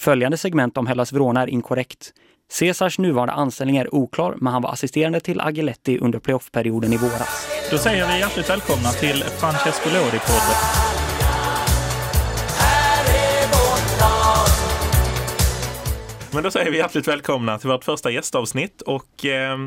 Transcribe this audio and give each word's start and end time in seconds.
Följande 0.00 0.36
segment 0.36 0.78
om 0.78 0.86
Hellas 0.86 1.12
Verona 1.12 1.42
är 1.42 1.46
inkorrekt. 1.46 2.12
Caesars 2.58 2.98
nuvarande 2.98 3.32
anställning 3.32 3.76
är 3.76 3.94
oklar, 3.94 4.34
men 4.40 4.52
han 4.52 4.62
var 4.62 4.72
assisterande 4.72 5.20
till 5.20 5.40
Agiletti 5.40 5.98
under 5.98 6.18
playoffperioden 6.18 6.92
i 6.92 6.96
våras. 6.96 7.48
Då 7.70 7.78
säger 7.78 8.08
vi 8.08 8.18
hjärtligt 8.18 8.50
välkomna 8.50 8.88
till 8.88 9.24
Francesco 9.40 9.88
Lodi-podden. 9.88 10.99
Men 16.32 16.42
då 16.42 16.50
säger 16.50 16.70
vi 16.70 16.78
hjärtligt 16.78 17.08
välkomna 17.08 17.58
till 17.58 17.68
vårt 17.68 17.84
första 17.84 18.10
gästavsnitt 18.10 18.82
och 18.82 19.24
eh, 19.24 19.58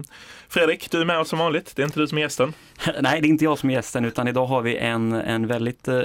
Fredrik, 0.49 0.91
du 0.91 1.01
är 1.01 1.05
med 1.05 1.19
oss 1.19 1.29
som 1.29 1.39
vanligt. 1.39 1.75
Det 1.75 1.81
är 1.81 1.85
inte 1.85 1.99
du 1.99 2.07
som 2.07 2.17
är 2.17 2.21
gästen. 2.21 2.53
Nej, 3.01 3.21
det 3.21 3.27
är 3.27 3.29
inte 3.29 3.43
jag 3.43 3.59
som 3.59 3.69
är 3.69 3.73
gästen 3.73 4.05
utan 4.05 4.27
idag 4.27 4.45
har 4.45 4.61
vi 4.61 4.77
en, 4.77 5.13
en 5.13 5.47
väldigt 5.47 5.87
eh, 5.87 6.03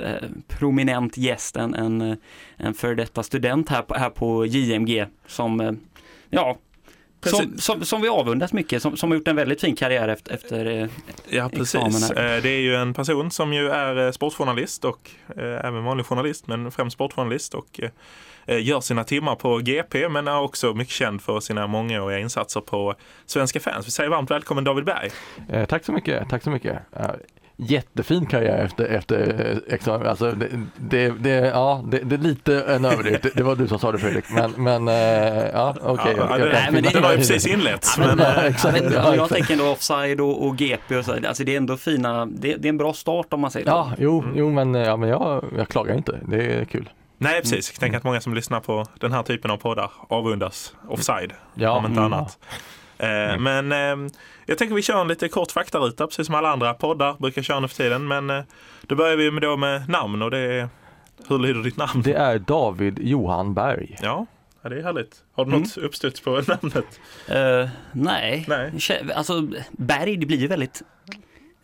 prominent 0.49 1.17
gäst, 1.17 1.57
en, 1.57 1.75
en, 1.75 2.17
en 2.57 2.75
före 2.75 2.95
detta 2.95 3.23
student 3.23 3.69
här 3.69 3.83
på, 3.83 3.95
här 3.95 4.11
på 4.11 4.47
JMG 4.47 5.07
som, 5.27 5.61
eh, 5.61 5.73
ja, 6.31 6.59
som, 7.23 7.59
som, 7.59 7.85
som, 7.85 8.03
vi 8.03 8.09
avundas 8.09 8.53
mycket, 8.53 8.83
som, 8.83 8.97
som 8.97 9.11
har 9.11 9.19
gjort 9.19 9.29
en 9.29 9.37
väldigt 9.37 9.61
fin 9.61 9.77
karriär 9.77 10.09
efter, 10.09 10.35
efter 10.35 10.67
eh, 10.67 10.89
Ja, 11.29 11.49
precis. 11.49 12.11
Eh, 12.11 12.43
det 12.43 12.49
är 12.49 12.61
ju 12.61 12.75
en 12.75 12.95
person 12.95 13.31
som 13.31 13.53
ju 13.53 13.69
är 13.69 14.07
eh, 14.07 14.11
sportjournalist 14.13 14.85
och 14.85 15.11
även 15.37 15.85
vanlig 15.85 16.07
journalist, 16.07 16.47
men 16.47 16.71
främst 16.71 16.95
sportjournalist 16.95 17.55
och 17.55 17.81
gör 18.49 18.81
sina 18.81 19.05
timmar 19.05 19.35
på 19.35 19.59
GP 19.59 20.09
men 20.09 20.29
är 20.29 20.41
också 20.41 20.75
mycket 20.75 20.95
känd 20.95 21.23
för 21.23 21.41
sina 21.41 21.67
mångåriga 21.67 22.19
insatser 22.19 22.61
på 22.61 22.95
Svenska 23.27 23.61
fans. 23.61 23.87
Vi 23.87 23.91
säger 23.91 24.11
varmt 24.11 24.31
välkommen 24.31 24.65
David 24.65 24.85
Berg. 24.85 25.11
Eh, 25.49 25.65
tack 25.65 25.85
så 25.85 25.93
mycket, 25.93 26.29
tack 26.29 26.43
så 26.43 26.51
mycket. 26.51 26.79
Jättefin 27.61 28.27
karriär 28.27 28.65
efter, 28.65 28.85
efter 28.85 29.51
eh, 29.69 29.75
examen. 29.75 30.07
Alltså 30.07 30.33
det, 30.33 30.49
det, 30.77 31.09
det, 31.09 31.31
ja, 31.31 31.85
det, 31.87 31.99
det 31.99 32.15
är 32.15 32.19
lite 32.19 32.63
en 32.63 32.85
överdrift. 32.85 33.23
Det, 33.23 33.31
det 33.35 33.43
var 33.43 33.57
du 33.57 33.69
som 33.69 33.79
sa 33.79 33.93
det 33.93 33.99
Fredrik. 33.99 34.25
Men, 34.31 34.51
men 34.57 34.87
ja, 35.53 35.75
okej. 35.83 36.15
Okay, 36.15 36.15
ja, 36.17 36.39
det, 36.39 36.81
det, 36.81 36.91
det 36.93 37.01
var 37.01 37.11
ju 37.11 37.17
precis 37.17 37.47
inletts. 37.47 37.99
men, 37.99 38.17
men, 38.17 38.55
men, 38.73 38.93
ja, 38.93 39.15
jag 39.15 39.29
tänker 39.29 39.53
ändå 39.53 39.69
offside 39.71 40.21
och, 40.21 40.47
och 40.47 40.57
GP 40.57 40.97
och 40.97 41.05
så. 41.05 41.13
Alltså 41.27 41.45
det 41.45 41.53
är 41.53 41.57
ändå 41.57 41.77
fina, 41.77 42.27
det, 42.27 42.57
det 42.57 42.69
är 42.69 42.71
en 42.71 42.79
bra 42.79 42.93
start 42.93 43.33
om 43.33 43.41
man 43.41 43.51
säger 43.51 43.67
så. 43.67 43.71
Ja, 43.71 43.93
jo, 43.99 44.25
jo 44.35 44.51
men, 44.51 44.75
ja, 44.75 44.97
men 44.97 45.09
jag, 45.09 45.45
jag 45.57 45.69
klagar 45.69 45.95
inte. 45.95 46.19
Det 46.29 46.55
är 46.55 46.65
kul. 46.65 46.89
Nej, 47.19 47.41
precis. 47.41 47.71
Jag 47.73 47.81
tänker 47.81 47.99
att 47.99 48.05
många 48.05 48.21
som 48.21 48.35
lyssnar 48.35 48.61
på 48.61 48.87
den 48.99 49.13
här 49.13 49.23
typen 49.23 49.51
av 49.51 49.57
poddar 49.57 49.91
avundas 50.09 50.75
offside, 50.89 51.33
ja. 51.55 51.71
om 51.71 51.87
inte 51.87 52.01
mm. 52.01 52.13
annat. 52.13 52.39
Eh, 52.99 53.39
men 53.39 53.73
eh, 53.73 54.11
jag 54.47 54.59
tänker 54.59 54.75
vi 54.75 54.83
kör 54.83 55.01
en 55.01 55.09
lite 55.09 55.29
kort 55.29 55.53
faktaruta, 55.53 56.07
precis 56.07 56.27
som 56.27 56.35
alla 56.35 56.51
andra 56.51 56.75
poddar 56.75 57.17
brukar 57.19 57.43
köra 57.43 57.61
nu 57.61 57.69
för 57.69 57.77
tiden. 57.77 58.09
Men 58.09 58.31
eh, 58.31 58.43
då 58.83 58.95
börjar 58.95 59.17
vi 59.17 59.31
med, 59.31 59.43
då 59.43 59.57
med 59.57 59.89
namn 59.89 60.23
och 60.23 60.31
det 60.31 60.39
är, 60.39 60.69
hur 61.29 61.39
lyder 61.39 61.63
ditt 61.63 61.77
namn? 61.77 62.03
Det 62.03 62.15
är 62.15 62.39
David 62.39 62.99
Johan 63.03 63.55
Berg. 63.55 63.99
Ja, 64.03 64.27
Ja, 64.63 64.69
det 64.69 64.79
är 64.79 64.83
härligt. 64.83 65.23
Har 65.33 65.45
du 65.45 65.51
något 65.51 65.77
mm. 65.77 65.87
uppstuds 65.87 66.21
på 66.21 66.31
namnet? 66.47 67.01
Uh, 67.31 67.69
nej. 67.93 68.45
nej, 68.49 68.73
alltså 69.15 69.49
Berg 69.71 70.17
det 70.17 70.27
blir 70.27 70.39
ju 70.39 70.47
väldigt 70.47 70.83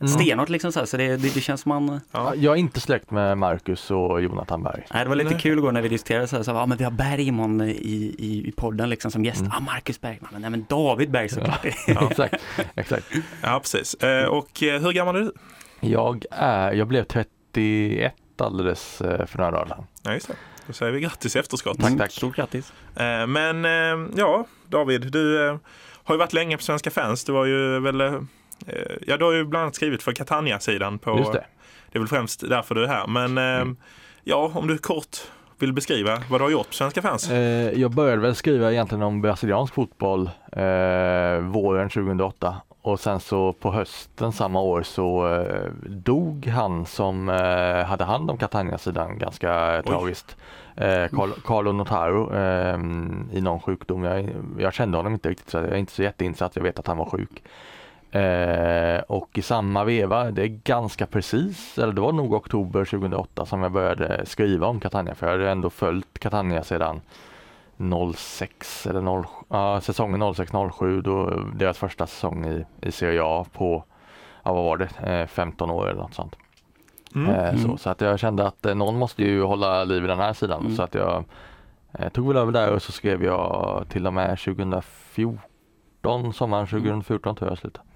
Mm. 0.06 0.20
stenhårt 0.20 0.48
liksom 0.48 0.72
så, 0.72 0.78
här, 0.78 0.86
så 0.86 0.96
det, 0.96 1.16
det, 1.16 1.34
det, 1.34 1.40
känns 1.40 1.60
som 1.60 1.68
man... 1.68 2.00
Ja. 2.12 2.34
Jag 2.34 2.52
är 2.52 2.56
inte 2.56 2.80
släkt 2.80 3.10
med 3.10 3.38
Marcus 3.38 3.90
och 3.90 4.22
Jonathan 4.22 4.62
Berg. 4.62 4.86
Nej, 4.94 5.04
det 5.04 5.08
var 5.08 5.16
lite 5.16 5.30
Nej. 5.30 5.40
kul 5.40 5.58
igår 5.58 5.72
när 5.72 5.82
vi 5.82 5.88
diskuterade 5.88 6.26
så 6.26 6.36
här, 6.36 6.42
så 6.42 6.52
här, 6.52 6.58
ja 6.58 6.66
men 6.66 6.78
vi 6.78 6.84
har 6.84 6.90
Bergman 6.90 7.60
i, 7.60 7.70
i, 8.18 8.48
i 8.48 8.52
podden 8.56 8.90
liksom 8.90 9.10
som 9.10 9.24
gäst. 9.24 9.40
Mm. 9.40 9.52
Ah, 9.54 9.60
Marcus 9.60 10.00
Bergman, 10.00 10.30
nej 10.40 10.50
men 10.50 10.66
David 10.68 11.10
Berg 11.10 11.28
såklart. 11.28 11.66
Ja. 11.86 12.08
exakt, 12.10 12.42
exakt. 12.74 13.06
Ja, 13.42 13.60
precis. 13.60 13.94
Eh, 13.94 14.26
och 14.26 14.62
eh, 14.62 14.80
hur 14.80 14.92
gammal 14.92 15.16
är 15.16 15.20
du? 15.20 15.32
Jag 15.80 16.24
är, 16.30 16.72
jag 16.72 16.88
blev 16.88 17.04
31 17.04 18.14
alldeles 18.38 19.00
eh, 19.00 19.26
för 19.26 19.38
några 19.38 19.50
dagar 19.50 19.66
sedan. 19.66 19.84
Ja, 20.02 20.12
just 20.12 20.28
det. 20.28 20.34
Då 20.66 20.72
säger 20.72 20.92
vi 20.92 21.00
grattis 21.00 21.36
i 21.36 21.38
efterskott. 21.38 21.80
Tack, 21.80 21.98
tack. 21.98 22.10
Stort 22.10 22.36
grattis. 22.36 22.72
Men 23.28 23.64
ja, 24.16 24.46
David, 24.68 25.12
du 25.12 25.58
har 26.04 26.14
ju 26.14 26.18
varit 26.18 26.32
länge 26.32 26.56
på 26.56 26.62
Svenska 26.62 26.90
fans. 26.90 27.24
Du 27.24 27.32
var 27.32 27.44
ju 27.44 27.80
väl 27.80 28.00
Eh, 28.00 28.20
ja, 29.06 29.16
du 29.16 29.24
har 29.24 29.32
ju 29.32 29.44
bland 29.44 29.62
annat 29.62 29.74
skrivit 29.74 30.02
för 30.02 30.12
Catania-sidan. 30.12 30.98
På, 30.98 31.18
Just 31.18 31.32
det. 31.32 31.44
det 31.92 31.98
är 31.98 32.00
väl 32.00 32.08
främst 32.08 32.48
därför 32.48 32.74
du 32.74 32.84
är 32.84 32.88
här. 32.88 33.06
Men 33.06 33.38
eh, 33.38 33.60
mm. 33.60 33.76
ja, 34.22 34.52
om 34.54 34.66
du 34.66 34.78
kort 34.78 35.16
vill 35.58 35.72
beskriva 35.72 36.22
vad 36.30 36.40
du 36.40 36.44
har 36.44 36.50
gjort 36.50 36.68
på 36.68 36.74
Svenska 36.74 37.02
fans? 37.02 37.30
Eh, 37.30 37.80
jag 37.80 37.90
började 37.90 38.22
väl 38.22 38.34
skriva 38.34 38.72
egentligen 38.72 39.02
om 39.02 39.22
brasiliansk 39.22 39.74
fotboll 39.74 40.30
eh, 40.52 41.38
våren 41.38 41.88
2008 41.88 42.56
och 42.84 43.00
sen 43.00 43.20
så 43.20 43.52
på 43.52 43.72
hösten 43.72 44.32
samma 44.32 44.60
år 44.60 44.82
så 44.82 45.34
eh, 45.34 45.70
dog 45.86 46.46
han 46.46 46.86
som 46.86 47.28
eh, 47.28 47.84
hade 47.84 48.04
hand 48.04 48.30
om 48.30 48.38
Catania-sidan 48.38 49.18
ganska 49.18 49.76
Oj. 49.76 49.82
tragiskt. 49.82 50.36
Eh, 50.76 51.08
Carlo 51.44 51.72
Notaro 51.72 52.34
i 53.32 53.40
någon 53.40 53.60
sjukdom. 53.60 54.04
Jag, 54.04 54.30
jag, 54.58 54.74
kände 54.74 54.96
honom 54.96 55.12
inte 55.12 55.30
riktigt 55.30 55.50
så 55.50 55.56
jag 55.56 55.68
är 55.68 55.76
inte 55.76 55.92
så 55.92 56.02
jätteinsatt. 56.02 56.56
Jag 56.56 56.62
vet 56.62 56.78
att 56.78 56.86
han 56.86 56.96
var 56.96 57.06
sjuk. 57.06 57.42
Eh, 58.14 59.00
och 59.00 59.38
i 59.38 59.42
samma 59.42 59.84
veva, 59.84 60.30
det 60.30 60.42
är 60.42 60.60
ganska 60.64 61.06
precis, 61.06 61.78
eller 61.78 61.92
det 61.92 62.00
var 62.00 62.12
nog 62.12 62.32
oktober 62.32 62.84
2008 62.84 63.46
som 63.46 63.62
jag 63.62 63.72
började 63.72 64.26
skriva 64.26 64.66
om 64.66 64.80
Catania 64.80 65.14
för 65.14 65.26
jag 65.26 65.32
hade 65.32 65.50
ändå 65.50 65.70
följt 65.70 66.18
Catania 66.18 66.62
sedan 66.62 67.00
06 68.14 68.86
eller 68.86 69.00
0, 69.00 69.26
ja, 69.48 69.80
säsongen 69.80 70.22
06-07 70.22 71.02
då 71.02 71.30
deras 71.54 71.78
första 71.78 72.06
säsong 72.06 72.46
i, 72.46 72.64
i 72.80 72.92
Serie 72.92 73.20
A 73.24 73.46
på, 73.52 73.84
ja 74.42 74.52
vad 74.52 74.64
var 74.64 74.76
det, 74.76 74.88
eh, 75.12 75.26
15 75.26 75.70
år 75.70 75.88
eller 75.88 76.00
något 76.00 76.14
sånt. 76.14 76.36
Mm. 77.14 77.30
Eh, 77.30 77.56
så, 77.56 77.64
mm. 77.64 77.78
så, 77.78 77.90
att 77.90 78.00
jag 78.00 78.18
kände 78.18 78.46
att 78.46 78.66
eh, 78.66 78.74
någon 78.74 78.98
måste 78.98 79.22
ju 79.24 79.42
hålla 79.42 79.84
liv 79.84 80.04
i 80.04 80.06
den 80.06 80.18
här 80.18 80.32
sidan 80.32 80.60
mm. 80.60 80.76
så 80.76 80.82
att 80.82 80.94
jag 80.94 81.24
eh, 81.92 82.08
tog 82.08 82.28
väl 82.28 82.36
över 82.36 82.52
där 82.52 82.72
och 82.72 82.82
så 82.82 82.92
skrev 82.92 83.24
jag 83.24 83.84
till 83.88 84.06
och 84.06 84.14
med 84.14 84.38
2014, 84.38 86.32
sommaren 86.32 86.66
2014 86.66 87.36
tror 87.36 87.50
jag 87.50 87.58
slutade. 87.58 87.86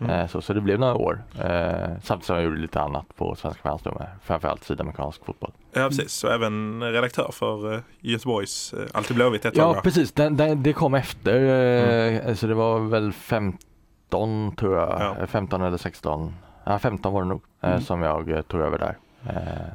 Mm. 0.00 0.10
Eh, 0.10 0.26
så, 0.26 0.40
så 0.40 0.52
det 0.52 0.60
blev 0.60 0.78
några 0.78 0.94
år. 0.94 1.22
Eh, 1.38 1.88
samtidigt 2.02 2.24
som 2.24 2.36
jag 2.36 2.44
gjorde 2.44 2.56
lite 2.56 2.80
annat 2.80 3.16
på 3.16 3.34
Svenska 3.34 3.62
fans 3.62 3.84
med 3.84 4.06
framförallt 4.24 4.64
sydamerikansk 4.64 5.24
fotboll. 5.24 5.52
Ja 5.72 5.88
precis, 5.88 6.12
så 6.12 6.28
även 6.28 6.82
redaktör 6.82 7.30
för 7.32 7.72
uh, 7.74 7.80
Göteborgs 8.00 8.74
Alltid 8.92 9.16
Blåvitt 9.16 9.44
ett 9.44 9.56
Ja 9.56 9.80
precis, 9.82 10.12
den, 10.12 10.36
den, 10.36 10.62
det 10.62 10.72
kom 10.72 10.94
efter. 10.94 11.36
Mm. 11.36 12.36
Så 12.36 12.46
det 12.46 12.54
var 12.54 12.80
väl 12.80 13.12
15 13.12 14.56
tror 14.56 14.76
jag, 14.76 15.16
ja. 15.20 15.26
15 15.26 15.62
eller 15.62 15.76
16. 15.76 16.34
Ja 16.64 16.78
15 16.78 17.12
var 17.12 17.22
det 17.22 17.28
nog 17.28 17.42
mm. 17.60 17.80
som 17.80 18.02
jag 18.02 18.48
tog 18.48 18.60
över 18.60 18.78
där. 18.78 18.96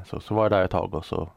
Så, 0.09 0.19
så 0.19 0.33
var 0.33 0.43
jag 0.43 0.51
där 0.51 0.63
ett 0.63 0.71
tag 0.71 0.93
och 0.93 1.05
så 1.05 1.29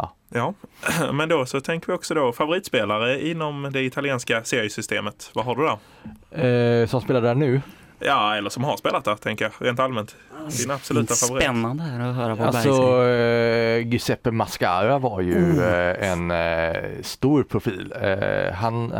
Ja. 0.00 0.14
ja, 0.28 0.54
men 1.12 1.28
då 1.28 1.46
så 1.46 1.60
tänker 1.60 1.86
vi 1.86 1.92
också 1.92 2.14
då 2.14 2.32
favoritspelare 2.32 3.28
inom 3.28 3.70
det 3.72 3.82
italienska 3.82 4.44
seriesystemet. 4.44 5.30
Vad 5.34 5.44
har 5.44 5.56
du 5.56 5.62
där? 5.62 6.82
Eh, 6.82 6.86
som 6.86 7.00
spelar 7.00 7.20
där 7.20 7.34
nu? 7.34 7.60
Ja, 8.00 8.36
eller 8.36 8.50
som 8.50 8.64
har 8.64 8.76
spelat 8.76 9.04
där, 9.04 9.16
tänker 9.16 9.44
jag, 9.44 9.52
rent 9.66 9.80
allmänt. 9.80 10.16
Din 10.60 10.70
absoluta 10.70 11.14
favorit. 11.14 11.44
Spännande 11.44 11.84
att 11.84 12.16
höra 12.16 12.34
vad 12.34 12.46
Alltså, 12.46 13.06
äh, 13.06 13.88
Giuseppe 13.88 14.30
Mascara 14.30 14.98
var 14.98 15.20
ju 15.20 15.36
mm. 15.36 15.58
äh, 15.58 16.10
en 16.10 16.30
äh, 16.30 17.02
stor 17.02 17.42
profil. 17.42 17.94
han, 18.54 18.92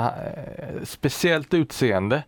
speciellt 0.84 1.54
utseende, 1.54 2.22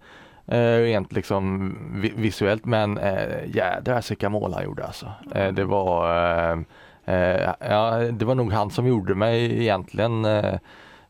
rent 0.47 1.13
liksom 1.13 1.75
visuellt, 2.17 2.65
men 2.65 3.01
jädrar 3.47 4.09
vilka 4.09 4.29
mål 4.29 4.55
han 4.55 4.65
gjorde 4.65 4.87
alltså. 4.87 5.07
det 5.53 5.65
var 5.65 6.07
ja, 7.61 7.97
det 8.13 8.25
var 8.25 8.35
nog 8.35 8.53
han 8.53 8.71
som 8.71 8.87
gjorde 8.87 9.15
mig 9.15 9.61
egentligen 9.61 10.27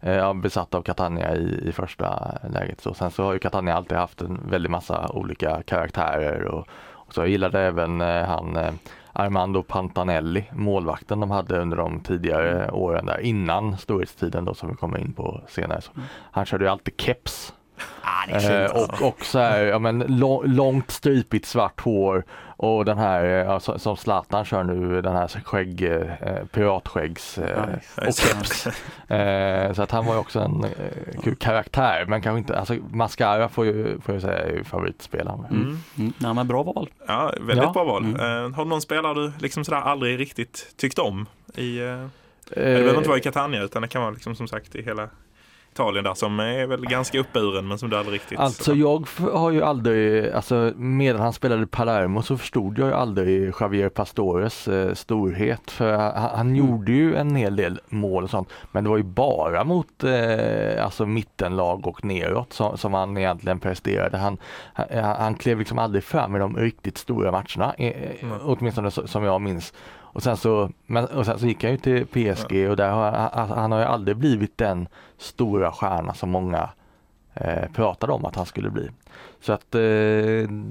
eh, 0.02 0.34
besatt 0.34 0.74
av 0.74 0.82
Catania 0.82 1.36
i, 1.36 1.68
i 1.68 1.72
första 1.72 2.38
läget. 2.50 2.80
Så 2.80 2.94
sen 2.94 3.10
så 3.10 3.24
har 3.24 3.32
ju 3.32 3.38
Catania 3.38 3.74
alltid 3.74 3.98
haft 3.98 4.20
en 4.20 4.40
väldig 4.50 4.70
massa 4.70 5.08
olika 5.08 5.62
karaktärer 5.62 6.44
och, 6.44 6.68
och 6.90 7.14
så 7.14 7.20
jag 7.20 7.28
gillade 7.28 7.60
även 7.60 8.00
eh, 8.00 8.24
han 8.24 8.56
eh, 8.56 8.72
Armando 9.12 9.62
Pantanelli, 9.62 10.44
målvakten 10.52 11.20
de 11.20 11.30
hade 11.30 11.58
under 11.58 11.76
de 11.76 12.00
tidigare 12.00 12.70
åren 12.70 13.06
där 13.06 13.20
innan 13.20 13.78
storhetstiden 13.78 14.44
då 14.44 14.54
som 14.54 14.68
vi 14.68 14.74
kommer 14.74 14.98
in 14.98 15.12
på 15.12 15.40
senare. 15.48 15.80
Så 15.80 15.93
mm. 15.93 16.06
Han 16.31 16.46
körde 16.46 16.64
ju 16.64 16.70
alltid 16.70 17.00
keps 17.00 17.55
Ah, 18.02 18.31
eh, 18.31 18.70
och, 18.70 19.02
och 19.08 19.25
så 19.25 19.38
här, 19.38 19.64
ja, 19.64 19.78
men 19.78 19.98
långt 20.44 20.90
stripigt 20.90 21.46
svart 21.46 21.81
hår 21.81 22.25
och 22.62 22.85
den 22.85 22.99
här 22.99 23.25
ja, 23.25 23.61
som 23.61 23.97
Zlatan 23.97 24.44
kör 24.44 24.64
nu, 24.64 25.03
den 25.03 25.17
här 25.17 25.29
skägg, 25.44 25.82
eh, 25.82 26.44
piratskäggs 26.53 27.38
eh, 27.38 27.64
och 27.97 28.14
keps. 28.14 28.67
Eh, 29.11 29.73
så 29.73 29.82
att 29.82 29.91
han 29.91 30.06
var 30.06 30.14
ju 30.14 30.20
också 30.20 30.41
en 30.41 30.64
eh, 30.64 31.20
kul 31.23 31.37
karaktär 31.37 32.05
men 32.09 32.23
kanske 32.23 32.38
inte, 32.38 32.59
alltså 32.59 32.76
Mascara 32.91 33.49
får 33.49 33.67
ju, 33.67 34.00
får 34.00 34.14
jag 34.14 34.23
säga 34.23 34.38
är 34.38 34.62
favoritspelaren. 34.62 35.44
Mm. 35.50 35.79
Mm. 35.99 36.12
Ja, 36.19 36.35
men 36.35 36.49
bra 36.49 36.62
val. 36.62 36.91
Ja, 37.06 37.32
väldigt 37.41 37.64
ja. 37.64 37.73
bra 37.73 37.85
val. 37.85 38.05
Mm. 38.05 38.20
Uh, 38.20 38.55
har 38.55 38.65
du 38.65 38.70
någon 38.70 38.82
spelare 38.82 39.15
du 39.15 39.32
liksom 39.38 39.65
sådär 39.65 39.81
aldrig 39.81 40.20
riktigt 40.20 40.75
tyckt 40.76 40.99
om? 40.99 41.26
I, 41.55 41.81
uh, 41.81 42.06
det 42.49 42.55
behöver 42.55 42.97
inte 42.97 43.08
vara 43.08 43.19
i 43.19 43.23
Catania 43.23 43.62
utan 43.62 43.82
det 43.82 43.88
kan 43.88 44.03
vara 44.03 44.11
liksom 44.11 44.35
som 44.35 44.49
sagt 44.49 44.75
i 44.75 44.82
hela 44.82 45.08
Italien 45.72 46.04
där 46.04 46.14
som 46.14 46.40
är 46.40 46.66
väl 46.66 46.86
ganska 46.86 47.19
uppburen 47.19 47.69
men 47.69 47.78
som 47.78 47.90
du 47.90 47.96
aldrig 47.96 48.14
riktigt... 48.14 48.38
Alltså 48.38 48.74
jag 48.74 49.08
har 49.32 49.50
ju 49.50 49.62
aldrig, 49.62 50.30
alltså 50.30 50.72
medan 50.76 51.20
han 51.20 51.32
spelade 51.32 51.66
Palermo 51.66 52.22
så 52.22 52.38
förstod 52.38 52.78
jag 52.78 52.88
ju 52.88 52.94
aldrig 52.94 53.52
Javier 53.60 53.88
Pastores 53.88 54.69
eh, 54.69 54.94
storhet. 54.94 55.70
För 55.70 55.92
han, 55.92 56.12
han 56.12 56.46
mm. 56.46 56.56
gjorde 56.56 56.92
ju 56.92 57.16
en 57.16 57.36
hel 57.36 57.56
del 57.56 57.80
mål 57.88 58.24
och 58.24 58.30
sånt 58.30 58.48
men 58.72 58.84
det 58.84 58.90
var 58.90 58.96
ju 58.96 59.02
bara 59.02 59.64
mot 59.64 60.04
eh, 60.04 60.84
alltså 60.84 61.06
mittenlag 61.06 61.86
och 61.86 62.04
neråt 62.04 62.52
som, 62.52 62.78
som 62.78 62.94
han 62.94 63.16
egentligen 63.16 63.60
presterade. 63.60 64.19
Han, 64.19 64.38
han, 64.74 64.86
han 65.19 65.34
klev 65.34 65.58
liksom 65.58 65.78
aldrig 65.78 66.04
fram 66.04 66.36
i 66.36 66.38
de 66.38 66.56
riktigt 66.56 66.98
stora 66.98 67.30
matcherna, 67.30 67.74
eh, 67.78 68.22
mm. 68.22 68.38
åtminstone 68.42 68.90
som 68.90 69.24
jag 69.24 69.40
minns. 69.40 69.72
Och 70.12 70.23
sen 70.23 70.37
så, 70.37 70.70
men, 70.87 71.05
och 71.05 71.26
sen 71.26 71.38
så 71.38 71.47
gick 71.47 71.64
han 71.64 71.73
ju 71.73 71.79
till 71.79 72.06
PSG 72.06 72.53
ja. 72.53 72.70
och 72.70 72.76
där 72.76 72.91
har, 72.91 73.31
han, 73.32 73.50
han 73.50 73.73
har 73.73 73.79
ju 73.79 73.85
aldrig 73.85 74.17
blivit 74.17 74.59
den 74.59 74.88
stora 75.19 75.73
stjärna 75.73 76.14
som 76.14 76.31
många 76.31 76.70
eh, 77.35 77.70
pratade 77.75 78.12
om 78.12 78.25
att 78.25 78.37
han 78.37 78.47
skulle 78.47 78.70
bli. 78.70 78.91
Så 79.41 79.53
att 79.53 79.75
eh, 79.75 79.82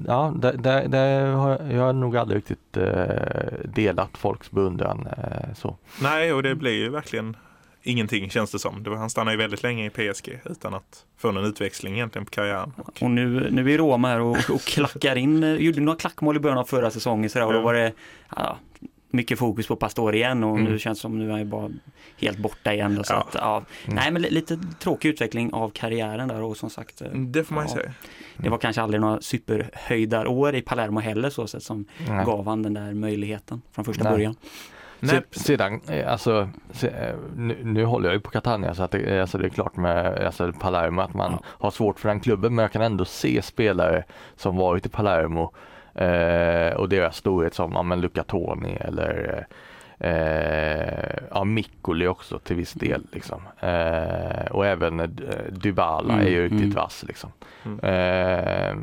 ja, 0.06 0.34
där, 0.36 0.56
där, 0.56 0.88
där 0.88 1.26
har 1.26 1.58
jag 1.70 1.94
nog 1.94 2.16
aldrig 2.16 2.38
riktigt 2.38 2.76
eh, 2.76 3.64
delat 3.64 4.18
folks 4.18 4.50
beundran 4.50 5.06
eh, 5.06 5.54
så. 5.54 5.76
Nej, 6.02 6.32
och 6.32 6.42
det 6.42 6.54
blir 6.54 6.72
ju 6.72 6.88
verkligen 6.88 7.36
ingenting 7.82 8.30
känns 8.30 8.52
det 8.52 8.58
som. 8.58 8.82
Det 8.82 8.90
var, 8.90 8.96
han 8.96 9.10
stannade 9.10 9.32
ju 9.32 9.38
väldigt 9.38 9.62
länge 9.62 9.86
i 9.86 9.90
PSG 9.90 10.40
utan 10.44 10.74
att 10.74 11.04
få 11.18 11.32
någon 11.32 11.44
utväxling 11.44 11.94
egentligen 11.94 12.24
på 12.24 12.30
karriären. 12.30 12.72
Och, 12.76 13.02
och 13.02 13.10
nu, 13.10 13.48
nu 13.50 13.72
är 13.74 13.78
Roma 13.78 14.08
här 14.08 14.20
och, 14.20 14.50
och 14.50 14.60
klackar 14.60 15.16
in, 15.16 15.56
gjorde 15.60 15.80
några 15.80 15.98
klackmål 15.98 16.36
i 16.36 16.40
början 16.40 16.58
av 16.58 16.64
förra 16.64 16.90
säsongen 16.90 17.30
så 17.30 17.38
där, 17.38 17.46
och 17.46 17.52
då 17.52 17.60
var 17.60 17.74
det 17.74 17.92
ja, 18.36 18.58
mycket 19.12 19.38
fokus 19.38 19.66
på 19.66 19.76
Pastor 19.76 20.14
igen 20.14 20.44
och 20.44 20.58
mm. 20.58 20.72
nu 20.72 20.78
känns 20.78 20.98
det 20.98 21.02
som 21.02 21.18
nu 21.18 21.32
är 21.32 21.36
han 21.36 21.48
bara 21.48 21.70
helt 22.20 22.38
borta 22.38 22.72
igen. 22.72 22.94
Då, 22.94 23.04
så 23.04 23.12
ja. 23.12 23.20
Att, 23.20 23.34
ja. 23.34 23.64
Mm. 23.84 23.96
Nej 23.96 24.10
men 24.10 24.22
lite 24.22 24.58
tråkig 24.78 25.08
utveckling 25.08 25.52
av 25.52 25.70
karriären 25.70 26.28
där 26.28 26.42
och 26.42 26.56
som 26.56 26.70
sagt. 26.70 27.02
Eh, 27.02 27.08
det 27.12 27.44
får 27.44 27.54
man 27.54 27.66
ja, 27.68 27.74
säga. 27.74 27.92
Det 28.36 28.48
var 28.48 28.58
kanske 28.58 28.82
aldrig 28.82 29.00
några 29.00 29.20
superhöjdarår 29.20 30.54
i 30.54 30.62
Palermo 30.62 31.00
heller 31.00 31.30
så 31.30 31.46
sätt 31.46 31.62
som 31.62 31.84
Nej. 32.08 32.24
gav 32.24 32.46
han 32.46 32.62
den 32.62 32.74
där 32.74 32.94
möjligheten 32.94 33.62
från 33.72 33.84
första 33.84 34.04
Nej. 34.04 34.12
början. 34.12 34.36
Nej. 35.00 35.22
Sedan, 35.30 35.80
eh, 35.88 36.12
alltså, 36.12 36.48
eh, 36.82 37.14
nu, 37.36 37.58
nu, 37.64 37.84
håller 37.84 38.08
jag 38.08 38.14
ju 38.14 38.20
på 38.20 38.30
Catania 38.30 38.74
så 38.74 38.82
att 38.82 38.90
det, 38.90 39.20
alltså 39.20 39.38
det 39.38 39.46
är 39.46 39.48
klart 39.48 39.76
med 39.76 40.26
alltså 40.26 40.52
Palermo 40.52 41.02
att 41.02 41.14
man 41.14 41.32
ja. 41.32 41.42
har 41.46 41.70
svårt 41.70 42.00
för 42.00 42.08
den 42.08 42.20
klubben 42.20 42.54
men 42.54 42.62
jag 42.62 42.72
kan 42.72 42.82
ändå 42.82 43.04
se 43.04 43.42
spelare 43.42 44.04
som 44.36 44.56
varit 44.56 44.86
i 44.86 44.88
Palermo 44.88 45.52
Eh, 45.94 46.74
och 46.74 46.88
deras 46.88 47.16
storhet 47.16 47.54
som 47.54 47.72
ja, 47.72 47.82
men 47.82 48.00
Luca 48.00 48.24
Toni 48.24 48.76
eller 48.80 49.46
eh, 50.02 51.24
ja, 51.30 51.44
Mikkoli 51.44 52.06
också 52.06 52.38
till 52.38 52.56
viss 52.56 52.72
del. 52.72 53.06
Liksom. 53.12 53.42
Eh, 53.60 54.46
och 54.50 54.66
även 54.66 55.00
eh, 55.00 55.08
Dybala 55.50 56.14
mm, 56.14 56.26
är 56.26 56.30
ju 56.30 56.42
riktigt 56.42 56.60
mm. 56.60 56.74
vass. 56.74 57.04
Liksom. 57.08 57.30
Mm. 57.64 57.78
Eh, 57.78 58.76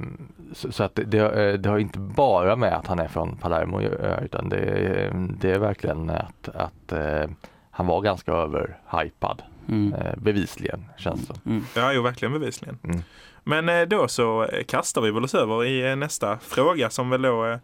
så, 0.53 0.71
så, 0.71 0.83
att 0.83 0.95
det, 0.95 1.03
det, 1.03 1.57
det, 1.57 1.69
har 1.69 1.77
inte 1.77 1.99
bara 1.99 2.55
med 2.55 2.73
att 2.73 2.87
han 2.87 2.99
är 2.99 3.07
från 3.07 3.37
Palermo 3.37 3.81
utan 4.21 4.49
det, 4.49 5.11
det 5.39 5.51
är 5.51 5.59
verkligen 5.59 6.09
att, 6.09 6.49
att 6.53 6.91
eh, 6.91 7.29
han 7.71 7.87
var 7.87 8.01
ganska 8.01 8.31
överhypad. 8.31 9.41
Mm. 9.69 9.95
bevisligen 10.17 10.85
känns 10.97 11.27
det 11.27 11.33
mm. 11.45 11.63
Ja, 11.75 11.93
jo, 11.93 12.01
verkligen 12.01 12.33
bevisligen. 12.33 13.03
Men 13.49 13.69
eh, 13.69 13.81
då 13.81 14.07
så 14.07 14.43
eh, 14.43 14.63
kastar 14.63 15.01
vi 15.01 15.11
väl 15.11 15.23
oss 15.23 15.35
över 15.35 15.65
i 15.65 15.89
eh, 15.89 15.95
nästa 15.95 16.39
fråga 16.39 16.89
som 16.89 17.09
väl 17.09 17.21
då 17.21 17.59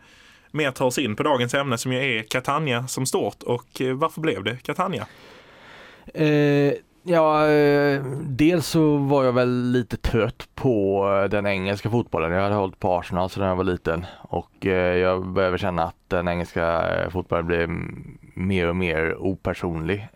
mer 0.52 0.72
tar 0.72 0.86
oss 0.86 0.98
in 0.98 1.16
på 1.16 1.24
dagens 1.24 1.54
ämne 1.54 1.78
som 1.78 1.94
ju 1.94 2.18
är 2.18 2.24
Catania 2.24 2.88
som 2.88 3.06
stort 3.06 3.44
och 3.44 3.82
varför 3.94 4.22
blev 4.22 4.44
det 4.44 4.56
Catania? 4.64 5.08
Eh, 6.14 6.74
ja, 7.04 7.48
dels 8.22 8.68
så 8.68 8.98
var 8.98 9.24
jag 9.24 9.34
väl 9.34 9.72
lite 9.72 9.98
trött 9.98 10.48
på 10.56 11.28
den 11.32 11.46
engelska 11.46 11.90
fotbollen. 11.90 12.32
Jag 12.32 12.42
hade 12.42 12.56
hållit 12.56 12.80
på 12.80 12.94
Arsenal 12.94 13.30
sedan 13.30 13.48
jag 13.48 13.56
var 13.56 13.64
liten 13.64 14.06
och 14.22 14.66
jag 15.02 15.26
började 15.28 15.58
känna 15.58 15.84
att 15.84 15.96
den 16.08 16.28
engelska 16.28 16.86
fotbollen 17.10 17.48
blev 17.48 17.70
mer 18.34 18.68
och 18.68 18.76
mer 18.76 19.16
opersonlig 19.18 20.08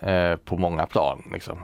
på 0.46 0.58
många 0.58 0.86
plan. 0.86 1.24
Liksom. 1.34 1.58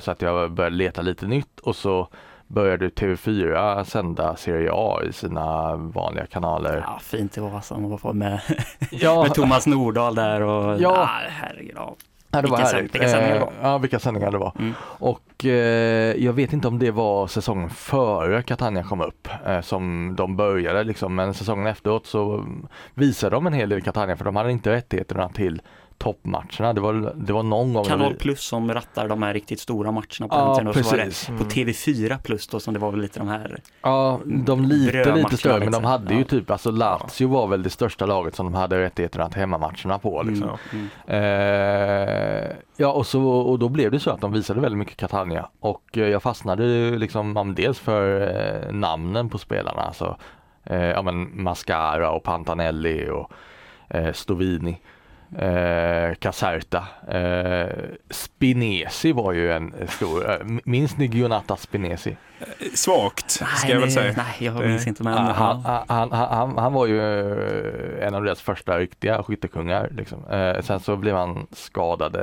så 0.00 0.10
att 0.10 0.22
jag 0.22 0.52
började 0.52 0.76
leta 0.76 1.02
lite 1.02 1.26
nytt 1.26 1.60
och 1.60 1.76
så 1.76 2.08
började 2.50 2.88
TV4 2.88 3.84
sända 3.84 4.36
Serie 4.36 4.70
A 4.72 5.00
i 5.08 5.12
sina 5.12 5.76
vanliga 5.76 6.26
kanaler. 6.26 6.84
Ja, 6.86 6.98
fint 7.02 7.32
det 7.32 7.40
var 7.40 7.54
alltså, 7.54 8.12
med, 8.12 8.40
ja. 8.90 9.22
med 9.22 9.34
Thomas 9.34 9.66
Nordahl 9.66 10.14
där 10.14 10.40
och 10.40 10.80
ja. 10.80 10.90
Ah, 10.90 11.28
herregud. 11.28 11.72
Ja. 11.76 11.96
Ja, 12.32 12.42
det 12.42 12.48
var 12.48 12.58
vilka, 12.58 12.80
vilka 12.80 13.08
sändningar 13.08 13.34
det 13.34 13.40
var. 13.40 13.52
Eh, 13.52 13.58
ja, 13.62 13.78
vilka 13.78 13.98
sändningar 13.98 14.30
det 14.30 14.38
var. 14.38 14.52
Mm. 14.58 14.74
Och 14.82 15.44
eh, 15.44 16.16
jag 16.24 16.32
vet 16.32 16.52
inte 16.52 16.68
om 16.68 16.78
det 16.78 16.90
var 16.90 17.26
säsongen 17.26 17.70
före 17.70 18.42
Catania 18.42 18.82
kom 18.82 19.00
upp 19.00 19.28
eh, 19.46 19.60
som 19.60 20.14
de 20.16 20.36
började 20.36 20.84
liksom, 20.84 21.14
men 21.14 21.34
säsongen 21.34 21.66
efteråt 21.66 22.06
så 22.06 22.46
visade 22.94 23.36
de 23.36 23.46
en 23.46 23.52
hel 23.52 23.68
del 23.68 23.82
Catania 23.82 24.16
för 24.16 24.24
de 24.24 24.36
hade 24.36 24.52
inte 24.52 24.70
rättigheterna 24.70 25.28
till 25.28 25.62
toppmatcherna. 26.00 26.72
Det 26.72 26.80
var, 26.80 27.12
det 27.16 27.32
var 27.32 27.42
någon 27.42 27.72
gång. 27.72 27.84
Kanal 27.84 28.14
Plus 28.14 28.40
som 28.40 28.74
rattar 28.74 29.08
de 29.08 29.22
här 29.22 29.34
riktigt 29.34 29.60
stora 29.60 29.90
matcherna 29.90 30.28
på 30.28 30.28
ja, 30.30 30.60
den 30.62 30.72
tiden. 30.72 31.08
Det 31.08 31.26
på 31.26 31.32
mm. 31.32 31.48
TV4 31.48 32.18
Plus 32.22 32.46
då 32.46 32.60
som 32.60 32.74
det 32.74 32.80
var 32.80 32.90
väl 32.90 33.00
lite 33.00 33.18
de 33.18 33.28
här 33.28 33.60
Ja, 33.82 34.20
de 34.24 34.64
lite 34.64 35.14
lite 35.14 35.36
större 35.36 35.52
men 35.52 35.60
de 35.60 35.66
liksom. 35.66 35.84
hade 35.84 36.14
ju 36.14 36.24
typ, 36.24 36.50
alltså 36.50 36.70
Lazio 36.70 37.28
var 37.28 37.46
väl 37.46 37.62
det 37.62 37.70
största 37.70 38.06
laget 38.06 38.34
som 38.34 38.46
de 38.46 38.54
hade 38.54 38.80
rättigheterna 38.80 39.28
till 39.28 39.40
hemmamatcherna 39.40 39.98
på. 39.98 40.22
Liksom. 40.22 40.58
Mm. 40.72 40.88
Mm. 41.06 42.48
Eh, 42.48 42.56
ja 42.76 42.92
och, 42.92 43.06
så, 43.06 43.22
och 43.22 43.58
då 43.58 43.68
blev 43.68 43.90
det 43.90 44.00
så 44.00 44.10
att 44.10 44.20
de 44.20 44.32
visade 44.32 44.60
väldigt 44.60 44.78
mycket 44.78 44.96
Catania 44.96 45.48
och 45.60 45.98
eh, 45.98 46.08
jag 46.08 46.22
fastnade 46.22 46.90
liksom 46.90 47.54
dels 47.56 47.78
för 47.78 48.20
eh, 48.20 48.72
namnen 48.72 49.28
på 49.28 49.38
spelarna, 49.38 49.82
alltså 49.82 50.16
eh, 50.64 50.84
ja 50.84 51.02
men 51.02 51.42
Mascara 51.42 52.10
och 52.10 52.22
Pantanelli 52.22 53.10
och 53.10 53.32
eh, 53.90 54.12
Stovini 54.12 54.80
eh, 55.38 56.14
Caserta. 56.14 56.84
Eh, 57.08 57.68
Spinesi 58.10 59.12
var 59.12 59.32
ju 59.32 59.52
en 59.52 59.74
stor, 59.88 60.30
eh, 60.30 60.36
minns 60.64 60.96
ni 60.96 61.06
Gionata 61.06 61.56
Spinesi? 61.56 62.16
Svagt, 62.74 63.30
ska 63.30 63.44
nej, 63.62 63.72
jag 63.72 63.80
väl 63.80 63.92
säga. 63.92 64.14
Nej, 64.16 64.34
jag 64.38 64.54
minns 64.54 64.86
inte. 64.86 65.02
Men, 65.02 65.14
han, 65.14 65.64
han, 65.88 66.12
han, 66.12 66.58
han, 66.58 66.72
var 66.72 66.86
ju 66.86 67.00
eh, 67.00 68.06
en 68.06 68.14
av 68.14 68.24
deras 68.24 68.40
första 68.40 68.78
riktiga 68.78 69.22
skyttekungar. 69.22 69.88
Liksom. 69.90 70.26
Eh, 70.30 70.60
sen 70.60 70.80
så 70.80 70.96
blev 70.96 71.16
han 71.16 71.46
skadad, 71.52 72.16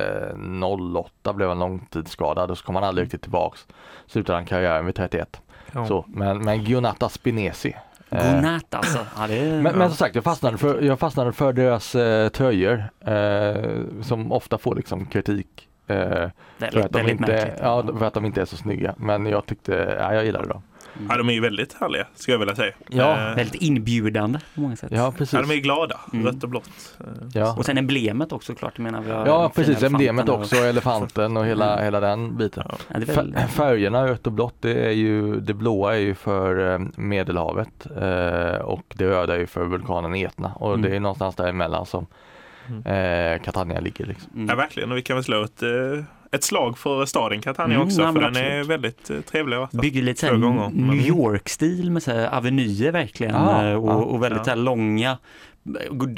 08 0.96 1.34
blev 1.34 1.50
han 1.50 1.60
långtidsskadad 1.60 2.52
och 2.52 2.58
så 2.58 2.66
kom 2.66 2.76
han 2.76 2.84
aldrig 2.84 3.06
riktigt 3.06 3.22
tillbaks. 3.22 3.68
Slutade 4.08 4.38
han 4.38 4.46
karriären 4.46 4.86
vid 4.86 4.96
31. 4.96 5.42
Ja. 5.72 5.88
Så, 5.88 6.06
men, 6.08 6.38
men 6.38 6.64
Gionata 6.64 7.10
Spinesi, 7.10 7.76
Godnatt 8.10 8.74
alltså. 8.74 8.98
Ja, 9.18 9.28
är... 9.28 9.62
men, 9.62 9.78
men 9.78 9.90
som 9.90 9.98
sagt, 9.98 10.16
jag 10.16 10.24
fastnade 10.24 10.58
för, 10.58 10.82
jag 10.82 11.00
fastnade 11.00 11.32
för 11.32 11.54
deras 11.54 11.96
eh, 11.96 12.30
tröjor 12.30 12.84
eh, 13.00 14.02
som 14.02 14.32
ofta 14.32 14.58
får 14.58 14.76
liksom 14.76 15.06
kritik. 15.06 15.68
Eh, 15.88 15.98
väldigt, 15.98 16.32
för, 16.58 16.80
att 16.80 16.92
de 16.92 17.10
inte, 17.10 17.54
ja, 17.62 17.84
för 17.98 18.06
att 18.06 18.14
de 18.14 18.26
inte 18.26 18.42
är 18.42 18.46
så 18.46 18.58
snygga. 18.58 18.96
Men 18.98 19.26
jag 19.26 19.46
tyckte, 19.46 19.98
ja, 20.00 20.14
jag 20.14 20.26
gillade 20.26 20.48
dem. 20.48 20.62
Mm. 21.00 21.08
Ja, 21.10 21.18
de 21.18 21.30
är 21.30 21.34
ju 21.34 21.42
väldigt 21.42 21.74
härliga, 21.74 22.08
skulle 22.16 22.34
jag 22.34 22.40
vilja 22.40 22.56
säga. 22.56 22.74
Ja, 22.90 23.30
eh, 23.30 23.36
väldigt 23.36 23.62
inbjudande 23.62 24.40
på 24.56 24.62
många 24.62 24.76
sätt. 24.76 24.92
Ja, 24.92 25.12
precis. 25.18 25.34
Ja, 25.34 25.42
de 25.42 25.52
är 25.52 25.56
glada, 25.56 26.00
mm. 26.14 26.26
rött 26.26 26.44
och 26.44 26.50
blått. 26.50 26.98
Ja. 27.34 27.56
Och 27.58 27.66
sen 27.66 27.78
emblemet 27.78 28.32
också 28.32 28.56
klart, 28.56 28.78
menar 28.78 29.02
vi 29.02 29.10
Ja, 29.10 29.52
precis, 29.56 29.84
emblemet 29.84 30.30
också, 30.30 30.56
och... 30.56 30.66
elefanten 30.66 31.38
och 31.38 31.46
hela, 31.46 31.74
mm. 31.74 31.84
hela 31.84 32.00
den 32.00 32.38
biten. 32.38 32.64
Ja. 32.70 33.00
Väl... 33.00 33.36
Färgerna 33.50 34.08
rött 34.08 34.28
och 34.28 34.34
blått, 34.34 34.56
det 34.60 34.86
är 34.86 34.92
ju, 34.92 35.40
det 35.40 35.54
blåa 35.54 35.96
är 35.96 36.00
ju 36.00 36.16
för 36.16 36.74
eh, 36.74 36.80
Medelhavet 36.96 37.88
eh, 38.02 38.62
och 38.62 38.94
det 38.96 39.08
röda 39.08 39.36
är 39.36 39.40
ju 39.40 39.48
för 39.48 39.66
vulkanen 39.66 40.16
Etna 40.16 40.52
och 40.56 40.74
mm. 40.74 40.82
det 40.82 40.96
är 40.96 41.00
någonstans 41.00 41.36
däremellan 41.36 41.86
som 41.86 42.08
mm. 42.68 42.86
eh, 42.86 43.42
Catania 43.42 43.80
ligger. 43.80 44.06
Liksom. 44.06 44.32
Mm. 44.36 44.48
Ja, 44.50 44.56
verkligen, 44.56 44.92
och 44.92 44.98
vi 44.98 45.02
kan 45.02 45.16
väl 45.16 45.24
slå 45.24 45.44
ett 45.44 45.64
eh, 45.64 45.70
ett 46.32 46.44
slag 46.44 46.78
för 46.78 47.06
staden 47.06 47.42
Catania 47.42 47.76
mm, 47.76 47.88
också, 47.88 47.98
för 47.98 48.14
den 48.14 48.24
absolut. 48.24 48.50
är 48.50 48.64
väldigt 48.64 49.10
eh, 49.10 49.22
trevlig. 49.22 49.58
Att 49.58 49.72
Bygger 49.72 50.02
lite 50.02 50.20
såhär 50.20 50.70
New 50.70 51.08
York-stil 51.08 51.92
med 51.92 52.04
så 52.04 52.28
avenyer 52.28 52.92
verkligen 52.92 53.36
ah, 53.36 53.76
och, 53.76 53.90
ah, 53.90 53.96
och, 53.96 54.24
väldigt 54.24 54.48
ja. 54.48 54.56
långa 54.56 55.18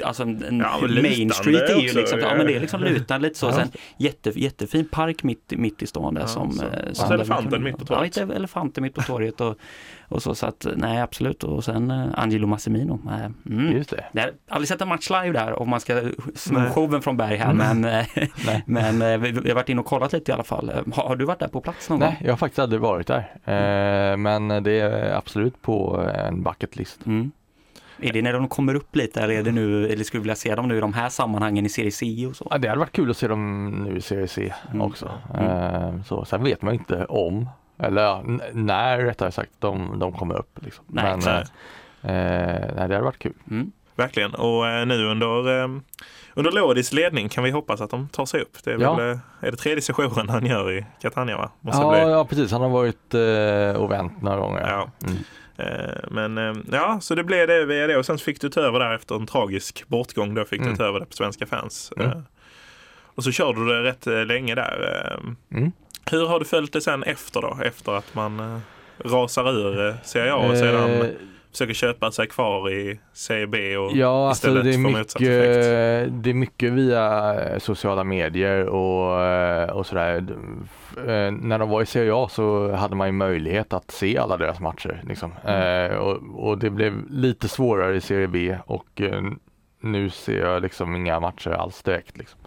Alltså 0.03 0.23
en, 0.23 0.59
ja, 0.59 0.87
Main 1.01 1.29
Street 1.29 1.69
är 1.69 1.79
ju 1.79 1.93
liksom, 1.93 2.19
ja, 2.19 2.35
men 2.37 2.47
det 2.47 2.55
är 2.55 2.59
liksom 2.59 2.81
lutande 2.81 3.27
lite 3.27 3.39
så. 3.39 3.45
Ja. 3.45 3.53
Sen 3.53 3.71
jätte, 3.97 4.39
jättefin 4.39 4.87
park 4.87 5.23
mitt, 5.23 5.53
mitt 5.57 5.81
i 5.81 5.87
stan 5.87 6.13
där 6.13 6.21
ja, 6.21 6.27
som... 6.27 6.51
Så. 6.51 6.65
Eh, 6.65 6.93
som 6.93 7.11
elefanten 7.11 7.63
mitt 7.63 7.77
på 7.77 7.85
torget. 7.85 8.17
Ja, 8.17 8.33
elefanten 8.33 8.81
mitt 8.81 8.95
på 8.95 9.01
torget 9.01 9.41
och, 9.41 9.55
och 10.07 10.23
så. 10.23 10.35
Så 10.35 10.45
att 10.45 10.67
nej 10.75 11.01
absolut 11.01 11.43
och 11.43 11.63
sen 11.63 11.91
uh, 11.91 12.07
Angelo 12.13 12.47
Massimino. 12.47 13.01
Mm. 13.49 13.71
Just 13.71 13.89
det. 13.89 14.05
Jag 14.11 14.21
har 14.21 14.31
aldrig 14.49 14.67
sett 14.67 14.81
en 14.81 14.87
match 14.87 15.09
live 15.09 15.31
där 15.31 15.59
om 15.59 15.69
man 15.69 15.79
ska 15.79 16.01
sno 16.35 16.69
showen 16.69 17.01
från 17.01 17.17
Berg 17.17 17.37
här 17.37 17.51
mm. 17.51 17.81
men, 17.81 18.05
men 18.99 19.21
vi, 19.21 19.31
vi 19.31 19.49
har 19.49 19.55
varit 19.55 19.69
inne 19.69 19.81
och 19.81 19.87
kollat 19.87 20.13
lite 20.13 20.31
i 20.31 20.33
alla 20.33 20.43
fall. 20.43 20.71
Har, 20.93 21.03
har, 21.03 21.15
du 21.15 21.25
varit 21.25 21.39
där 21.39 21.47
på 21.47 21.61
plats 21.61 21.89
någon 21.89 21.99
nej, 21.99 22.07
gång? 22.07 22.15
Nej, 22.19 22.25
jag 22.25 22.31
har 22.31 22.37
faktiskt 22.37 22.59
aldrig 22.59 22.81
varit 22.81 23.07
där. 23.07 23.35
Mm. 23.45 24.21
men 24.21 24.63
det 24.63 24.79
är 24.79 25.13
absolut 25.13 25.61
på 25.61 26.09
en 26.15 26.43
bucket 26.43 26.75
list. 26.75 27.05
Mm. 27.05 27.31
Är 28.01 28.13
det 28.13 28.21
när 28.21 28.33
de 28.33 28.47
kommer 28.47 28.75
upp 28.75 28.95
lite 28.95 29.21
eller 29.21 29.33
är 29.33 29.43
det 29.43 29.51
nu, 29.51 29.87
eller 29.87 30.03
skulle 30.03 30.19
du 30.19 30.23
vilja 30.23 30.35
se 30.35 30.55
dem 30.55 30.67
nu 30.67 30.77
i 30.77 30.79
de 30.79 30.93
här 30.93 31.09
sammanhangen 31.09 31.65
i 31.65 31.69
Serie 31.69 31.91
C 31.91 32.27
och 32.29 32.35
så? 32.35 32.47
Ja, 32.51 32.57
det 32.57 32.67
hade 32.67 32.79
varit 32.79 32.91
kul 32.91 33.09
att 33.11 33.17
se 33.17 33.27
dem 33.27 33.69
nu 33.69 33.97
i 33.97 34.01
Serie 34.01 34.27
C 34.27 34.53
mm. 34.69 34.81
också. 34.81 35.11
Mm. 35.33 36.03
Så, 36.03 36.25
sen 36.25 36.43
vet 36.43 36.61
man 36.61 36.73
inte 36.73 37.05
om 37.05 37.49
Eller 37.79 38.01
ja, 38.01 38.23
när 38.53 38.97
rättare 38.97 39.31
sagt 39.31 39.51
de, 39.59 39.99
de 39.99 40.11
kommer 40.13 40.35
upp. 40.39 40.59
Liksom. 40.61 40.85
Nej, 40.87 41.17
Men 41.17 41.27
eh, 41.27 41.39
eh, 41.41 42.75
nej, 42.75 42.87
det 42.87 42.93
hade 42.95 43.01
varit 43.01 43.19
kul. 43.19 43.33
Mm. 43.51 43.71
Verkligen. 43.95 44.33
Och 44.35 44.67
eh, 44.67 44.85
nu 44.85 45.05
under, 45.05 45.61
eh, 45.63 45.67
under 46.33 46.51
Lodis 46.51 46.93
ledning 46.93 47.29
kan 47.29 47.43
vi 47.43 47.51
hoppas 47.51 47.81
att 47.81 47.89
de 47.89 48.07
tar 48.09 48.25
sig 48.25 48.41
upp. 48.41 48.63
Det 48.63 48.71
är, 48.71 48.79
Ja. 48.79 48.95
väl, 48.95 49.19
är 49.41 49.51
det 49.51 49.57
tredje 49.57 49.81
sessionen 49.81 50.29
han 50.29 50.45
gör 50.45 50.71
i 50.77 50.85
Catania 51.01 51.37
va? 51.37 51.49
Måste 51.61 51.81
Ja, 51.81 51.89
bli. 51.91 51.99
ja, 52.11 52.25
precis. 52.25 52.51
Han 52.51 52.61
har 52.61 52.69
varit 52.69 53.13
eh, 53.13 53.81
och 53.81 53.91
vänt 53.91 54.21
några 54.21 54.37
gånger. 54.37 54.67
Ja. 54.67 54.89
Mm. 55.07 55.17
Eh, 55.59 56.09
Men 56.11 56.37
eh, 56.37 56.53
ja, 56.71 56.99
så 57.01 57.15
det 57.15 57.23
blev 57.23 57.47
det 57.47 57.65
via 57.65 57.87
det 57.87 57.97
och 57.97 58.05
sen 58.05 58.17
fick 58.17 58.41
du 58.41 58.49
ta 58.49 58.61
över 58.61 58.79
där 58.79 58.95
efter 58.95 59.15
en 59.15 59.27
tragisk 59.27 59.83
bortgång. 59.87 60.33
Då 60.35 60.45
fick 60.45 60.59
Mm. 60.61 60.71
du 60.71 60.77
ta 60.77 60.83
över 60.83 60.99
det 60.99 61.05
på 61.05 61.13
Svenska 61.13 61.45
fans. 61.45 61.93
Mm. 61.97 62.07
Eh, 62.11 62.17
Och 63.15 63.23
så 63.23 63.31
körde 63.31 63.59
du 63.59 63.65
det 63.67 63.83
rätt 63.83 64.27
länge 64.27 64.55
där. 64.55 65.19
Mm. 65.51 65.71
Hur 66.11 66.27
har 66.27 66.39
du 66.39 66.45
följt 66.45 66.73
det 66.73 66.81
sen 66.81 67.03
efter 67.03 67.41
då? 67.41 67.57
Efter 67.63 67.91
att 67.91 68.15
man 68.15 68.61
rasar 69.05 69.49
ur 69.51 69.95
Serie 70.03 70.33
A 70.33 70.35
och 70.37 70.57
sedan 70.57 71.07
försöker 71.51 71.73
köpa 71.73 72.11
sig 72.11 72.27
kvar 72.27 72.69
i 72.71 72.99
Serie 73.13 73.47
B 73.47 73.77
och 73.77 73.97
Ja, 73.97 74.27
alltså 74.29 74.47
istället 74.47 74.63
det 74.63 74.73
är, 74.73 74.77
mycket, 74.77 76.23
det 76.23 76.29
är 76.29 76.33
mycket 76.33 76.71
via 76.73 77.33
eh, 77.41 77.59
sociala 77.59 78.03
medier 78.03 78.65
och, 78.65 79.23
eh, 79.23 79.69
och 79.69 79.85
sådär. 79.85 80.25
Eh, 80.97 81.31
När 81.31 81.59
de 81.59 81.69
var 81.69 81.81
i 81.81 81.85
Serie 81.85 82.15
A 82.15 82.27
så 82.31 82.71
hade 82.71 82.95
man 82.95 83.07
ju 83.07 83.11
möjlighet 83.11 83.73
att 83.73 83.91
se 83.91 84.17
alla 84.17 84.37
deras 84.37 84.59
matcher. 84.59 85.01
Liksom. 85.07 85.31
Mm. 85.45 85.99
Och, 85.99 86.47
och 86.49 86.57
det 86.57 86.69
blev 86.69 87.09
lite 87.09 87.47
svårare 87.47 87.95
i 87.95 88.01
Serie 88.01 88.27
B 88.27 88.57
och 88.65 89.01
nu 89.81 90.09
ser 90.09 90.39
jag 90.39 90.61
liksom 90.61 90.95
inga 90.95 91.19
matcher 91.19 91.49
alls 91.49 91.83
direkt. 91.83 92.17
Liksom. 92.17 92.38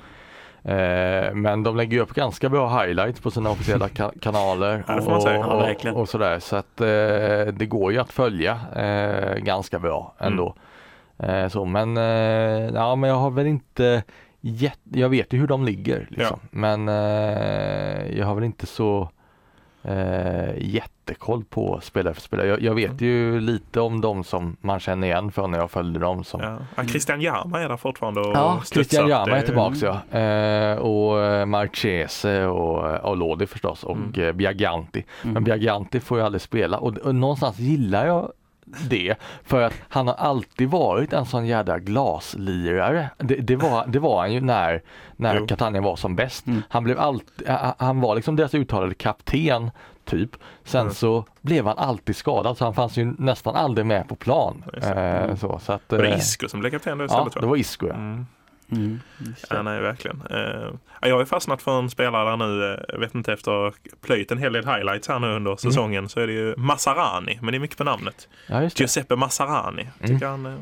Eh, 0.65 1.35
men 1.35 1.63
de 1.63 1.77
lägger 1.77 1.99
upp 2.01 2.15
ganska 2.15 2.49
bra 2.49 2.81
highlights 2.83 3.21
på 3.21 3.31
sina 3.31 3.51
officiella 3.51 3.89
ka- 3.89 4.19
kanaler 4.21 4.85
Ja. 4.89 5.01
Ja, 5.25 5.55
och, 5.55 5.63
verkligen. 5.63 5.97
och, 5.97 6.03
och 6.03 6.09
sådär. 6.09 6.39
Så 6.39 6.57
att 6.57 6.81
eh, 6.81 7.55
det 7.55 7.67
går 7.69 7.93
ju 7.93 7.99
att 7.99 8.13
följa 8.13 8.61
eh, 8.77 9.35
ganska 9.43 9.79
bra 9.79 10.15
ändå. 10.19 10.55
Eh, 11.19 11.49
så, 11.49 11.65
men, 11.65 11.97
eh, 11.97 12.03
ja, 12.75 12.97
men 12.97 13.11
jag 13.11 13.17
har 13.17 13.31
väl 13.31 13.47
inte 13.47 14.03
jätt, 14.41 14.79
jag 14.93 15.09
vet 15.09 15.33
ju 15.33 15.39
hur 15.39 15.47
de 15.47 15.65
ligger 15.65 16.07
liksom. 16.11 16.39
men 16.51 16.89
eh, 16.89 18.19
jag 18.19 18.27
har 18.27 18.35
väl 18.35 18.45
inte 18.45 18.67
så 18.67 19.09
eh, 19.85 20.51
jättekoll 20.59 21.45
på 21.45 21.81
spelare 21.83 22.15
för 22.15 22.21
spelare. 22.21 22.47
Jag, 22.49 22.63
jag 22.63 22.75
vet 22.75 23.01
ju 23.01 23.41
lite 23.41 23.81
om 23.81 24.01
de 24.01 24.25
som 24.25 24.57
man 24.61 24.81
känner 24.81 25.07
igen 25.07 25.33
från 25.33 25.51
när 25.51 25.59
jag 25.59 25.71
följde 25.71 26.01
dem. 26.01 26.25
Som, 26.25 26.41
Ja. 26.41 26.59
Ja, 26.77 26.85
Christian 26.85 27.21
Jarma 27.21 27.61
är 27.61 27.69
där 27.69 27.77
fortfarande 27.77 28.21
och 28.21 28.27
Ja, 28.35 28.53
Christian 28.57 28.85
studsar. 28.85 29.09
Jarma 29.09 29.37
är 29.37 29.43
tillbaks 29.43 29.83
ja. 29.83 30.19
Eh, 30.19 30.77
och 30.79 31.23
eh, 31.25 31.47
Marchese 31.47 32.47
och, 32.47 33.01
och 33.11 33.17
Lodi 33.17 33.47
förstås 33.47 33.85
och 33.85 33.97
Mm. 33.97 34.13
eh, 34.29 34.33
Biaganti. 34.33 35.05
Mm. 35.23 35.35
Men 35.35 35.45
Biaganti 35.45 36.01
får 36.01 36.19
ju 36.19 36.25
aldrig 36.25 36.41
spela 36.43 36.79
och, 36.79 36.97
och 36.99 37.15
någonstans 37.15 37.59
gillar 37.59 38.07
jag 38.07 38.33
det 38.91 39.15
för 39.45 39.63
att 39.63 39.75
han 39.89 40.07
har 40.09 40.15
alltid 40.15 40.69
varit 40.71 41.13
en 41.13 41.27
sån 41.27 41.47
jädra 41.47 41.79
glaslirare. 41.79 43.11
Det, 43.19 43.35
det, 43.35 43.57
var, 43.57 43.87
det 43.87 43.99
var 43.99 44.21
han 44.21 44.33
ju 44.33 44.41
när, 44.41 44.83
när 45.17 45.37
Jo. 45.37 45.47
Catania 45.47 45.81
var 45.81 45.97
som 45.97 46.17
bäst. 46.17 46.47
Mm. 46.47 46.63
Han 46.69 46.85
blev 46.85 46.99
alltid, 47.01 47.49
han 47.79 48.01
var 48.01 48.15
liksom 48.15 48.37
deras 48.37 48.55
uttalade 48.55 48.95
kapten 48.95 49.71
typ. 50.05 50.31
Sen 50.65 50.81
Mm. 50.81 50.95
så 50.95 51.25
blev 51.41 51.67
han 51.67 51.79
alltid 51.79 52.17
skadad 52.17 52.57
så 52.57 52.65
han 52.65 52.75
fanns 52.75 52.97
ju 52.97 53.15
nästan 53.19 53.57
aldrig 53.57 53.87
med 53.87 54.09
på 54.09 54.15
plan. 54.17 54.65
Det. 54.73 54.89
Eh, 55.29 55.37
så, 55.37 55.59
så 55.59 55.73
att, 55.73 55.83
Var 55.89 55.99
det 55.99 56.09
eh, 56.09 56.19
Isco 56.19 56.49
som 56.49 56.61
blev 56.61 56.71
kapten 56.71 56.99
då 56.99 57.05
Ja, 57.05 57.07
istället? 57.07 57.33
det 57.35 57.41
va? 57.41 57.47
var 57.47 57.57
Isco 57.57 57.87
ja. 57.89 57.95
Mm. 57.95 58.27
Mm. 58.73 59.01
det. 59.19 59.31
Ja, 59.51 59.63
nej, 59.63 59.81
verkligen. 59.81 60.23
Eh, 60.31 60.39
ja, 61.01 61.09
jag 61.09 61.15
har 61.15 61.21
ju 61.21 61.27
fastnat 61.27 61.63
för 61.63 61.79
en 61.79 61.91
spelare 61.91 62.31
där 62.31 62.37
nu, 62.37 62.73
eh, 62.75 62.81
jag 62.89 62.99
vet 62.99 63.15
inte, 63.15 63.33
efter 63.33 63.67
att 63.69 63.75
plöjt 64.01 64.31
en 64.31 64.39
hel 64.39 64.53
del 64.53 64.65
highlights 64.67 65.09
här 65.09 65.19
nu 65.19 65.27
Mm. 65.27 65.37
under 65.37 65.57
säsongen 65.57 66.09
så 66.09 66.21
är 66.21 66.27
det 66.27 66.33
ju 66.33 66.55
Massarani, 66.57 67.39
men 67.43 67.53
det 67.53 67.57
är 67.57 67.61
mycket 67.61 67.79
på 67.79 67.85
namnet. 67.85 68.29
Ja, 68.47 68.63
just 68.63 68.77
det. 68.77 68.83
Giuseppe 68.83 69.17
Massarani. 69.17 69.89
Tycker 70.07 70.27
han, 70.27 70.47
eh, 70.47 70.55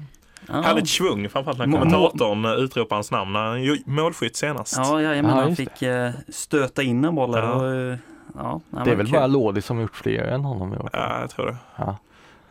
Ja. 0.49 0.61
Härligt 0.61 0.89
svung, 0.89 1.29
framförallt 1.29 1.59
när 1.59 1.67
Må- 1.67 1.79
kommentatorn 1.79 2.45
eh, 2.45 2.53
utropar 2.53 2.97
hans 2.97 3.11
namn 3.11 3.33
när 3.33 3.41
han 3.49 3.63
gjorde 3.63 3.81
målskytt 3.87 4.37
senast. 4.37 4.75
Ja, 4.77 5.03
jajamän, 5.03 5.37
Ja, 5.37 5.43
han 5.43 5.57
fick 5.57 5.83
eh, 5.83 6.11
stöta 6.29 6.83
in 6.83 7.05
en 7.05 7.15
boll. 7.15 7.33
Ja. 7.35 7.53
Och, 7.53 7.67
eh, 7.67 7.97
ja, 8.35 8.61
Det 8.71 8.77
är 8.77 8.85
men 8.85 8.97
väl 8.97 9.07
kul. 9.07 9.13
bara 9.13 9.27
Lodi 9.27 9.63
som 9.63 9.81
gjort 9.81 9.97
fler 9.97 10.23
än 10.25 10.45
honom 10.45 10.75
i 10.75 10.77
år. 10.77 10.91
Ja, 10.93 11.21
jag 11.21 11.31
tror 11.31 11.47
det. 11.47 11.57
Ja. 11.77 11.97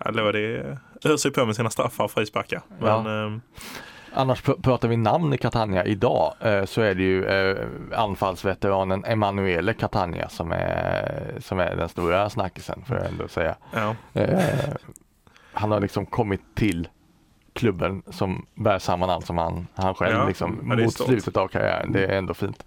Ja, 0.06 0.12
Lodi 0.12 0.56
eh, 0.58 1.12
öser 1.12 1.30
på 1.30 1.46
med 1.46 1.56
sina 1.56 1.70
straffar 1.70 2.04
och 2.04 2.12
frisparkar. 2.12 2.62
Men 2.80 3.06
eh, 3.34 3.40
Annars 4.14 4.44
pr- 4.44 4.62
pratar 4.62 4.88
vi 4.88 4.98
namn 4.98 5.34
i 5.34 5.38
Catania 5.38 5.86
idag 5.86 6.34
eh, 6.42 6.66
så 6.66 6.82
är 6.82 6.96
det 6.96 7.04
ju 7.04 7.26
eh, 7.26 7.58
anfallsveteranen 7.96 9.06
Emanuele 9.06 9.74
Catania 9.74 10.30
som 10.30 10.52
är, 10.52 11.34
som 11.40 11.60
är 11.60 11.76
den 11.76 11.90
stora 11.90 12.30
snackisen 12.30 12.84
får 12.88 12.96
jag 12.98 13.06
ändå 13.08 13.28
säga. 13.28 13.56
ja. 13.74 13.96
Eh, 14.14 14.40
han 15.54 15.72
har 15.72 15.80
liksom 15.82 16.06
kommit 16.06 16.42
till 16.56 16.88
klubben 17.54 18.04
som 18.10 18.46
bär 18.56 18.80
samma 18.80 19.06
namn 19.08 19.22
som 19.26 19.38
han, 19.38 19.68
han 19.76 19.94
själv 19.96 20.16
Ja, 20.18 20.28
liksom, 20.28 20.60
ja, 20.70 20.76
mot 20.84 20.94
stort. 20.94 21.08
slutet 21.08 21.38
av 21.38 21.48
karriären. 21.48 21.92
Det 21.92 22.06
är 22.06 22.18
ändå 22.18 22.34
fint. 22.34 22.64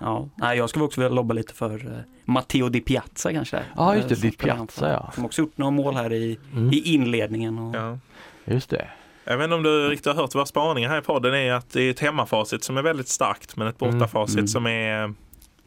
Ja, 0.00 0.28
nej, 0.34 0.58
jag 0.58 0.70
skulle 0.70 0.84
också 0.84 1.00
vilja 1.00 1.14
lobba 1.14 1.34
lite 1.34 1.54
för 1.54 2.04
Matteo 2.24 2.68
Di 2.68 2.80
Piazza 2.80 3.32
kanske. 3.32 3.62
Ja, 3.76 3.94
just 3.96 4.08
det, 4.08 4.14
Di 4.14 4.30
Piazza, 4.30 4.90
ja. 4.92 5.10
Som 5.14 5.24
också 5.24 5.42
gjort 5.42 5.58
några 5.58 5.70
mål 5.70 5.94
här 5.94 6.12
i, 6.12 6.38
Mm. 6.52 6.68
i 6.72 6.76
inledningen. 6.94 7.58
Och, 7.58 7.74
ja. 7.76 7.98
Just 8.44 8.70
det. 8.70 8.88
Jag 9.30 9.36
vet 9.38 9.44
inte 9.44 9.54
om 9.54 9.62
du 9.62 9.88
riktigt 9.88 10.06
har 10.06 10.14
hört 10.14 10.34
våra 10.34 10.46
spaningar 10.46 10.88
här 10.88 10.98
i 10.98 11.02
podden 11.02 11.34
är 11.34 11.52
att 11.52 11.70
det 11.72 11.82
är 11.82 11.90
ett 11.90 12.00
hemmafacit 12.00 12.64
som 12.64 12.76
är 12.76 12.82
väldigt 12.82 13.08
starkt 13.08 13.56
men 13.56 13.66
ett 13.68 13.78
bortafacit 13.78 14.36
Mm. 14.36 14.48
som 14.48 14.66
är 14.66 15.14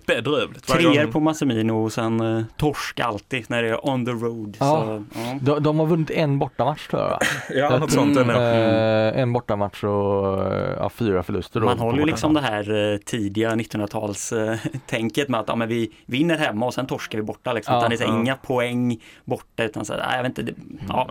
bedrövligt. 0.06 0.68
Treor 0.68 1.12
på 1.12 1.20
Massimino 1.20 1.72
och 1.84 1.94
sen 1.94 2.38
eh, 2.38 2.44
torsk 2.58 3.00
alltid 3.00 3.46
när 3.50 3.64
det 3.64 3.70
är 3.70 3.90
on 3.90 4.06
the 4.06 4.12
road. 4.12 4.58
Ja. 4.60 4.66
Så, 4.86 5.04
ja. 5.20 5.38
De, 5.42 5.64
de 5.64 5.80
har 5.80 5.86
vunnit 5.86 6.10
en 6.12 6.40
bortamatch 6.40 6.88
tror 6.88 7.02
jag. 7.02 7.20
Ja, 7.58 7.78
något 7.78 7.92
sånt 7.92 8.18
Mm. 8.18 8.30
Eh, 8.30 9.22
en 9.22 9.34
bortamatch 9.34 9.84
och 9.84 10.38
ja, 10.78 10.90
fyra 10.90 11.24
förluster. 11.24 11.60
Man 11.60 11.80
håller 11.80 12.00
ju 12.00 12.06
liksom 12.06 12.34
det 12.34 12.42
här 12.42 12.92
eh, 12.94 12.98
tidiga 12.98 13.52
1900-talstänket 13.52 15.30
med 15.30 15.40
att 15.40 15.48
ja, 15.48 15.56
men 15.56 15.68
vi 15.70 15.92
vinner 16.06 16.38
hemma 16.38 16.66
och 16.66 16.74
sen 16.74 16.86
torskar 16.88 17.18
vi 17.20 17.24
borta. 17.24 17.54
Liksom. 17.54 17.74
Ja, 17.74 17.80
utan 17.80 17.90
det 17.90 17.96
är 17.96 17.98
så 17.98 18.04
här, 18.04 18.14
ja. 18.14 18.20
inga 18.20 18.36
poäng 18.36 18.98
borta 19.26 19.64
utan 19.64 19.86
så 19.86 19.94
här, 19.94 20.00
nej, 20.00 20.16
jag 20.16 20.24
vet 20.24 20.40
inte. 20.40 20.52
Det, 20.52 20.54
ja. 20.88 21.10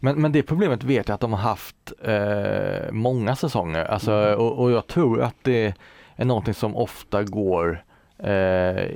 Men, 0.00 0.20
men 0.20 0.32
det 0.32 0.42
problemet 0.42 0.84
vet 0.84 1.08
jag 1.08 1.14
att 1.14 1.20
de 1.20 1.32
har 1.32 1.40
haft 1.40 1.92
eh, 2.02 2.92
många 2.92 3.36
säsonger. 3.36 3.84
Alltså, 3.84 4.10
Mm. 4.10 4.38
och, 4.38 4.58
och 4.58 4.70
jag 4.70 4.86
tror 4.86 5.22
att 5.22 5.36
det 5.42 5.74
är 6.16 6.24
någonting 6.24 6.54
som 6.54 6.76
ofta 6.76 7.22
går 7.22 7.84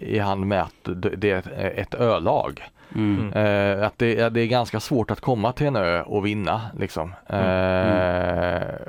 i 0.02 0.18
hand 0.18 0.46
med 0.46 0.62
att 0.62 0.74
det 1.16 1.30
är 1.30 1.72
ett, 1.76 1.94
ölag. 1.94 2.62
Mm. 2.94 3.32
Eh, 3.32 3.86
att 3.86 3.98
det, 3.98 4.28
det 4.28 4.40
är 4.40 4.46
ganska 4.46 4.80
svårt 4.80 5.10
att 5.10 5.20
komma 5.20 5.52
till 5.52 5.66
en 5.66 5.76
ö 5.76 6.02
och 6.02 6.26
vinna. 6.26 6.60
Liksom. 6.78 7.14
Eh, 7.26 7.36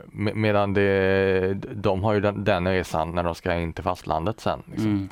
med, 0.05 0.35
medan 0.35 0.73
det, 0.73 1.53
de 1.73 2.03
har 2.03 2.13
ju 2.13 2.19
den, 2.19 2.43
den 2.43 2.67
resan 2.67 3.15
när 3.15 3.23
de 3.23 3.35
ska 3.35 3.53
in 3.55 3.73
till 3.73 3.83
fastlandet 3.83 4.39
sen. 4.39 4.63
Liksom. 4.65 4.87
Mm. 4.91 5.09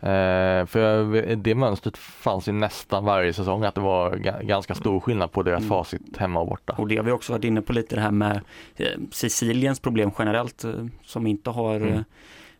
Eh, 0.00 0.66
för 0.66 1.36
det 1.36 1.54
mönstret 1.54 1.96
fanns 1.98 2.48
ju 2.48 2.52
nästan 2.52 3.04
varje 3.04 3.32
säsong 3.32 3.64
att 3.64 3.74
det 3.74 3.80
var 3.80 4.10
ga- 4.12 4.44
ganska 4.44 4.74
stor 4.74 5.00
skillnad 5.00 5.32
på 5.32 5.42
deras 5.42 5.58
Mm. 5.58 5.68
facit 5.68 6.16
hemma 6.16 6.40
och 6.40 6.46
borta. 6.46 6.74
Och 6.78 6.88
det 6.88 6.96
har 6.96 7.04
vi 7.04 7.12
också 7.12 7.32
varit 7.32 7.44
inne 7.44 7.62
på 7.62 7.72
lite 7.72 7.94
det 7.94 8.00
här 8.00 8.10
med 8.10 8.40
eh, 8.76 8.86
Siciliens 9.10 9.80
problem 9.80 10.10
generellt 10.18 10.64
eh, 10.64 10.70
som 11.04 11.26
inte 11.26 11.50
har 11.50 11.76
Mm. 11.76 11.92
eh, 11.92 12.00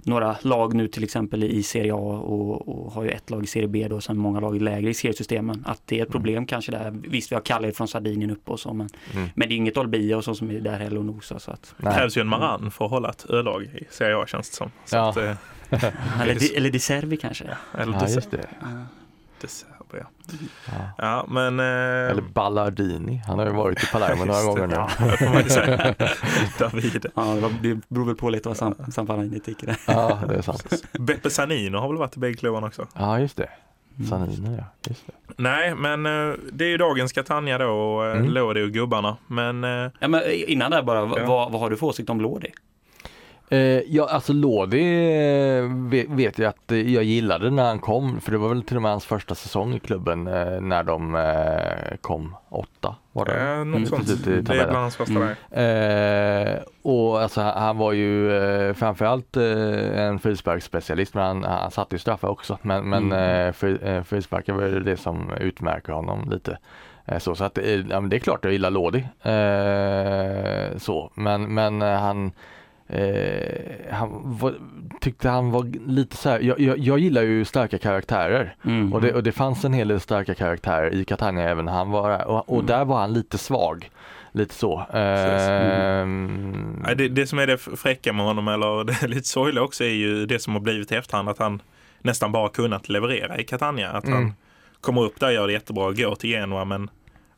några 0.04 0.36
lag 0.42 0.74
nu 0.74 0.88
till 0.88 1.04
exempel 1.04 1.44
i 1.44 1.62
Serie 1.62 1.94
A 1.94 1.96
och, 1.96 2.68
och 2.68 2.92
har 2.92 3.02
ju 3.02 3.08
ett 3.08 3.30
lag 3.30 3.44
i 3.44 3.46
Serie 3.46 3.68
B 3.68 3.86
då 3.90 3.96
och 3.96 4.04
sen 4.04 4.18
många 4.18 4.40
lag 4.40 4.62
lägre 4.62 4.90
i 4.90 4.94
seriesystemen. 4.94 5.62
Att 5.66 5.82
det 5.86 5.98
är 5.98 6.02
ett 6.02 6.10
problem 6.12 6.46
kanske 6.46 6.72
där. 6.72 6.90
Visst 6.90 7.32
vi 7.32 7.36
har 7.36 7.42
Kalle 7.42 7.72
från 7.72 7.88
Sardinien 7.88 8.30
uppe 8.30 8.50
och 8.50 8.60
så 8.60 8.72
men, 8.74 8.88
Mm. 9.14 9.28
men 9.34 9.48
det 9.48 9.54
är 9.54 9.56
inget 9.56 9.76
Olbia 9.76 10.16
och 10.16 10.24
så 10.24 10.34
som 10.34 10.50
är 10.50 10.60
där 10.60 10.78
heller 10.78 10.98
och 10.98 11.04
nosar 11.04 11.38
så 11.38 11.50
att 11.50 11.74
Det 11.76 11.82
krävs 11.94 12.16
ju 12.16 12.20
en 12.20 12.28
maran 12.28 12.70
för 12.70 12.84
att 12.84 12.90
hålla 12.90 13.10
ett 13.10 13.26
ölag 13.30 13.62
i 13.62 13.84
Serie 13.90 14.16
A 14.16 14.24
känns 14.26 14.50
det 14.50 14.56
som. 14.56 14.70
Så 14.84 14.96
Ja. 14.96 15.08
att, 15.08 15.16
eh, 15.16 15.36
Eller, 16.22 16.34
di, 16.34 16.54
eller 16.56 16.70
Di 16.70 16.78
Servi 16.78 17.16
kanske. 17.16 17.44
eller 17.78 17.92
Ja, 17.92 18.08
just 18.08 18.30
det. 18.30 18.46
Ja. 18.60 18.66
Dessert, 19.92 20.06
ja. 20.66 20.72
Ja. 20.72 20.90
ja, 20.98 21.26
men... 21.28 21.60
Eh, 21.60 22.10
Eller 22.10 22.22
Ballardini, 22.32 23.22
han 23.26 23.38
har 23.38 23.46
ju 23.46 23.52
varit 23.52 23.82
i 23.82 23.86
Palermo 23.86 24.24
några 24.24 24.40
det. 24.40 24.46
gånger 24.46 24.66
nu. 24.66 24.74
Ja, 24.74 24.88
det. 25.98 26.08
David. 26.58 27.06
Ja, 27.14 27.22
det, 27.62 27.68
det 27.74 27.80
beror 27.88 28.04
väl 28.06 28.14
på 28.14 28.30
lite 28.30 28.48
vad 28.48 28.56
Sam, 28.56 28.74
Sam 28.92 29.06
Palanini 29.06 29.40
tycker. 29.40 29.66
Det. 29.66 29.76
Ja, 29.86 30.18
det 30.28 30.34
är 30.34 30.42
sant. 30.42 30.82
Beppe 30.92 31.30
Sanino 31.30 31.76
har 31.78 31.88
väl 31.88 31.96
varit 31.98 32.16
i 32.16 32.20
bägge 32.20 32.34
klubbarna 32.36 32.66
också. 32.66 32.86
Ja, 32.94 33.18
just 33.20 33.36
det. 33.36 33.48
Mm. 33.98 34.08
Sanino, 34.10 34.56
ja. 34.58 34.64
Just 34.88 35.06
det. 35.06 35.12
Nej, 35.36 35.74
men 35.74 36.06
eh, 36.06 36.34
det 36.52 36.64
är 36.64 36.68
ju 36.68 36.76
dagens 36.76 37.12
Catania 37.12 37.58
då 37.58 37.68
och 37.70 38.06
eh, 38.06 38.16
Mm. 38.16 38.30
Lodi 38.30 38.62
och 38.62 38.70
gubbarna. 38.70 39.16
Men 39.26 39.64
eh, 39.64 39.90
Ja, 39.98 40.08
men 40.08 40.22
innan 40.32 40.70
där 40.70 40.82
bara, 40.82 40.98
Ja. 40.98 41.26
vad, 41.26 41.52
vad 41.52 41.60
har 41.60 41.70
du 41.70 41.76
för 41.76 41.86
åsikt 41.86 42.10
om 42.10 42.20
Lodi? 42.20 42.48
Eh, 43.48 43.80
ja, 43.86 44.08
alltså 44.08 44.32
Lodi 44.32 44.80
eh, 45.58 45.64
vet, 46.16 46.38
jag 46.38 46.48
att 46.48 46.70
jag 46.70 47.04
gillade 47.04 47.50
när 47.50 47.64
han 47.64 47.78
kom, 47.78 48.20
för 48.20 48.32
det 48.32 48.38
var 48.38 48.48
väl 48.48 48.62
till 48.62 48.76
och 48.76 48.82
med 48.82 48.90
hans 48.90 49.04
första 49.04 49.34
säsong 49.34 49.74
i 49.74 49.80
klubben 49.80 50.26
eh, 50.26 50.60
när 50.60 50.82
de 50.82 51.14
eh, 51.14 51.96
kom 52.00 52.36
åtta. 52.48 52.96
Var 53.12 53.24
det? 53.24 53.40
Eh, 53.40 53.64
något 53.64 53.88
sånt. 53.88 54.24
Det 54.24 54.36
är 54.36 54.42
bland 54.42 54.76
hans 54.76 54.96
första 54.96 55.34
mm. 55.52 56.56
eh, 56.56 56.58
Och 56.82 57.20
alltså 57.22 57.40
han 57.40 57.78
var 57.78 57.92
ju 57.92 58.36
eh, 58.36 58.74
framförallt 58.74 59.36
eh, 59.36 60.00
en 60.00 60.18
frisparksspecialist, 60.18 61.14
men 61.14 61.24
han, 61.24 61.44
han 61.44 61.70
satte 61.70 61.94
ju 61.94 61.98
straffar 61.98 62.28
också. 62.28 62.58
Men, 62.62 62.88
men 62.88 63.12
mm. 63.12 63.46
eh, 63.46 63.52
fri, 63.52 63.78
eh, 63.82 64.02
frisparkar 64.02 64.52
var 64.52 64.62
det 64.64 64.96
som 64.96 65.32
utmärker 65.40 65.92
honom 65.92 66.30
lite. 66.30 66.58
Eh, 67.04 67.18
så, 67.18 67.34
så 67.34 67.44
att, 67.44 67.54
det 67.54 68.16
är 68.16 68.18
klart 68.18 68.40
jag 68.42 68.52
gillar 68.52 68.70
Lodi. 68.70 69.06
så, 70.78 71.10
men, 71.14 71.54
men 71.54 71.80
han 71.80 72.32
Eh, 72.92 73.94
han 73.94 74.38
var, 74.38 74.54
tyckte 75.00 75.28
han 75.28 75.50
var 75.50 75.88
lite 75.88 76.16
så 76.16 76.28
här, 76.28 76.40
jag, 76.40 76.60
jag, 76.60 76.78
jag 76.78 76.98
gillar 76.98 77.22
ju 77.22 77.44
starka 77.44 77.78
karaktärer 77.78 78.56
mm. 78.64 78.92
och, 78.92 79.00
det, 79.00 79.14
och 79.14 79.22
det 79.22 79.32
fanns 79.32 79.64
en 79.64 79.72
hel 79.72 79.88
del 79.88 80.00
starka 80.00 80.34
karaktärer 80.34 80.94
i 80.94 81.04
Catania 81.04 81.48
även 81.48 81.64
när 81.64 81.72
han 81.72 81.90
var 81.90 82.10
där 82.10 82.26
och, 82.26 82.48
och 82.48 82.54
mm. 82.54 82.66
där 82.66 82.84
var 82.84 83.00
han 83.00 83.12
lite 83.12 83.38
svag. 83.38 83.90
Lite 84.32 84.54
så. 84.54 84.86
Eh, 84.92 86.00
mm. 86.00 86.82
det, 86.96 87.08
det, 87.08 87.26
som 87.26 87.38
är 87.38 87.46
det 87.46 87.58
fräcka 87.58 88.12
med 88.12 88.26
honom 88.26 88.48
eller 88.48 88.84
det 89.02 89.08
lite 89.08 89.28
sorgliga 89.28 89.62
också 89.62 89.84
är 89.84 89.94
ju 89.94 90.26
det 90.26 90.38
som 90.38 90.52
har 90.52 90.60
blivit 90.60 90.92
i 90.92 90.94
efterhand 90.94 91.28
att 91.28 91.38
han 91.38 91.62
nästan 92.00 92.32
bara 92.32 92.48
kunnat 92.48 92.88
leverera 92.88 93.38
i 93.38 93.44
Catania. 93.44 93.90
Att 93.90 94.08
han 94.08 94.22
mm. 94.22 94.32
kommer 94.80 95.04
upp 95.04 95.20
där, 95.20 95.30
gör 95.30 95.46
det 95.46 95.52
jättebra, 95.52 95.92
går 95.92 96.14
till 96.14 96.30
Genua 96.30 96.64
men 96.64 96.90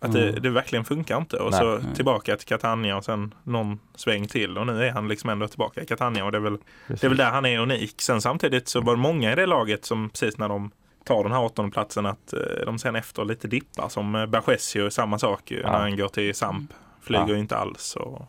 att 0.05 0.13
det, 0.13 0.29
mm. 0.29 0.43
det, 0.43 0.51
verkligen 0.51 0.85
funkar 0.85 1.17
inte. 1.17 1.37
Och 1.37 1.51
Nej. 1.51 1.61
så 1.61 1.81
tillbaka 1.95 2.37
till 2.37 2.47
Catania 2.47 2.97
och 2.97 3.05
sen 3.05 3.35
någon 3.43 3.79
sväng 3.95 4.27
till. 4.27 4.59
Och 4.59 4.67
nu 4.67 4.85
är 4.85 4.91
han 4.91 5.09
liksom 5.09 5.31
ändå 5.31 5.49
tillbaka 5.49 5.83
i 5.83 5.87
Catania 5.87 6.25
och 6.25 6.33
det 6.33 6.39
är 6.39 6.43
väl, 6.43 6.59
det 6.87 7.05
är 7.05 7.09
väl 7.09 7.19
där 7.19 7.31
han 7.31 7.47
är 7.47 7.59
unik. 7.59 8.01
Sen 8.01 8.21
samtidigt 8.21 8.69
så 8.69 8.81
var 8.81 8.97
det 8.97 9.03
många 9.03 9.33
i 9.33 9.35
det 9.35 9.47
laget 9.47 9.85
som 9.85 10.11
precis 10.11 10.39
när 10.39 10.49
de 10.49 10.71
tar 11.05 11.23
den 11.23 11.33
här 11.33 11.43
åttondeplatsen 11.43 12.07
att 12.07 12.33
eh, 12.33 12.67
de 12.67 12.79
sen 12.79 12.97
efter 12.97 13.25
lite 13.25 13.49
dippar. 13.49 13.89
Som 13.89 14.15
eh, 14.15 14.27
Bergesio, 14.27 14.91
samma 14.91 15.19
sak 15.19 15.43
ja. 15.51 15.71
när 15.73 15.79
han 15.79 15.97
går 15.97 16.09
till 16.09 16.35
Samp. 16.35 16.73
Flyger 17.03 17.29
ja. 17.29 17.37
inte 17.37 17.57
alls. 17.57 17.97
Och... 17.97 18.23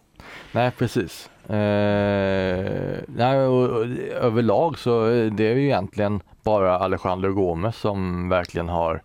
Nej 0.52 0.72
precis. 0.72 1.30
Eh, 1.50 3.00
nej, 3.08 3.40
och, 3.40 3.70
och, 3.70 3.86
överlag 4.14 4.78
så 4.78 5.10
eh, 5.10 5.32
det 5.32 5.48
är 5.48 5.56
ju 5.56 5.64
egentligen 5.64 6.22
bara 6.44 6.80
Alejandro 6.80 7.34
Gomez 7.34 7.76
som 7.76 8.30
verkligen 8.30 8.70
har 8.70 9.02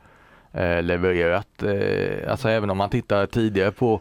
eh, 0.52 0.83
levererat. 0.83 1.62
Eh, 1.62 2.30
alltså 2.30 2.49
även 2.49 2.71
om 2.71 2.78
man 2.78 2.90
tittar 2.90 3.26
tidigare 3.26 3.71
på 3.71 4.00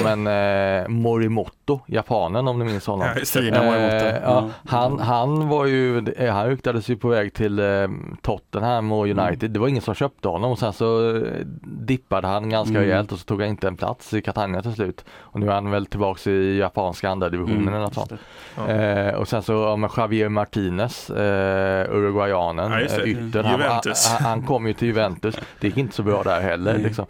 om 0.00 0.06
en 0.06 0.26
eh, 0.26 0.88
Morimoto, 0.88 1.80
japanen 1.86 2.48
om 2.48 2.58
du 2.58 2.64
minns 2.64 2.86
honom. 2.86 3.08
Ja, 3.34 3.40
eh, 3.40 4.22
ja, 4.22 4.50
han, 4.66 4.98
han 4.98 5.48
var 5.48 5.66
ju, 5.66 5.98
eh, 6.16 6.34
han 6.34 6.48
ryktades 6.48 6.88
ju 6.88 6.96
på 6.96 7.08
väg 7.08 7.34
till 7.34 7.58
eh, 7.58 7.88
Tottenham 8.22 8.92
och 8.92 9.04
United. 9.04 9.42
Mm. 9.42 9.52
Det 9.52 9.58
var 9.58 9.68
ingen 9.68 9.82
som 9.82 9.94
köpte 9.94 10.28
honom 10.28 10.52
och 10.52 10.58
sen 10.58 10.72
så 10.72 11.20
dippade 11.62 12.26
han 12.26 12.50
ganska 12.50 12.76
mm. 12.76 12.82
rejält 12.82 13.12
och 13.12 13.18
så 13.18 13.24
tog 13.24 13.40
han 13.40 13.50
inte 13.50 13.68
en 13.68 13.76
plats 13.76 14.14
i 14.14 14.22
Catania 14.22 14.62
till 14.62 14.72
slut. 14.72 15.04
Och 15.10 15.40
nu 15.40 15.46
är 15.46 15.52
han 15.52 15.70
väl 15.70 15.86
tillbaks 15.86 16.26
i 16.26 16.58
japanska 16.58 17.10
andra 17.10 17.28
divisionen 17.28 17.62
mm. 17.62 17.74
eller 17.74 17.84
något 17.84 17.94
sånt. 17.94 18.12
Ja. 18.56 19.16
Och 19.16 19.28
sen 19.28 19.42
så 19.42 19.52
ja, 19.52 19.90
Javier 19.96 20.28
Martinez, 20.28 21.10
uruguayanen, 21.90 22.72
ja, 22.72 23.04
yttern. 23.06 23.44
Han, 23.44 23.60
han, 23.60 23.94
han, 24.20 24.42
kom 24.42 24.66
ju 24.66 24.72
till 24.72 24.88
Juventus. 24.88 25.34
Det 25.60 25.66
gick 25.66 25.76
inte 25.82 25.94
så 25.94 26.02
bra 26.02 26.22
där 26.22 26.40
heller. 26.40 26.78
Liksom. 26.78 27.06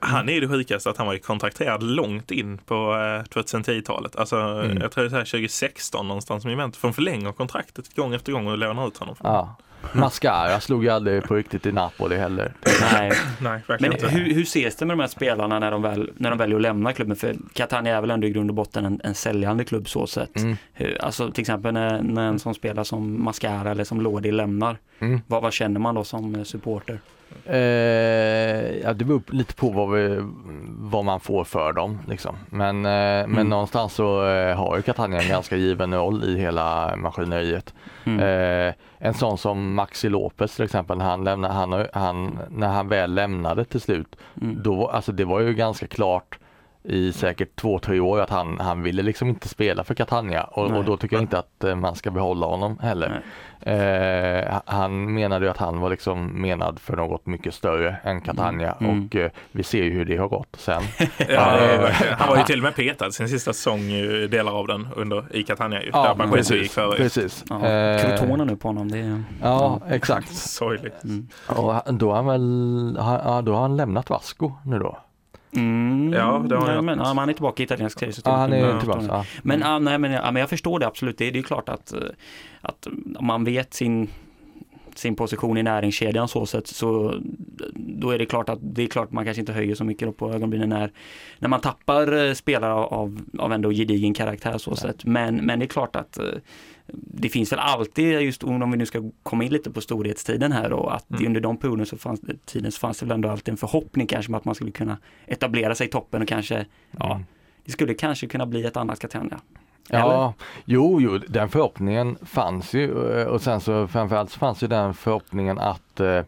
han 0.00 0.28
är 0.28 0.32
ju 0.32 0.40
det 0.40 0.48
sjukaste 0.48 0.90
att 0.90 0.96
han 0.96 1.06
var 1.06 1.14
ju 1.14 1.20
kontrakterad 1.20 1.82
långt 1.82 2.30
in 2.30 2.58
på 2.58 2.74
2010-talet. 3.30 4.14
Eh, 4.14 4.20
alltså, 4.20 4.36
mm. 4.36 4.78
Jag 4.80 4.92
tror 4.92 5.04
det 5.04 5.16
är 5.16 5.24
2016 5.24 6.08
någonstans 6.08 6.42
som 6.42 6.50
Juventus 6.50 6.80
får 6.80 6.92
förlänga 6.92 7.32
kontraktet 7.32 7.96
gång 7.96 8.14
efter 8.14 8.32
gång 8.32 8.46
och 8.46 8.58
låna 8.58 8.86
ut 8.86 8.96
honom. 8.96 9.16
Ja. 9.22 9.56
Mascara 9.92 10.60
slog 10.60 10.84
ju 10.84 10.90
aldrig 10.90 11.22
på 11.22 11.34
riktigt 11.34 11.66
i 11.66 11.72
Napoli 11.72 12.16
heller. 12.16 12.52
Nej, 12.92 13.12
Nej 13.40 13.62
Men 13.66 13.92
hur, 13.92 14.34
hur 14.34 14.42
ses 14.42 14.76
det 14.76 14.86
med 14.86 14.96
de 14.96 15.00
här 15.00 15.08
spelarna 15.08 15.58
när 15.58 15.70
de, 15.70 15.82
väl, 15.82 16.10
när 16.16 16.30
de 16.30 16.38
väljer 16.38 16.56
att 16.56 16.62
lämna 16.62 16.92
klubben? 16.92 17.16
För 17.16 17.36
Catania 17.52 17.96
är 17.96 18.00
väl 18.00 18.10
ändå 18.10 18.26
i 18.26 18.30
grund 18.30 18.50
och 18.50 18.54
botten 18.54 18.84
en, 18.84 19.00
en 19.04 19.14
säljande 19.14 19.64
klubb 19.64 19.88
så 19.88 20.06
sett. 20.06 20.36
Mm. 20.36 20.56
Hur, 20.72 21.04
alltså 21.04 21.30
till 21.30 21.40
exempel 21.40 21.74
när, 21.74 22.02
när 22.02 22.28
en 22.28 22.38
sån 22.38 22.54
spelare 22.54 22.84
som 22.84 23.24
Mascara 23.24 23.70
eller 23.70 23.84
som 23.84 24.00
Lodi 24.00 24.32
lämnar. 24.32 24.78
Mm. 24.98 25.20
Vad, 25.26 25.42
vad 25.42 25.52
känner 25.52 25.80
man 25.80 25.94
då 25.94 26.04
som 26.04 26.34
eh, 26.34 26.42
supporter? 26.42 27.00
Eh, 27.44 28.78
ja, 28.82 28.92
det 28.92 29.04
beror 29.04 29.22
lite 29.26 29.54
på 29.54 29.70
vad, 29.70 29.90
vi, 29.90 30.18
vad 30.68 31.04
man 31.04 31.20
får 31.20 31.44
för 31.44 31.72
dem. 31.72 31.98
Liksom. 32.08 32.36
Men, 32.50 32.86
eh, 32.86 32.92
mm. 32.92 33.30
men 33.30 33.48
någonstans 33.48 33.94
så 33.94 34.28
eh, 34.28 34.56
har 34.56 34.76
ju 34.76 34.82
Catania 34.82 35.22
en 35.22 35.28
ganska 35.28 35.56
given 35.56 35.94
roll 35.94 36.24
i 36.24 36.38
hela 36.38 36.96
maskineriet. 36.96 37.74
Mm. 38.04 38.20
Eh, 38.20 38.74
en 38.98 39.14
sån 39.14 39.38
som 39.38 39.74
Maxi 39.74 40.08
Lopez 40.08 40.56
till 40.56 40.64
exempel, 40.64 40.98
när 40.98 41.04
han, 41.04 41.24
lämnade, 41.24 41.54
han, 41.54 41.86
han, 41.92 42.38
när 42.50 42.68
han 42.68 42.88
väl 42.88 43.14
lämnade 43.14 43.64
till 43.64 43.80
slut, 43.80 44.16
mm. 44.42 44.62
då, 44.62 44.88
alltså 44.88 45.12
det 45.12 45.24
var 45.24 45.40
ju 45.40 45.54
ganska 45.54 45.86
klart 45.86 46.38
i 46.88 47.12
säkert 47.12 47.56
två, 47.56 47.78
tre 47.78 48.00
år 48.00 48.20
att 48.20 48.30
han, 48.30 48.60
han 48.60 48.82
ville 48.82 49.02
liksom 49.02 49.28
inte 49.28 49.48
spela 49.48 49.84
för 49.84 49.94
Catania 49.94 50.42
och, 50.42 50.70
och 50.70 50.84
då 50.84 50.96
tycker 50.96 51.16
jag 51.16 51.22
inte 51.22 51.38
att 51.38 51.64
eh, 51.64 51.74
man 51.74 51.94
ska 51.94 52.10
behålla 52.10 52.46
honom 52.46 52.78
heller. 52.78 53.22
Eh, 53.60 54.60
han 54.64 55.14
menade 55.14 55.44
ju 55.44 55.50
att 55.50 55.56
han 55.56 55.80
var 55.80 55.90
liksom 55.90 56.42
menad 56.42 56.78
för 56.78 56.96
något 56.96 57.26
mycket 57.26 57.54
större 57.54 57.96
än 58.02 58.20
Catania 58.20 58.72
mm. 58.80 58.90
mm. 58.90 59.06
och 59.06 59.16
eh, 59.16 59.30
vi 59.52 59.62
ser 59.62 59.84
ju 59.84 59.90
hur 59.90 60.04
det 60.04 60.16
har 60.16 60.28
gått 60.28 60.56
sen. 60.58 60.82
ja, 61.28 61.58
han 62.18 62.28
var 62.28 62.36
ju 62.36 62.42
till 62.42 62.58
och 62.58 62.62
med 62.62 62.74
petad 62.74 63.10
sin 63.10 63.28
sista 63.28 63.52
säsong, 63.52 63.88
delar 64.30 64.52
av 64.52 64.66
den 64.66 64.88
under, 64.96 65.36
i 65.36 65.42
Catania. 65.42 65.82
Ju, 65.82 65.90
ja, 65.92 66.14
där 66.18 66.26
precis. 66.26 66.74
Precis. 66.74 67.44
Ja, 67.48 67.66
eh, 67.66 68.36
nu 68.46 68.56
på 68.56 68.68
honom. 68.68 68.90
Det 68.90 68.98
är, 68.98 69.22
ja, 69.42 69.80
exakt. 69.88 70.28
Sorgligt. 70.36 71.04
Mm. 71.04 71.28
Och 71.46 71.94
då 71.94 72.10
har 72.10 72.16
han 72.16 72.26
väl, 72.26 72.94
då 73.44 73.54
har 73.54 73.60
han 73.60 73.76
lämnat 73.76 74.10
Vasco 74.10 74.52
nu 74.64 74.78
då. 74.78 74.98
Mm, 75.52 76.12
ja, 76.12 76.44
det 76.48 76.56
har 76.56 76.66
nej, 76.66 76.82
men, 76.82 76.98
ja, 76.98 77.04
han 77.04 77.28
är 77.28 77.32
tillbaka 77.32 77.62
i 77.62 77.64
italiensk 77.64 77.98
serie. 77.98 78.12
Ja, 78.24 78.36
han 78.36 78.52
är 78.52 78.78
tillbaka. 78.78 79.04
Ja. 79.08 79.24
Men, 79.42 79.60
ja, 79.60 79.78
nej, 79.78 79.98
men, 79.98 80.12
ja, 80.12 80.30
men 80.30 80.40
jag 80.40 80.50
förstår 80.50 80.78
det 80.78 80.86
absolut. 80.86 81.18
Det, 81.18 81.30
det 81.30 81.38
är 81.38 81.42
klart 81.42 81.68
att, 81.68 81.92
eh, 81.92 82.00
att 82.60 82.88
man 83.20 83.44
vet 83.44 83.74
sin 83.74 84.08
sin 84.98 85.16
position 85.16 85.58
i 85.58 85.62
näringskedjan 85.62 86.28
så 86.28 86.46
sätt 86.46 86.66
så 86.66 87.14
då 87.74 88.10
är 88.10 88.18
det 88.18 88.26
klart 88.26 88.48
att 88.48 88.58
det 88.62 88.82
är 88.82 88.86
klart 88.86 89.12
man 89.12 89.24
kanske 89.24 89.40
inte 89.40 89.52
höjer 89.52 89.74
så 89.74 89.84
mycket 89.84 90.16
på 90.16 90.32
ögonbrynen 90.32 90.68
när, 90.68 90.92
när 91.38 91.48
man 91.48 91.60
tappar 91.60 92.26
eh, 92.26 92.34
spelare 92.34 92.72
av, 92.72 93.20
av 93.38 93.52
ändå 93.52 93.70
gedigen 93.70 94.14
karaktär 94.14 94.58
så 94.58 94.76
sätt. 94.76 95.04
Men, 95.04 95.36
men 95.36 95.58
det 95.58 95.64
är 95.64 95.68
klart 95.68 95.96
att 95.96 96.18
eh, 96.18 96.24
det 96.92 97.28
finns 97.28 97.52
väl 97.52 97.58
alltid, 97.58 98.20
just 98.20 98.44
om 98.44 98.70
vi 98.70 98.76
nu 98.76 98.86
ska 98.86 99.10
komma 99.22 99.44
in 99.44 99.52
lite 99.52 99.70
på 99.70 99.80
storhetstiden 99.80 100.52
här 100.52 100.72
och 100.72 100.94
att 100.94 101.10
mm. 101.10 101.26
under 101.26 101.40
de 101.40 101.56
perioderna 101.56 101.86
så 101.86 101.98
fanns, 101.98 102.20
tiden 102.44 102.72
så 102.72 102.78
fanns 102.78 102.98
det 102.98 103.06
väl 103.06 103.14
ändå 103.14 103.28
alltid 103.28 103.52
en 103.52 103.56
förhoppning 103.56 104.06
kanske 104.06 104.30
med 104.30 104.38
att 104.38 104.44
man 104.44 104.54
skulle 104.54 104.70
kunna 104.70 104.98
etablera 105.26 105.74
sig 105.74 105.86
i 105.86 105.90
toppen 105.90 106.22
och 106.22 106.28
kanske, 106.28 106.54
mm. 106.54 106.68
ja, 106.98 107.20
det 107.64 107.72
skulle 107.72 107.94
kanske 107.94 108.26
kunna 108.26 108.46
bli 108.46 108.64
ett 108.64 108.76
annat 108.76 108.98
Catania. 108.98 109.40
Ja, 109.90 110.34
jo, 110.64 111.00
jo, 111.00 111.18
den 111.28 111.48
förhoppningen 111.48 112.16
fanns 112.22 112.74
ju 112.74 113.12
eh, 113.12 113.26
och 113.26 113.42
sen 113.42 113.60
så 113.60 113.88
framförallt 113.88 114.30
så 114.30 114.38
fanns 114.38 114.62
ju 114.62 114.66
den 114.66 114.94
förhoppningen 114.94 115.58
att, 115.58 116.00
eh, 116.00 116.22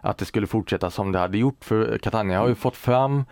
att 0.00 0.18
det 0.18 0.24
skulle 0.24 0.46
fortsätta 0.46 0.90
som 0.90 1.12
det 1.12 1.18
hade 1.18 1.38
gjort 1.38 1.64
för 1.64 1.98
Catania 1.98 2.38
har 2.38 2.48
ju 2.48 2.54
fått 2.54 2.76
fram 2.76 3.24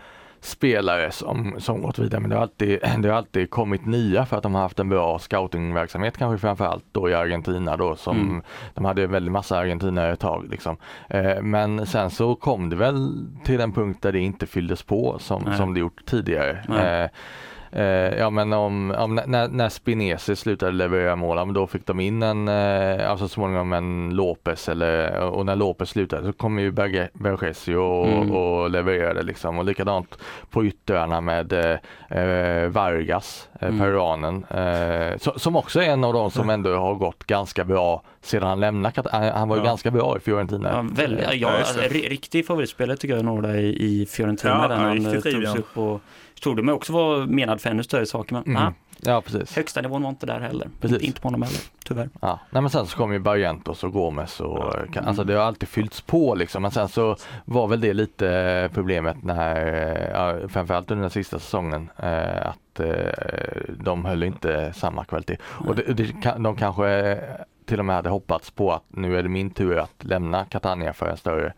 spelare 0.45 1.11
som, 1.11 1.55
som 1.57 1.81
gått 1.81 1.99
vidare 1.99 2.21
men 2.21 2.29
det 2.29 2.35
har, 2.35 2.41
alltid, 2.41 2.79
det 2.99 3.09
har 3.09 3.17
alltid 3.17 3.49
kommit 3.49 3.85
nya 3.85 4.25
för 4.25 4.37
att 4.37 4.43
de 4.43 4.55
har 4.55 4.61
haft 4.61 4.79
en 4.79 4.89
bra 4.89 5.19
scoutingverksamhet 5.19 6.17
kanske 6.17 6.41
framförallt 6.41 6.85
då 6.91 7.09
i 7.09 7.13
Argentina 7.13 7.77
då 7.77 7.95
som 7.95 8.19
mm. 8.19 8.41
de 8.73 8.85
hade 8.85 9.07
väldigt 9.07 9.31
massa 9.31 9.57
argentinare 9.57 10.13
ett 10.13 10.19
tag 10.19 10.47
liksom. 10.49 10.77
Eh, 11.09 11.41
men 11.41 11.85
sen 11.85 12.09
så 12.09 12.35
kom 12.35 12.69
det 12.69 12.75
väl 12.75 13.27
till 13.43 13.61
en 13.61 13.71
punkt 13.71 14.01
där 14.01 14.11
det 14.11 14.19
inte 14.19 14.47
fylldes 14.47 14.83
på 14.83 15.19
som, 15.19 15.53
som 15.57 15.73
det 15.73 15.79
gjort 15.79 16.05
tidigare. 16.05 17.03
Eh, 17.03 17.09
ja 18.17 18.29
men 18.29 18.53
om, 18.53 18.91
om 18.97 19.15
när, 19.15 19.47
när 19.47 19.69
Spinesi 19.69 20.35
slutade 20.35 20.71
leverera 20.71 21.15
mål, 21.15 21.53
då 21.53 21.67
fick 21.67 21.85
de 21.85 21.99
in 21.99 22.23
en, 22.23 22.47
eh, 22.47 23.11
alltså 23.11 23.27
småningom 23.27 23.73
en 23.73 24.09
Lopez 24.15 24.69
eller, 24.69 25.19
och 25.19 25.45
när 25.45 25.55
Lopez 25.55 25.89
slutade 25.89 26.25
så 26.25 26.33
kom 26.33 26.59
ju 26.59 26.71
Bergesio 26.71 27.75
och, 27.75 28.07
mm. 28.07 28.31
och 28.31 28.69
levererade 28.69 29.23
liksom 29.23 29.59
och 29.59 29.65
likadant 29.65 30.17
på 30.49 30.65
yttrarna 30.65 31.21
med 31.21 31.53
eh, 31.53 32.69
Vargas, 32.69 33.49
eh, 33.59 33.67
mm. 33.67 33.79
peruanen, 33.79 34.45
eh, 34.49 35.17
so, 35.17 35.39
som 35.39 35.55
också 35.55 35.81
är 35.81 35.89
en 35.89 36.03
av 36.03 36.13
de 36.13 36.31
som 36.31 36.49
ändå 36.49 36.75
har 36.75 36.95
gått 36.95 37.23
ganska 37.23 37.63
bra 37.63 38.03
sedan 38.21 38.47
han 38.47 38.59
lämnade, 38.59 39.03
han, 39.11 39.23
han 39.23 39.49
var 39.49 39.55
ju 39.55 39.61
ja. 39.61 39.65
ganska 39.65 39.91
bra 39.91 40.17
i 40.17 40.19
Fiorentina. 40.19 40.69
Ja, 40.69 40.85
väldigt, 40.91 41.33
ja, 41.33 41.49
alltså, 41.49 41.79
riktig 41.89 42.47
favoritspelare 42.47 42.97
tycker 42.97 43.15
jag 43.15 43.25
Norda 43.25 43.57
i, 43.57 44.01
i 44.01 44.05
Fiorentina 44.05 44.59
ja, 44.61 44.67
där 44.67 44.75
han 44.75 45.21
togs 45.21 45.55
upp 45.55 45.77
och 45.77 46.01
trodde 46.43 46.61
mig 46.63 46.73
också 46.73 46.93
vara 46.93 47.25
menad 47.25 47.61
för 47.61 47.69
ännu 47.69 47.83
större 47.83 48.05
saker. 48.05 48.33
Men 48.33 48.43
Mm. 48.43 48.63
nej, 48.63 48.73
Ja, 49.13 49.21
precis. 49.21 49.55
högsta 49.55 49.81
nivån 49.81 50.01
var 50.03 50.09
inte 50.09 50.25
där 50.25 50.39
heller. 50.39 50.69
Precis. 50.81 51.01
Inte, 51.01 51.21
på 51.21 51.27
honom 51.27 51.41
heller, 51.41 51.59
tyvärr. 51.85 52.09
Ja. 52.21 52.39
Nej, 52.49 52.61
men 52.61 52.69
sen 52.71 52.85
så 52.85 52.97
kom 52.97 53.13
ju 53.13 53.19
Barrientos 53.19 53.83
och 53.83 53.91
Gomes 53.93 54.39
och 54.39 54.57
Ja. 54.57 54.75
kan- 54.93 55.05
alltså 55.05 55.23
det 55.23 55.33
har 55.33 55.43
alltid 55.43 55.69
fyllts 55.69 56.01
på 56.01 56.35
liksom. 56.35 56.61
Men 56.61 56.71
sen 56.71 56.87
så 56.87 57.15
var 57.45 57.67
väl 57.67 57.81
det 57.81 57.93
lite 57.93 58.69
problemet 58.73 59.23
när, 59.23 59.55
eh, 59.95 60.09
ja, 60.41 60.47
framförallt 60.47 60.91
under 60.91 61.01
den 61.01 61.09
sista 61.11 61.39
säsongen, 61.39 61.89
eh, 61.97 62.47
att 62.47 62.79
eh, 62.79 63.73
de 63.79 64.05
höll 64.05 64.23
inte 64.23 64.73
samma 64.73 65.05
kvalitet. 65.05 65.37
Och 65.45 65.75
det, 65.75 65.93
det, 65.93 66.13
de 66.37 66.55
kanske 66.55 67.19
till 67.65 67.79
och 67.79 67.85
med 67.85 67.95
hade 67.95 68.09
hoppats 68.09 68.51
på 68.51 68.71
att 68.73 68.83
nu 68.87 69.17
är 69.19 69.23
det 69.23 69.29
min 69.29 69.49
tur 69.49 69.77
att 69.77 70.03
lämna 70.03 70.45
Catania 70.45 70.93
för 70.93 71.07
en 71.09 71.17
större 71.17 71.53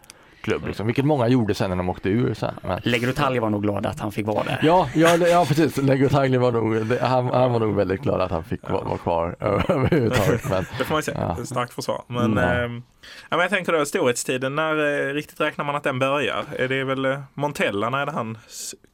klubb. 0.47 0.65
Liksom. 0.67 0.86
Vilket 0.88 1.05
många 1.05 1.27
gjorde 1.27 1.53
sen 1.55 1.69
när 1.69 1.77
de 1.77 1.89
åkte 1.89 2.10
ur 2.10 2.33
sen. 2.33 2.53
Men, 2.63 2.79
Legrotaglia 2.83 3.41
var 3.41 3.49
nog 3.49 3.62
glad 3.63 3.86
att 3.86 3.99
han 3.99 4.12
fick 4.12 4.25
vara 4.27 4.43
där. 4.43 4.60
Ja, 4.63 4.89
ja, 4.95 5.17
det- 5.17 5.29
ja 5.29 5.45
precis. 5.47 5.77
Lego 5.77 6.10
Tagli 6.10 6.38
var 6.38 6.51
nog, 6.51 6.86
det, 6.86 6.99
han, 7.05 7.25
han 7.29 7.51
var 7.51 7.60
nog 7.60 7.75
väldigt 7.75 8.01
glad 8.01 8.21
att 8.21 8.31
han 8.31 8.43
fick 8.43 8.69
vara, 8.69 8.83
vara 8.83 8.97
kvar 8.97 9.36
överhuvudtaget. 9.39 10.49
Men, 10.49 10.65
Det 10.77 10.83
får 10.83 10.93
man 10.95 11.03
säga. 11.03 11.36
Ja. 11.38 11.45
Starkt 11.45 11.73
försvar. 11.73 12.01
Men, 12.07 12.38
Mm. 12.38 12.83
ja, 13.29 13.38
men 13.38 13.39
jag 13.39 13.49
tänker 13.49 13.73
då 13.73 13.86
storhetstiden, 13.86 14.55
när 14.55 15.07
eh, 15.10 15.13
riktigt 15.13 15.41
räknar 15.41 15.65
man 15.65 15.75
att 15.75 15.83
den 15.83 15.99
börjar? 15.99 16.43
Är 16.57 16.67
det 16.67 16.83
väl 16.83 17.05
eh, 17.05 17.19
Montella 17.33 17.89
när 17.89 18.07
han 18.07 18.38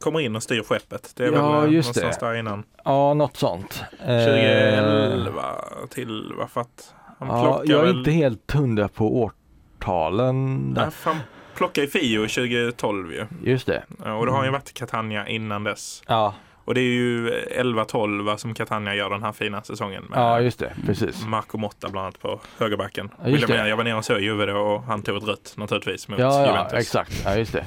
kommer 0.03 0.19
in 0.19 0.35
och 0.35 0.43
styr 0.43 0.63
skeppet? 0.63 1.11
Det 1.15 1.23
är 1.25 1.31
Ja, 1.31 1.51
väl 1.59 1.69
eh, 1.69 1.75
just 1.75 1.87
någonstans 1.87 2.17
det. 2.19 2.25
där 2.25 2.35
innan. 2.35 2.63
ja, 2.85 3.13
något 3.13 3.37
sånt. 3.37 3.83
Eh, 3.99 4.07
2011 4.07 5.41
till, 5.89 6.33
vad 6.37 6.49
för 6.49 6.61
att 6.61 6.93
han 7.19 7.27
Ja, 7.27 7.61
jag 7.65 7.79
är 7.81 7.85
väl... 7.85 7.97
inte 7.97 8.11
helt 8.11 8.51
hundra 8.51 8.87
på 8.87 9.21
årtalen. 9.23 10.55
Nej, 10.57 10.83
Där. 10.83 10.89
för 10.91 11.09
han 11.11 11.19
plockar 11.63 11.81
ju 11.81 11.87
Fio 11.87 12.19
2012 12.27 13.11
ju. 13.13 13.25
Just 13.51 13.65
det. 13.67 13.83
Ja, 14.05 14.13
Och 14.13 14.25
då 14.25 14.31
har 14.31 14.37
han 14.37 14.45
ju 14.45 14.49
Mm. 14.49 14.59
varit 14.61 14.69
i 14.69 14.73
Catania 14.73 15.27
innan 15.27 15.63
dess. 15.63 16.03
Ja, 16.07 16.33
Och 16.65 16.73
det 16.73 16.81
är 16.81 16.93
ju 16.93 17.29
11-12 17.29 18.37
som 18.37 18.53
Catania 18.53 18.95
gör 18.95 19.09
den 19.09 19.23
här 19.23 19.31
fina 19.31 19.63
säsongen 19.63 20.03
med 20.09 20.19
ja 20.19 20.41
just 20.41 20.59
det. 20.59 20.73
Precis. 20.85 21.25
Marco 21.25 21.57
Motta 21.57 21.89
bland 21.89 22.05
annat 22.05 22.19
på 22.19 22.39
högerbacken. 22.59 23.09
Ja, 23.23 23.29
just 23.29 23.33
Vill 23.35 23.41
jag, 23.41 23.49
det. 23.49 23.53
mena, 23.53 23.69
jag 23.69 23.77
var 23.77 23.83
nere 23.83 23.95
och 23.95 24.05
såg 24.05 24.19
Juve 24.21 24.53
och 24.53 24.83
han 24.83 25.01
tog 25.01 25.17
ett 25.17 25.23
rött 25.27 25.53
naturligtvis 25.57 26.07
mot 26.07 26.19
Ja, 26.19 26.39
ja, 26.41 26.47
Juventus. 26.47 26.73
exakt. 26.79 27.21
Ja, 27.25 27.35
just 27.35 27.53
det. 27.53 27.65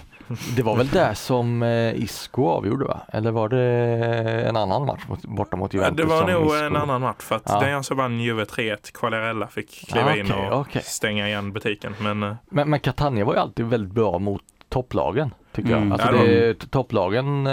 Det 0.57 0.62
var 0.62 0.77
väl 0.77 0.89
där 0.89 1.15
som 1.15 1.62
eh, 1.62 1.95
Isco 2.03 2.47
avgjorde 2.49 2.85
va? 2.85 3.01
Eller 3.12 3.31
var 3.31 3.49
det 3.49 3.62
en 4.49 4.57
annan 4.57 4.87
match 4.87 5.01
borta 5.23 5.57
mot 5.57 5.75
Juventus? 5.75 5.97
det 5.97 6.05
var 6.05 6.27
nog 6.33 6.47
Isco... 6.47 6.57
en 6.65 6.77
annan 6.77 7.01
match 7.01 7.21
för 7.23 7.37
att 7.37 7.43
Ja. 7.47 7.61
den 7.61 7.71
jag 7.71 7.85
så 7.85 7.95
vann 7.95 8.21
Juve 8.21 8.45
3-1. 8.45 8.77
Quagliarella 8.95 9.47
fick 9.47 9.87
kliva 9.89 10.07
Ah, 10.11 10.17
in 10.17 10.27
okej, 10.33 10.51
och 10.51 10.61
okej. 10.61 10.83
stänga 10.85 11.29
igen 11.29 11.53
butiken. 11.53 11.95
Men 12.01 12.23
eh, 12.23 12.35
Men, 12.51 12.71
men 12.71 12.81
Catania 12.81 13.25
var 13.25 13.35
ju 13.35 13.41
alltid 13.41 13.67
väldigt 13.67 13.93
bra 13.95 14.19
mot 14.19 14.43
topplagen. 14.69 15.35
Tycker 15.53 15.77
Mm. 15.77 15.89
jag. 15.89 16.01
Alltså 16.01 16.17
Ja, 16.17 16.23
det, 16.33 16.71
topplagen, 16.71 17.47
eh, 17.47 17.53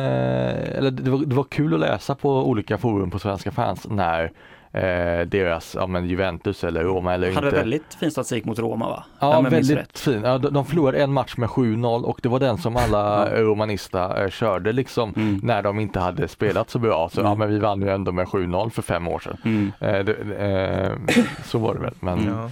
eller 0.77 0.91
det 0.91 1.11
var, 1.11 1.17
det 1.19 1.35
var 1.35 1.43
kul 1.43 1.73
att 1.73 1.79
läsa 1.79 2.15
på 2.15 2.47
olika 2.49 2.77
forum 2.77 3.11
på 3.11 3.19
svenska 3.19 3.51
fans 3.51 3.87
när 3.89 4.31
eh, 4.73 5.21
deras, 5.27 5.75
ja 5.79 5.87
men 5.87 6.05
Juventus 6.05 6.63
eller 6.63 6.83
Roma 6.83 7.13
eller 7.13 7.33
Hade 7.33 7.47
inte. 7.47 7.57
väldigt 7.59 7.93
fin 7.99 8.11
statistik 8.11 8.45
mot 8.45 8.59
Roma 8.59 8.89
va? 8.89 9.03
Ja, 9.19 9.41
väldigt 9.41 9.77
rätt. 9.77 9.99
fin. 9.99 10.21
Ja, 10.23 10.37
de, 10.37 10.53
de 10.53 10.65
förlorade 10.65 11.03
en 11.03 11.13
match 11.13 11.37
med 11.37 11.49
7-0 11.49 12.03
och 12.03 12.19
det 12.23 12.29
var 12.29 12.39
den 12.39 12.57
som 12.57 12.75
alla 12.77 13.29
Ja. 13.35 13.41
romanista 13.41 14.23
eh, 14.23 14.29
körde 14.29 14.71
liksom 14.73 15.13
Mm. 15.15 15.39
när 15.43 15.61
de 15.63 15.79
inte 15.79 15.99
hade 15.99 16.27
spelat 16.27 16.69
så 16.69 16.79
bra. 16.79 17.09
Så 17.09 17.19
Mm. 17.19 17.29
ja, 17.31 17.35
men 17.35 17.49
vi 17.49 17.59
vann 17.59 17.81
ju 17.81 17.89
ändå 17.89 18.11
med 18.11 18.27
7-0 18.27 18.69
för 18.69 18.81
fem 18.81 19.07
år 19.07 19.19
sedan. 19.19 19.37
Mm. 19.45 19.71
Eh, 19.79 20.05
det, 20.05 20.13
eh, 20.37 21.13
så 21.45 21.57
var 21.57 21.73
det 21.73 21.79
väl. 21.79 21.93
Men, 21.99 22.25
ja. 22.27 22.49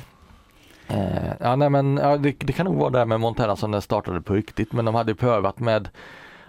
eh, 0.96 1.34
ja, 1.40 1.56
nej, 1.56 1.70
men 1.70 1.98
ja, 1.98 2.18
det, 2.18 2.36
det 2.40 2.54
kan 2.54 2.66
nog 2.66 2.76
vara 2.76 2.90
där 2.90 3.06
med 3.06 3.20
Montella 3.20 3.56
som 3.56 3.72
den 3.72 3.82
startade 3.82 4.22
på 4.22 4.34
riktigt. 4.34 4.74
Men 4.74 4.86
de 4.86 4.96
hade 4.96 5.12
ju 5.12 5.16
prövat 5.16 5.60
med 5.60 5.90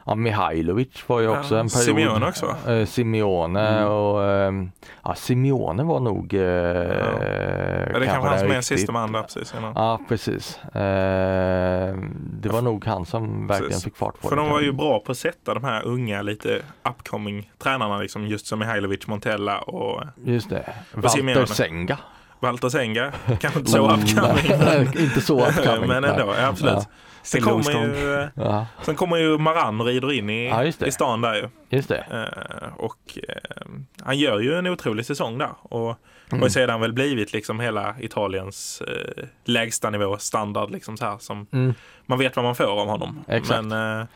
Ja, 0.06 0.14
Mihailovic 0.14 0.88
var 1.08 1.20
ju 1.20 1.28
också 1.28 1.54
Ja, 1.54 1.60
en 1.60 1.68
period. 1.68 1.84
Simeone 1.84 2.26
också? 2.28 2.56
Eh, 2.70 2.86
Simeone 2.86 3.68
Mm. 3.68 3.88
och 3.88 4.24
ehm, 4.24 4.70
ja, 5.04 5.14
Simeone 5.14 5.82
var 5.82 6.00
nog 6.00 6.34
eh, 6.34 6.40
Ja, 6.40 7.98
det 7.98 8.06
kanske 8.06 8.28
han 8.28 8.38
som 8.38 8.50
är 8.50 8.60
sista 8.60 8.92
man 8.92 9.12
där 9.12 9.22
precis 9.22 9.54
innan. 9.58 9.72
Ja, 9.76 10.00
precis. 10.08 10.58
Eh, 10.58 11.96
det 12.40 12.48
var 12.48 12.62
nog 12.62 12.84
han 12.86 13.06
som 13.06 13.46
verkligen 13.46 13.68
Precis. 13.70 13.84
fick 13.84 13.96
fart 13.96 14.20
på 14.20 14.28
För 14.28 14.36
det. 14.36 14.42
de 14.42 14.50
var 14.50 14.60
ju 14.60 14.72
bra 14.72 14.98
på 15.00 15.12
att 15.12 15.18
sätta 15.18 15.54
de 15.54 15.64
här 15.64 15.86
unga, 15.86 16.22
lite 16.22 16.60
upcoming 16.88 17.50
tränarna, 17.58 17.98
liksom, 17.98 18.26
just 18.26 18.46
som 18.46 18.58
Mihailovic, 18.58 19.06
Montella 19.06 19.58
och 19.58 20.02
Just 20.24 20.50
det. 20.50 20.72
Simeone. 21.08 21.34
Walter 21.40 21.54
Senga. 21.54 21.98
Walter 22.40 22.68
Senga. 22.68 23.12
Kanske 23.40 23.58
inte 23.58 23.70
så 23.70 23.90
upcoming. 23.90 24.88
Inte 25.04 25.20
så 25.20 25.46
upcoming. 25.48 25.88
men 25.88 26.04
ändå, 26.04 26.34
ja, 26.38 26.46
absolut. 26.46 26.74
Ja. 26.74 26.84
Sen 27.22 27.40
kommer, 27.42 27.70
ju, 27.72 28.14
eh, 28.14 28.28
Ja, 28.34 28.66
sen 28.82 28.94
kommer 28.96 29.16
ju 29.16 29.38
Maran 29.38 29.80
och 29.80 29.86
rider 29.86 30.12
in 30.12 30.30
i, 30.30 30.48
Ja, 30.48 30.64
just 30.64 30.80
det. 30.80 30.86
i 30.86 30.92
stan 30.92 31.20
där 31.20 31.34
ju. 31.34 31.48
just 31.76 31.88
det. 31.88 32.04
Eh, 32.10 32.72
och 32.76 33.18
eh, 33.28 33.62
han 34.02 34.18
gör 34.18 34.40
ju 34.40 34.54
en 34.54 34.66
otrolig 34.66 35.06
säsong 35.06 35.38
där. 35.38 35.50
Och 35.62 35.80
har 35.80 35.96
Mm. 36.32 36.44
ju 36.44 36.50
sedan 36.50 36.80
väl 36.80 36.92
blivit 36.92 37.32
liksom 37.32 37.60
hela 37.60 37.94
Italiens 38.00 38.82
eh, 38.88 39.24
lägsta 39.44 39.90
nivå 39.90 40.18
standard 40.18 40.70
liksom 40.70 40.96
så 40.96 41.04
här 41.04 41.18
som 41.18 41.46
Mm. 41.52 41.74
man 42.06 42.18
vet 42.18 42.36
vad 42.36 42.44
man 42.44 42.54
får 42.54 42.80
av 42.80 42.88
honom. 42.88 43.24
Exakt. 43.28 43.64
Men 43.64 44.00
eh, 44.00 44.06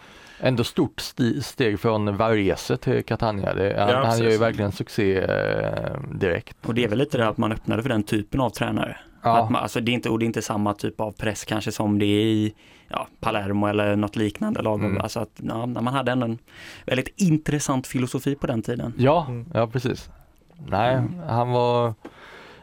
Ändå 0.41 0.65
stort 0.65 1.01
sti- 1.01 1.41
steg 1.41 1.81
från 1.81 2.17
Varese 2.17 2.77
till 2.77 3.05
Catania. 3.05 3.55
Det, 3.55 3.77
han, 3.79 3.89
Ja, 3.89 4.05
han 4.07 4.19
gör 4.23 4.31
ju 4.31 4.37
verkligen 4.39 4.73
succé 4.73 5.19
eh, 5.19 6.01
direkt. 6.15 6.57
Och 6.67 6.75
det 6.75 6.85
är 6.85 6.89
väl 6.89 6.99
lite 6.99 7.19
det 7.19 7.29
att 7.29 7.39
man 7.39 7.53
öppnade 7.53 7.83
för 7.83 7.89
den 7.89 8.03
typen 8.03 8.41
av 8.41 8.51
tränare. 8.51 8.97
Ja. 9.23 9.37
Att 9.45 9.51
man, 9.51 9.63
alltså 9.63 9.81
det 9.81 9.91
är 9.91 9.95
inte, 9.95 10.09
och 10.11 10.19
det 10.19 10.25
är 10.25 10.27
inte 10.27 10.43
samma 10.43 10.75
typ 10.75 11.01
av 11.01 11.13
press 11.13 11.45
kanske 11.45 11.73
som 11.73 11.99
det 11.99 12.07
är 12.07 12.25
i 12.25 12.55
ja, 12.89 13.07
Palermo 13.21 13.67
eller 13.67 13.97
något 13.97 14.17
liknande 14.17 14.63
lag. 14.63 14.81
Mm. 14.85 15.01
Alltså 15.01 15.21
att 15.21 15.41
ja, 15.43 15.67
man 15.67 15.87
hade 15.87 16.13
ändå 16.13 16.25
en 16.27 16.39
väldigt 16.87 17.09
intressant 17.17 17.87
filosofi 17.87 18.35
på 18.35 18.47
den 18.47 18.63
tiden. 18.63 18.93
Ja, 18.99 19.27
Mm. 19.29 19.47
ja 19.55 19.67
precis. 19.67 20.11
Nej, 20.69 20.95
Mm. 20.95 21.13
han 21.29 21.51
var 21.51 21.95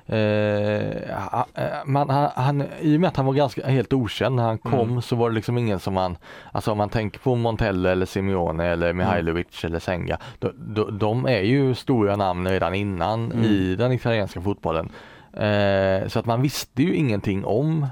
eh, 0.05 0.17
eh, 0.17 1.85
man, 1.85 2.09
han, 2.09 2.29
han, 2.35 2.63
I 2.81 2.95
och 2.97 3.01
med 3.01 3.07
att 3.07 3.17
han 3.17 3.25
var 3.25 3.33
ganska 3.33 3.67
helt 3.67 3.93
okänd 3.93 4.35
när 4.35 4.43
han 4.43 4.57
kom 4.57 4.73
Mm. 4.89 5.01
så 5.01 5.15
var 5.15 5.29
det 5.29 5.35
liksom 5.35 5.57
ingen 5.57 5.79
som 5.79 5.93
man, 5.93 6.17
alltså 6.51 6.71
om 6.71 6.77
man 6.77 6.89
tänker 6.89 7.19
på 7.19 7.35
Montella 7.35 7.91
eller 7.91 8.05
Simeone 8.05 8.63
Mm. 8.63 8.73
eller 8.73 8.93
Mihailovic 8.93 9.63
eller 9.65 9.79
Senga, 9.79 10.17
då, 10.39 10.51
då, 10.55 10.89
de 10.89 11.25
är 11.25 11.41
ju 11.41 11.75
stora 11.75 12.15
namn 12.15 12.47
redan 12.47 12.75
innan 12.75 13.31
Mm. 13.31 13.45
i 13.45 13.75
den 13.75 13.91
italienska 13.91 14.41
fotbollen. 14.41 14.89
Eh, 15.33 16.07
så 16.07 16.19
att 16.19 16.25
man 16.25 16.41
visste 16.41 16.83
ju 16.83 16.95
ingenting 16.95 17.45
om 17.45 17.87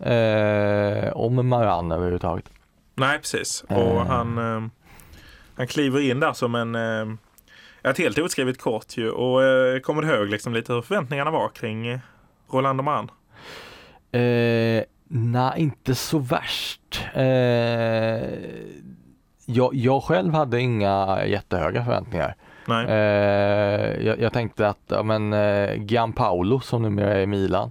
eh, 0.00 1.12
om 1.16 1.48
Maran 1.48 1.92
överhuvudtaget. 1.92 2.44
nej, 2.94 3.18
precis. 3.18 3.64
Och 3.68 3.76
Eh. 3.76 4.06
han, 4.06 4.38
eh, 4.38 4.68
han 5.56 5.66
kliver 5.66 6.00
in 6.10 6.20
där 6.20 6.32
som 6.32 6.54
en 6.54 6.74
eh, 6.74 7.06
ett 7.90 7.98
helt 7.98 8.18
oskrivet 8.18 8.60
kort 8.60 8.96
ju. 8.96 9.10
Och 9.10 9.42
eh, 9.44 9.80
kommer 9.80 10.02
du 10.02 10.14
ihåg 10.16 10.28
liksom 10.28 10.54
lite 10.54 10.72
hur 10.72 10.82
förväntningarna 10.82 11.30
var 11.30 11.48
kring 11.48 11.98
Rolando 12.52 12.82
Maran? 12.82 13.10
Eh, 14.12 14.84
Nej, 15.10 15.52
inte 15.56 15.94
så 15.94 16.18
värst. 16.18 17.04
Eh, 17.14 17.22
jag, 19.46 19.74
jag 19.74 20.02
själv 20.02 20.34
hade 20.34 20.60
inga 20.60 21.24
jättehöga 21.26 21.84
förväntningar. 21.84 22.34
Nej. 22.66 22.86
Eh, 22.86 24.06
jag, 24.06 24.20
jag 24.20 24.32
tänkte 24.32 24.68
att 24.68 24.78
ja, 24.88 25.02
men, 25.02 25.32
eh, 25.32 25.82
Gianpaolo 25.84 26.60
som 26.60 26.82
numera 26.82 27.14
är 27.14 27.20
i 27.20 27.26
Milan, 27.26 27.70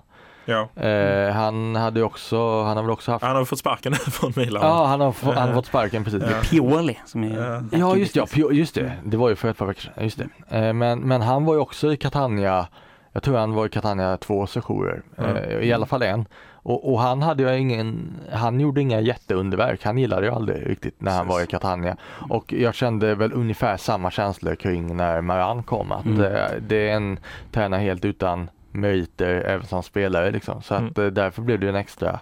Ja. 0.50 0.82
eh, 0.84 1.32
han 1.34 1.76
hade 1.76 2.00
ju 2.00 2.04
också, 2.06 2.64
han 2.64 2.78
har 2.78 2.84
väl 2.84 2.92
också 2.92 3.12
haft 3.12 3.26
Han 3.26 3.36
har 3.36 3.46
fått 3.46 3.60
sparken 3.60 3.94
från 3.96 4.34
Milan. 4.36 4.64
Ja, 4.66 4.86
han 4.86 5.02
har, 5.02 5.12
få, 5.12 5.32
han 5.32 5.48
har 5.48 5.56
fått 5.56 5.66
sparken 5.66 6.04
precis. 6.04 6.24
Ja. 6.24 6.38
Pioli 6.52 6.98
som 7.06 7.24
är 7.24 7.64
Ja. 7.72 7.96
Just 7.96 8.14
det, 8.14 8.20
ja, 8.36 8.52
just 8.52 8.76
det. 8.76 8.92
Det 9.04 9.18
var 9.18 9.30
ju 9.30 9.36
för 9.36 9.50
ett 9.50 9.58
par 9.58 9.66
veckor 9.66 9.82
sedan. 9.82 10.04
Just 10.04 10.18
det. 10.50 10.58
Eh, 10.68 10.74
Men, 10.74 11.00
men 11.00 11.22
han 11.22 11.46
var 11.46 11.54
ju 11.54 11.60
också 11.60 11.94
i 11.94 11.98
Catania. 11.98 12.68
Jag 13.12 13.24
tror 13.24 13.38
han 13.38 13.54
var 13.54 13.66
i 13.66 13.70
Catania 13.70 14.18
två 14.18 14.48
sessioner. 14.48 15.02
Eh, 15.18 15.60
I 15.68 15.74
alla 15.74 15.86
fall 15.86 16.02
en. 16.02 16.26
Och, 16.70 16.94
och 16.94 17.00
han 17.02 17.22
hade 17.22 17.44
ju 17.44 17.60
ingen, 17.60 18.16
han 18.34 18.60
gjorde 18.60 18.82
inga 18.82 19.00
jätteunderverk. 19.00 19.84
Han 19.86 19.98
gillade 19.98 20.26
ju 20.26 20.32
aldrig 20.34 20.70
riktigt 20.70 21.02
när 21.02 21.12
han 21.12 21.28
var 21.28 21.42
i 21.42 21.48
Catania. 21.48 21.98
Och 22.30 22.54
jag 22.54 22.76
kände 22.76 23.16
väl 23.16 23.34
ungefär 23.34 23.78
samma 23.78 24.12
känslor 24.12 24.56
kring 24.56 24.96
när 24.98 25.22
Maran 25.22 25.64
kom. 25.64 25.92
Att 25.92 26.06
Mm. 26.06 26.36
eh, 26.36 26.46
det 26.68 26.90
är 26.90 26.96
en 26.96 27.20
tränare 27.52 27.82
helt 27.82 28.06
utan 28.06 28.50
meriter 28.78 29.28
även 29.30 29.66
som 29.68 29.84
spelare 29.84 30.32
liksom. 30.32 30.62
Så 30.62 30.74
att 30.74 30.98
eh, 30.98 31.06
därför 31.06 31.42
blev 31.42 31.60
det 31.60 31.70
en 31.70 31.76
extra 31.76 32.20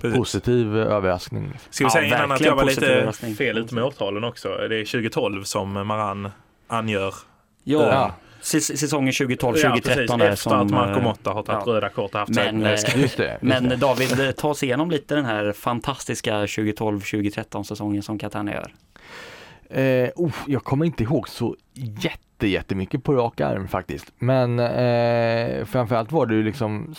Precis. 0.00 0.18
positiv 0.18 0.76
överraskning. 0.76 1.52
Ska 1.70 1.84
vi 1.84 1.86
Ja, 1.86 1.90
säga 1.90 2.06
innan 2.16 2.32
att 2.32 2.40
jag 2.40 2.56
var 2.56 2.64
lite 2.64 3.12
fel 3.38 3.58
ute 3.58 3.74
med 3.74 3.84
årtalen 3.84 4.24
också. 4.24 4.48
Det 4.48 4.76
är 4.80 4.84
2012 4.84 5.42
som 5.42 5.72
Maran 5.72 6.30
angör. 6.68 7.14
Ja, 7.64 7.82
Ja. 7.92 8.14
säs- 8.42 8.76
säsongen 8.76 9.12
2012, 9.12 9.56
Ja, 9.58 9.68
2013 9.68 9.94
precis. 10.06 10.18
där 10.18 10.30
Efter 10.32 10.50
som, 10.50 10.60
att 10.60 10.70
Marco 10.70 10.98
eh, 10.98 11.04
Motta 11.04 11.30
har 11.30 11.42
tagit 11.42 11.62
ja. 11.66 11.72
röda 11.72 11.88
kort 11.88 12.14
och 12.14 12.20
haft 12.20 12.34
Men, 12.34 12.62
eh, 12.64 12.70
Just 12.70 12.86
det. 12.86 12.98
Just 13.00 13.18
Men 13.42 13.68
det. 13.68 13.76
David, 13.76 14.20
eh, 14.20 14.30
ta 14.30 14.48
oss 14.48 14.62
igenom 14.62 14.90
lite 14.90 15.14
den 15.14 15.24
här 15.24 15.52
fantastiska 15.52 16.46
2012-2013 16.46 17.62
säsongen 17.62 18.02
som 18.02 18.18
Catania 18.18 18.54
gör. 18.54 18.72
Eh, 19.70 20.10
oh, 20.16 20.34
jag 20.46 20.64
kommer 20.64 20.84
inte 20.84 21.02
ihåg 21.02 21.28
så 21.28 21.56
jätte, 21.74 22.46
jättemycket 22.46 23.04
på 23.04 23.14
rak 23.14 23.40
arm 23.40 23.68
faktiskt. 23.68 24.12
Men 24.18 24.58
eh, 24.58 25.64
framförallt 25.64 26.12
var 26.12 26.26
det 26.26 26.34
ju 26.34 26.42
liksom, 26.42 26.94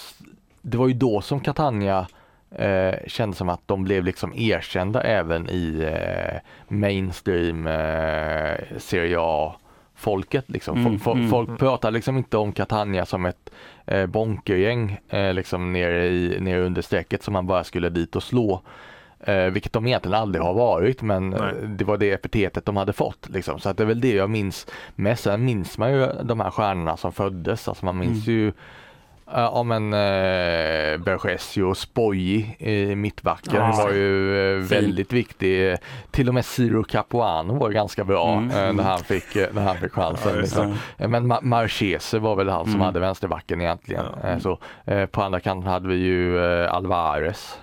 det 0.62 0.77
var 0.77 0.88
ju 0.88 0.93
då 0.93 1.21
som 1.21 1.39
Catania 1.39 2.08
eh, 2.51 2.95
kändes 3.08 3.38
som 3.38 3.49
att 3.49 3.62
de 3.65 3.84
blev 3.84 4.03
liksom 4.03 4.34
erkända 4.36 5.01
även 5.01 5.49
i 5.49 5.91
eh, 5.93 6.39
mainstream 6.67 7.67
eh, 7.67 8.77
Serie 8.77 9.17
A 9.19 9.56
folket 9.97 10.49
liksom. 10.49 10.77
Mm, 10.77 10.99
mm, 11.06 11.30
folk 11.30 11.47
mm. 11.47 11.58
pratar 11.58 11.91
liksom 11.91 12.17
inte 12.17 12.38
om 12.38 12.51
Catania 12.51 13.06
som 13.06 13.25
ett 13.25 13.49
eh, 13.86 14.06
bonkergäng 14.06 14.99
eh, 15.10 15.34
liksom 15.34 15.73
nere, 15.73 16.08
i, 16.08 16.38
nere 16.39 16.62
under 16.62 16.82
strecket 16.82 17.23
som 17.23 17.34
man 17.34 17.47
bara 17.47 17.63
skulle 17.63 17.89
dit 17.89 18.15
och 18.15 18.23
slå. 18.23 18.62
Eh, 19.19 19.45
vilket 19.45 19.73
de 19.73 19.88
egentligen 19.88 20.17
aldrig 20.17 20.43
har 20.43 20.53
varit 20.53 21.01
men 21.01 21.30
Nej. 21.30 21.53
det 21.67 21.86
var 21.86 21.97
det 21.97 22.12
epitetet 22.12 22.65
de 22.65 22.77
hade 22.77 22.93
fått. 22.93 23.30
Liksom. 23.30 23.60
Så 23.60 23.69
att 23.69 23.77
det 23.77 23.84
är 23.84 23.88
väl 23.88 24.01
det 24.01 24.13
jag 24.13 24.30
minns 24.30 24.67
mest. 24.95 25.23
Sen 25.23 25.45
minns 25.45 25.77
man 25.77 25.91
ju 25.93 26.08
de 26.23 26.39
här 26.39 26.51
stjärnorna 26.51 26.97
som 26.97 27.12
föddes. 27.12 27.67
Alltså 27.67 27.86
man 27.86 27.97
minns 27.97 28.27
mm. 28.27 28.39
ju 28.39 28.51
Ja 29.32 29.63
men 29.63 29.93
eh, 29.93 30.97
Bergesio 30.97 31.63
och 31.63 31.77
Spoji 31.77 32.56
i 32.60 32.95
mittbacken 32.95 33.56
ja, 33.56 33.73
var 33.77 33.91
ju 33.91 34.56
eh, 34.58 34.63
väldigt 34.63 35.13
viktig. 35.13 35.75
Till 36.12 36.27
och 36.27 36.34
med 36.34 36.45
Ciro 36.45 36.84
Capuano 36.84 37.60
var 37.60 37.69
ganska 37.69 38.03
bra 38.03 38.34
mm. 38.34 38.49
eh, 38.49 38.73
när, 38.73 38.84
han 38.84 38.99
fick, 38.99 39.36
eh, 39.36 39.47
när 39.53 39.62
han 39.62 39.77
fick 39.77 39.91
chansen. 39.91 40.32
Ja, 40.36 40.41
liksom. 40.41 40.75
Eh, 40.97 41.08
men 41.08 41.27
Ma 41.27 41.39
Marchese 41.41 42.19
var 42.19 42.36
väl 42.36 42.49
han 42.49 42.63
som 42.63 42.73
mm. 42.73 42.86
hade 42.86 42.99
vänsterbacken 42.99 43.62
egentligen. 43.62 44.06
Ja. 44.23 44.30
Eh, 44.30 44.39
så, 44.39 44.60
på 45.12 45.21
andra 45.21 45.39
kanten 45.39 45.71
hade 45.71 45.88
vi 45.88 45.95
ju 45.95 46.39
Alvarez. 46.67 47.60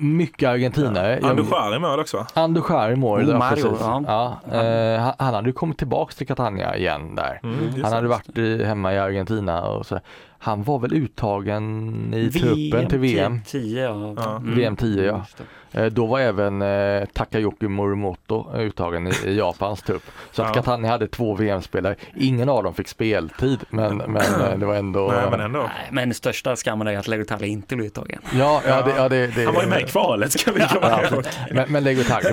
Mycket 0.00 0.48
argentinare. 0.48 1.18
Ja. 1.22 1.28
Andujar 1.28 1.76
i 1.76 1.78
mål 1.78 2.00
också 2.00 2.26
Andujar 2.34 2.90
i 2.90 2.96
mål, 2.96 3.30
oh, 3.30 3.38
Mario, 3.38 3.76
ja. 3.80 4.02
ja. 4.06 4.60
Eh, 4.60 5.00
han, 5.00 5.12
han 5.18 5.34
hade 5.34 5.48
ju 5.48 5.52
kommit 5.52 5.78
tillbaks 5.78 6.16
till 6.16 6.26
Catania 6.26 6.76
igen 6.76 7.14
där. 7.14 7.40
Mm, 7.42 7.82
han 7.82 7.92
hade 7.92 8.08
varit 8.08 8.38
i, 8.38 8.64
hemma 8.64 8.94
i 8.94 8.98
Argentina 8.98 9.62
och 9.62 9.86
så. 9.86 10.00
Han 10.40 10.62
var 10.62 10.78
väl 10.78 10.92
uttagen 10.92 11.94
i 12.14 12.28
VM 12.28 12.32
truppen 12.32 12.88
till 12.88 12.98
VM. 12.98 13.40
10, 13.46 13.82
ja. 13.82 14.14
ja. 14.16 14.40
VM 14.44 14.76
10 14.76 15.04
ja. 15.04 15.24
Eh, 15.72 15.86
då 15.86 16.06
var 16.06 16.20
även 16.20 16.62
eh, 16.62 17.04
Takayuki 17.12 17.68
Morimoto 17.68 18.56
uttagen 18.56 19.06
i, 19.06 19.12
i 19.26 19.36
Japans 19.36 19.82
trupp. 19.82 20.02
Så 20.30 20.42
att 20.42 20.48
ja. 20.48 20.54
Katani 20.54 20.88
hade 20.88 21.08
två 21.08 21.34
VM-spelare. 21.34 21.96
Ingen 22.16 22.48
av 22.48 22.62
dem 22.62 22.74
fick 22.74 22.88
speltid 22.88 23.58
men, 23.70 23.96
men 23.96 24.16
eh, 24.16 24.58
det 24.58 24.66
var 24.66 24.74
ändå... 24.74 25.12
Nej, 25.12 25.30
men 25.30 25.40
ändå. 25.40 25.60
Nej, 25.60 25.88
men 25.90 26.14
största 26.14 26.56
skammen 26.56 26.86
är 26.86 26.98
att 26.98 27.08
Legotali 27.08 27.48
inte 27.48 27.76
blev 27.76 27.86
uttagen. 27.86 28.20
Ja, 28.32 28.62
ja, 28.66 28.82
det, 28.82 28.94
ja 28.96 29.08
det, 29.08 29.26
det, 29.26 29.44
Han 29.44 29.54
var 29.58 29.64
ju 29.64 29.70
med 29.70 29.80
i 29.80 29.92
kvalet 29.92 30.32
ska 30.32 30.52
vi 30.52 30.60
komma 30.60 31.02
ihåg. 31.02 31.24
Men, 31.50 31.72
men 31.72 31.84
Legotali 31.84 32.28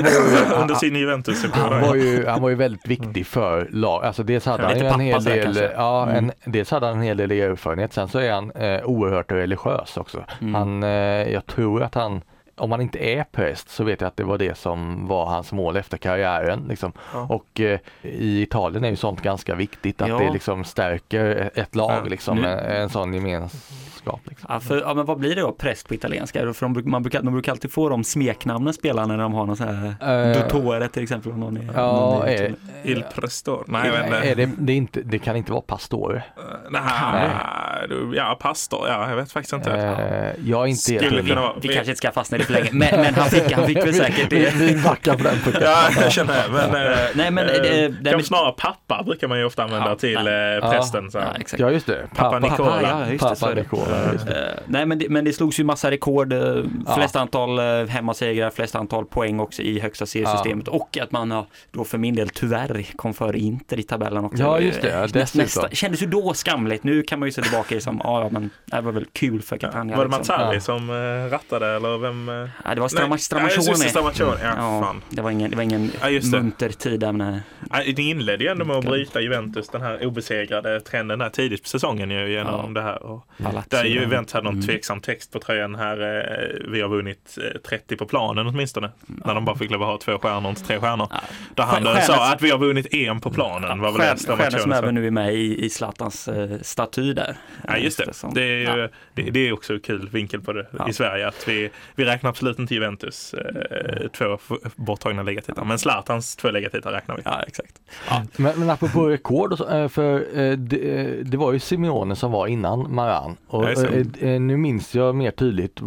Under 0.62 0.76
sin 0.76 0.96
Juventus 0.96 1.46
han 1.54 1.82
var, 1.82 1.96
ju, 1.96 2.26
han 2.26 2.42
var 2.42 2.50
ju 2.50 2.56
väldigt 2.56 2.88
viktig 2.88 3.28
för 3.28 3.68
lag. 3.72 4.06
Alltså 4.06 4.24
dels 4.24 4.46
hade 4.46 4.64
han 4.64 4.92
en 4.92 5.00
hel 5.00 5.24
del, 5.24 5.70
ja, 5.76 6.10
en, 6.10 6.18
mm. 6.18 6.32
dels 6.46 6.72
hade 6.72 6.86
han 6.86 6.96
en 6.96 7.04
hel 7.04 7.18
del 7.18 7.32
erfarenhet. 7.32 7.94
Sen 7.94 8.08
så 8.08 8.20
är 8.20 8.32
han 8.32 8.52
eh, 8.52 8.84
oerhört 8.84 9.32
religiös 9.32 9.98
också. 9.98 10.24
Mm. 10.42 10.56
Han, 10.56 10.84
eh, 10.84 10.90
jag 11.34 11.46
tror 11.46 11.84
att 11.84 11.96
han 11.96 12.22
om 12.58 12.70
man 12.70 12.82
inte 12.82 13.00
är 13.00 13.24
präst 13.24 13.70
så 13.70 13.84
vet 13.84 14.02
jag 14.02 14.08
att 14.08 14.18
det 14.18 14.24
var 14.24 14.38
det 14.38 14.58
som 14.58 15.08
var 15.08 15.26
hans 15.26 15.52
mål 15.52 15.78
efter 15.78 15.98
karriären. 15.98 16.66
Liksom. 16.70 16.94
Ja. 17.14 17.28
Och 17.30 17.60
eh, 17.60 17.80
i 18.02 18.42
Italien 18.42 18.84
är 18.84 18.90
ju 18.90 18.96
sånt 18.96 19.22
ganska 19.22 19.56
viktigt 19.56 20.02
att 20.02 20.10
ja. 20.10 20.20
det 20.20 20.34
liksom 20.34 20.64
stärker 20.64 21.52
ett 21.56 21.76
lag, 21.76 22.02
ja. 22.06 22.10
liksom, 22.10 22.38
en, 22.38 22.60
en 22.60 22.90
sån 22.90 23.14
gemenskap. 23.14 24.22
Liksom. 24.24 24.48
Ja, 24.50 24.60
för, 24.60 24.82
ja, 24.82 24.94
men 24.94 25.06
vad 25.06 25.20
blir 25.20 25.36
det 25.36 25.42
då, 25.42 25.52
präst 25.52 25.88
på 25.88 25.94
italienska? 25.94 26.54
För 26.54 26.70
de, 26.70 26.90
man 26.92 27.04
brukar, 27.04 27.22
de 27.22 27.34
brukar 27.34 27.52
alltid 27.52 27.72
få 27.72 27.90
de 27.90 28.04
smeknamnen 28.04 28.74
spelarna 28.74 29.16
när 29.16 29.24
de 29.24 29.34
har 29.34 29.46
någon 29.46 29.58
sån 29.58 29.68
här 29.68 30.28
uh, 30.28 30.42
dottore 30.42 30.88
till 30.88 31.04
exempel. 31.04 31.32
Om 31.32 31.40
någon 31.40 31.58
är, 31.58 31.74
ja, 31.76 31.92
någon 31.92 32.28
är, 32.28 32.44
är, 32.44 32.56
Il 32.84 33.04
Prestor. 33.16 33.64
Nej, 33.68 33.90
är, 33.90 34.24
är 34.24 34.36
det, 34.36 34.50
det, 34.58 34.74
är 34.74 34.78
inte, 34.78 35.02
det 35.02 35.20
kan 35.20 35.36
inte 35.36 35.52
vara 35.52 35.62
pastore. 35.62 36.16
Uh, 36.16 36.22
nej, 36.70 36.82
nej. 37.14 38.16
ja, 38.16 38.38
pastor, 38.42 38.88
ja, 38.88 39.10
jag 39.10 39.16
vet 39.16 39.32
faktiskt 39.32 39.54
inte. 39.54 39.70
Uh, 39.70 40.50
jag 40.50 40.64
är 40.64 40.68
inte 40.68 41.06
helt 41.06 41.26
vi, 41.26 41.68
vi 41.68 41.74
kanske 41.74 41.92
inte 41.92 41.96
ska 41.96 42.12
fastna 42.12 42.38
i 42.38 42.40
det 42.40 42.45
för 42.46 42.54
länge, 42.54 42.70
men, 42.72 43.02
men 43.02 43.14
han, 43.14 43.30
fick, 43.30 43.52
han 43.52 43.68
fick 43.68 43.78
väl 43.78 43.94
säkert 43.94 44.30
det. 44.30 44.56
Vi 44.56 44.76
backar 44.76 45.16
på 45.16 45.24
den 45.24 45.40
punkten. 45.40 45.64
Ja, 45.64 45.90
jag 46.02 46.12
känner 46.12 46.50
men, 46.50 46.76
uh, 46.76 46.98
nej, 47.14 47.32
men 47.32 47.46
uh, 47.46 47.96
det, 48.02 48.24
snarare 48.24 48.54
pappa 48.58 49.04
brukar 49.04 49.28
man 49.28 49.40
ju 49.40 49.46
ofta 49.46 49.64
använda 49.64 49.90
ja, 49.90 49.96
till 49.96 50.18
uh, 50.18 50.72
prästen. 50.72 51.12
Så. 51.12 51.18
Ja, 51.18 51.34
ja, 51.58 51.72
just 51.72 51.88
det. 51.88 52.08
Pappa, 52.16 52.42
pappa. 52.42 52.80
Ja, 52.82 53.12
just 53.12 53.42
det, 53.42 53.66
pappa 53.70 54.12
just 54.14 54.26
det. 54.26 54.60
nej, 54.68 54.86
men 54.86 55.00
det, 55.00 55.10
men 55.10 55.26
det 55.26 55.34
slogs 55.34 55.60
ju 55.60 55.64
massa 55.64 55.92
rekord, 55.92 56.34
flest 56.96 57.16
antal 57.16 57.60
hemmasegrar, 57.88 58.50
flest 58.50 58.76
antal 58.76 59.06
poäng 59.06 59.40
också 59.40 59.62
i 59.62 59.80
högsta 59.80 60.06
seriesystemet 60.06 60.68
och 60.68 60.98
att 60.98 61.12
man 61.12 61.32
har 61.32 61.46
då 61.72 61.84
för 61.84 61.98
min 61.98 62.16
del 62.16 62.30
tyvärr 62.30 62.86
kom 62.96 63.14
före 63.14 63.38
Inter 63.38 63.80
i 63.80 63.84
tabellen 63.84 64.26
också. 64.26 64.44
Ja, 64.44 64.60
just 64.60 64.82
det. 64.82 65.16
Nästa, 65.16 65.40
nästa, 65.40 65.70
kändes 65.70 66.02
ju 66.02 66.08
då 66.08 66.34
skamligt. 66.34 66.84
Nu 66.84 67.04
kan 67.04 67.20
man 67.20 67.28
ju 67.28 67.32
se 67.32 67.42
tillbaka 67.42 67.76
i 67.76 67.82
som, 67.82 68.02
ja, 68.04 68.30
men 68.32 68.50
det 68.66 68.82
var 68.82 68.92
väl 68.92 69.06
kul 69.14 69.42
för 69.42 69.58
Catania. 69.58 69.98
Var 69.98 70.06
det 70.06 70.18
liksom. 70.18 70.36
Mazzarri 70.38 70.62
som 70.62 70.92
rattade 71.32 71.68
eller 71.68 71.98
vem? 71.98 72.30
Ja, 72.66 72.76
det 72.76 72.82
var 72.82 72.88
Stramach, 72.88 73.20
Stramachoni. 73.20 73.92
Ja, 74.24 74.38
ja, 74.44 74.82
fan. 74.84 75.02
Det 75.10 75.22
var 75.22 75.32
ingen, 75.32 75.50
det 75.50 75.56
var 75.56 75.64
ingen 75.64 75.92
ja, 76.02 76.10
munter 76.32 76.70
tid 76.70 77.00
där. 77.00 77.12
När... 77.12 77.42
Ja, 77.72 77.84
det 77.96 78.04
inledde 78.04 78.44
ju 78.44 78.50
ändå 78.50 78.66
med 78.66 78.76
att 78.76 78.86
bryta 78.86 79.22
Juventus, 79.22 79.70
den 79.70 79.82
här 79.82 80.06
obesegrade 80.06 80.82
trenden 80.82 81.20
där 81.20 81.30
tidigt 81.30 81.64
på 81.64 81.70
säsongen 81.70 82.12
ju, 82.12 82.32
genom 82.32 82.74
det 82.74 82.82
här. 82.82 83.04
Och 83.04 83.28
där 83.70 83.86
Juventus 83.86 84.34
hade 84.34 84.44
någon 84.44 84.54
mm. 84.54 84.66
tveksam 84.66 85.02
text 85.02 85.32
på 85.32 85.40
tröjan 85.40 85.76
här. 85.76 86.02
Eh, 86.02 86.72
vi 86.72 86.82
har 86.82 86.90
vunnit 86.90 87.38
30 87.68 87.94
eh, 87.94 87.98
på 87.98 88.06
planen 88.06 88.48
åtminstone. 88.48 88.92
När 89.06 89.36
de 89.36 89.46
bara 89.46 89.56
fick 89.56 89.72
lov 89.72 89.84
att 89.84 89.88
ha 89.88 89.98
två 89.98 90.20
stjärnor, 90.20 90.50
inte 90.50 90.64
tre 90.64 90.80
stjärnor. 90.80 91.08
Ja. 91.12 91.22
Där 91.56 91.64
han 91.64 92.02
sa 92.02 92.34
att 92.34 92.42
vi 92.42 92.50
har 92.50 92.58
vunnit 92.58 92.94
en 92.94 93.22
på 93.22 93.30
planen. 93.30 93.82
Var 93.82 93.92
väl 93.92 94.18
Stjärnor 94.18 94.60
som 94.60 94.72
även 94.72 94.96
nu 94.96 95.08
är 95.08 95.12
med 95.12 95.36
i, 95.36 95.66
i 95.66 95.70
Zlatans 95.70 96.28
uh, 96.28 96.58
staty 96.62 97.14
där. 97.14 97.38
Ja 97.68 97.78
just 97.78 97.98
det. 97.98 98.14
Det 98.34 98.44
är, 98.44 98.78
ju, 98.78 98.90
det, 99.14 99.22
det, 99.22 99.48
är 99.48 99.54
också 99.54 99.80
kul 99.80 100.10
vinkel 100.10 100.42
på 100.42 100.54
det 100.54 100.68
i 100.90 100.94
Sverige. 100.94 101.28
Att 101.28 101.48
vi, 101.48 101.70
vi 101.96 102.06
räknar 102.06 102.25
absolut 102.26 102.60
inte 102.60 102.74
Juventus 102.74 103.34
eh, 103.34 104.08
två 104.08 104.38
borttagna 104.76 105.24
ligatitlar. 105.24 105.66
Men 105.66 105.80
Zlatans 105.80 106.36
två 106.36 106.52
ligatitlar 106.52 106.92
räknar 106.92 107.16
vi. 107.16 107.22
Ja, 107.26 107.42
exakt. 107.48 107.82
Ja. 108.10 108.24
Men, 108.38 108.60
men 108.60 108.70
apropå 108.70 109.08
rekord, 109.08 109.62
eh, 109.62 109.88
för 109.88 110.40
eh, 110.40 110.58
det, 110.58 110.78
eh, 110.78 111.26
det, 111.26 111.38
var 111.38 111.54
ju 111.54 111.60
Simeone 111.60 112.16
som 112.16 112.32
var 112.32 112.48
innan 112.48 112.96
Maran. 112.96 113.38
Och, 113.48 113.66
nu 114.22 114.58
minns 114.58 114.96
jag 114.96 115.16
mer 115.16 115.32
tydligt 115.32 115.82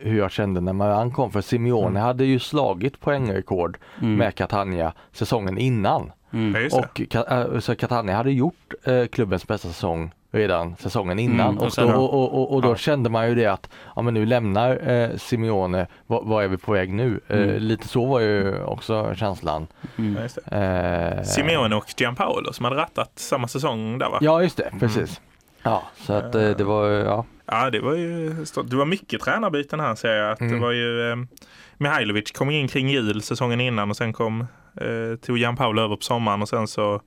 hur 0.00 0.18
jag 0.18 0.30
kände 0.32 0.60
när 0.60 0.72
Maran 0.72 1.10
kom. 1.10 1.30
För 1.30 1.40
Simeone 1.40 1.86
mm. 1.86 2.02
hade 2.02 2.24
ju 2.24 2.38
slagit 2.38 3.00
poängrekord 3.00 3.78
mm. 4.00 4.16
med 4.16 4.34
Catania 4.34 4.92
säsongen 5.12 5.58
innan. 5.58 6.12
Mm. 6.32 6.70
Och 6.72 7.00
så 7.62 7.74
Catania 7.74 8.16
hade 8.16 8.32
gjort 8.32 8.74
klubbens 9.10 9.46
bästa 9.46 9.68
säsong 9.68 10.12
redan 10.30 10.76
säsongen 10.76 11.18
innan 11.18 11.48
mm, 11.48 11.58
och, 11.58 11.78
och, 11.78 11.92
då, 11.92 12.00
och, 12.00 12.34
och, 12.34 12.54
och, 12.54 12.62
då 12.62 12.68
ja. 12.68 12.76
kände 12.76 13.10
man 13.10 13.28
ju 13.28 13.34
det 13.34 13.46
att 13.46 13.70
ja, 13.96 14.02
men 14.02 14.14
nu 14.14 14.26
lämnar 14.26 14.90
eh, 14.90 15.16
Simeone, 15.16 15.86
vad 16.06 16.44
är 16.44 16.48
vi 16.48 16.56
på 16.56 16.72
väg 16.72 16.92
nu? 16.92 17.20
Eh, 17.28 17.36
mm. 17.36 17.50
Eh, 17.50 17.60
lite 17.60 17.88
så 17.88 18.06
var 18.06 18.20
ju 18.20 18.62
också 18.62 19.14
känslan. 19.14 19.66
Mm. 19.98 20.16
Eh, 20.16 21.22
Simeone 21.22 21.76
och 21.76 21.84
Gianpaolo 21.96 22.52
som 22.52 22.64
hade 22.64 22.76
rattat 22.76 23.12
samma 23.14 23.48
säsong 23.48 23.98
där 23.98 24.10
va? 24.10 24.18
Ja 24.20 24.42
just 24.42 24.56
det, 24.56 24.62
mm. 24.62 24.80
precis. 24.80 25.20
Ja, 25.62 25.82
så 25.96 26.12
att 26.12 26.34
eh, 26.34 26.50
det 26.50 26.64
var 26.64 26.88
ja. 26.88 27.24
Ja, 27.46 27.70
det 27.70 27.80
var 27.80 27.94
ju 27.94 28.30
det 28.64 28.76
var 28.76 28.86
mycket 28.86 29.20
tränarbyten 29.20 29.80
här 29.80 29.94
ser 29.94 30.16
jag. 30.16 30.32
Att 30.32 30.38
Det 30.38 30.44
mm. 30.44 30.60
var 30.60 30.72
ju 30.72 31.10
eh, 31.10 31.16
Mihailovic 31.76 32.32
kom 32.32 32.50
in 32.50 32.68
kring 32.68 32.88
jul 32.88 33.22
säsongen 33.22 33.60
innan 33.60 33.90
och 33.90 33.96
sen 33.96 34.12
kom 34.12 34.40
eh, 34.80 35.16
tog 35.26 35.38
Gianpaolo 35.38 35.82
över 35.82 35.96
på 35.96 36.02
sommaren 36.02 36.42
och 36.42 36.48
sen 36.48 36.68
så 36.68 37.00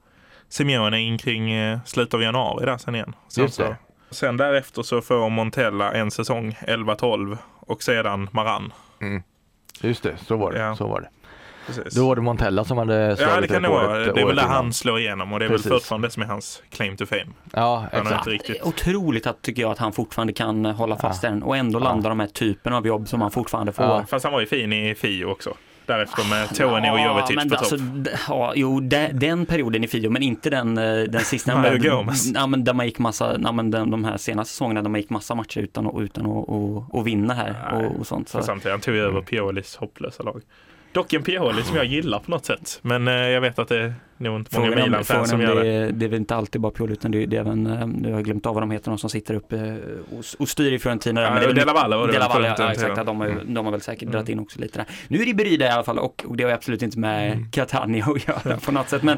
Simeone 0.49 1.01
in 1.01 1.17
kring 1.17 1.51
eh, 1.51 1.79
slutet 1.85 2.13
av 2.13 2.21
januari 2.21 2.65
där 2.65 2.77
sen 2.77 2.95
igen. 2.95 3.15
Sen, 3.27 3.51
så, 3.51 3.75
sen 4.11 4.37
därefter 4.37 4.83
så 4.83 5.01
får 5.01 5.29
Montella 5.29 5.93
en 5.93 6.11
säsong 6.11 6.57
11-12 6.67 7.37
och 7.59 7.83
sedan 7.83 8.29
Maran. 8.31 8.73
Mm. 9.01 9.23
Just 9.81 10.03
det, 10.03 10.17
så 10.17 10.37
var 10.37 10.51
det. 10.51 10.59
Ja. 10.59 10.75
Så 10.75 10.87
var 10.87 11.01
det. 11.01 11.09
Precis. 11.65 11.95
Då 11.95 12.07
var 12.07 12.15
det 12.15 12.21
Montella 12.21 12.63
som 12.63 12.77
hade 12.77 13.17
slagit 13.17 13.33
Ja, 13.35 13.41
det 13.41 13.47
kan 13.47 13.61
det 13.61 13.69
vara. 13.69 13.97
Det 13.97 14.21
är 14.21 14.25
väl 14.25 14.35
där 14.35 14.43
han 14.43 14.73
slår 14.73 14.99
igenom 14.99 15.33
och 15.33 15.39
det 15.39 15.45
är 15.45 15.49
Precis. 15.49 15.65
väl 15.65 15.73
fortfarande 15.73 16.07
det 16.07 16.11
som 16.11 16.23
är 16.23 16.27
hans 16.27 16.63
claim 16.69 16.97
to 16.97 17.05
fame. 17.05 17.27
Ja, 17.53 17.85
exakt. 17.91 18.27
Riktigt... 18.27 18.63
Otroligt 18.63 19.27
att, 19.27 19.41
tycker 19.41 19.61
jag 19.61 19.71
att 19.71 19.77
han 19.77 19.93
fortfarande 19.93 20.33
kan 20.33 20.65
hålla 20.65 20.97
fast 20.97 21.23
ja. 21.23 21.29
den 21.29 21.43
och 21.43 21.57
ändå 21.57 21.79
ja. 21.79 21.83
landa 21.83 22.09
de 22.09 22.19
här 22.19 22.27
typen 22.27 22.73
av 22.73 22.87
jobb 22.87 23.07
som 23.07 23.21
han 23.21 23.31
fortfarande 23.31 23.71
får. 23.71 23.85
Ja. 23.85 24.05
Fast 24.09 24.23
han 24.23 24.33
var 24.33 24.39
ju 24.39 24.45
fin 24.45 24.73
i 24.73 24.95
Fio 24.95 25.25
också 25.25 25.53
därefter 25.85 26.29
med 26.29 26.55
Tony 26.55 26.89
och 26.89 26.99
Jovetic 26.99 27.35
men 27.35 27.49
på 27.49 27.55
alltså. 27.55 27.77
Ja, 28.27 28.53
jo, 28.55 28.79
de, 28.79 29.07
den 29.13 29.45
perioden 29.45 29.83
i 29.83 29.87
Fio, 29.87 30.09
men 30.09 30.21
inte 30.21 30.49
den, 30.49 30.77
eh, 30.77 31.03
den 31.03 31.21
sista. 31.21 31.55
Mario 31.61 31.89
Gomez. 31.89 32.31
Ja, 32.33 32.47
men 32.47 32.63
där 32.63 32.73
man 32.73 32.85
gick 32.85 32.99
massa, 32.99 33.37
ja, 33.43 33.51
men 33.51 33.71
den, 33.71 33.91
de 33.91 34.03
här 34.03 34.17
senaste 34.17 34.51
säsongerna 34.51 34.81
där 34.81 34.89
man 34.89 35.01
gick 35.01 35.09
massa 35.09 35.35
matcher 35.35 35.59
utan, 35.59 36.01
utan 36.03 36.25
att 36.25 36.31
och, 36.31 36.95
och 36.95 37.07
vinna 37.07 37.33
här 37.33 37.55
och, 37.73 37.99
och 37.99 38.07
sånt. 38.07 38.29
Så. 38.29 38.41
Samtidigt, 38.41 38.71
han 38.71 38.81
tog 38.81 38.95
över 38.95 39.09
mm. 39.09 39.25
Piolis 39.25 39.75
hopplösa 39.75 40.23
lag. 40.23 40.41
Dock 40.93 41.13
en 41.13 41.23
Pioli 41.23 41.63
som 41.63 41.75
jag 41.75 41.85
gillar 41.85 42.19
på 42.19 42.31
något 42.31 42.45
sätt. 42.45 42.79
Men 42.81 43.07
eh, 43.07 43.13
jag 43.13 43.41
vet 43.41 43.59
att 43.59 43.67
det 43.67 43.77
är 43.77 43.93
nog 44.17 44.39
inte 44.39 44.59
många 44.59 44.75
Milan-fans 44.75 45.29
som 45.29 45.41
gör 45.41 45.63
det. 45.63 45.91
Det 45.91 46.05
är 46.05 46.09
väl 46.09 46.19
inte 46.19 46.35
alltid 46.35 46.61
bara 46.61 46.71
Pioli 46.71 46.93
utan 46.93 47.11
det 47.11 47.23
är, 47.23 47.27
det 47.27 47.37
är 47.37 47.41
även, 47.41 47.67
eh, 47.67 47.87
nu 47.87 48.09
har 48.09 48.15
jag 48.15 48.25
glömt 48.25 48.45
av 48.45 48.53
vad 48.53 48.63
de 48.63 48.71
heter, 48.71 48.91
de 48.91 48.97
som 48.97 49.09
sitter 49.09 49.33
uppe 49.33 49.77
och, 50.11 50.25
och 50.39 50.49
styr 50.49 50.71
i 50.71 50.79
Fiorentina. 50.79 51.21
Ja, 51.21 51.33
men 51.33 51.43
det 51.43 51.53
Della 51.53 51.73
Valle 51.73 51.95
var 51.95 52.07
det 52.07 52.13
Della 52.13 52.27
Valle, 52.27 52.55
ja, 52.57 52.71
exakt. 52.71 53.05
De 53.05 53.19
har, 53.19 53.27
mm. 53.27 53.53
de 53.53 53.65
har 53.65 53.71
väl 53.71 53.81
säkert 53.81 54.01
mm. 54.01 54.11
dragit 54.11 54.29
in 54.29 54.39
också 54.39 54.59
lite 54.59 54.79
där. 54.79 54.87
Nu 55.07 55.21
är 55.21 55.25
det 55.25 55.33
Berida 55.33 55.65
i 55.65 55.69
alla 55.69 55.83
fall 55.83 55.99
och, 55.99 56.25
och 56.27 56.37
det 56.37 56.43
har 56.43 56.51
absolut 56.51 56.81
inte 56.81 56.99
med 56.99 57.31
mm. 57.31 57.51
Catania 57.51 58.05
att 58.05 58.27
göra 58.27 58.57
på 58.57 58.71
något 58.71 58.89
sätt. 58.89 59.03
Men, 59.03 59.17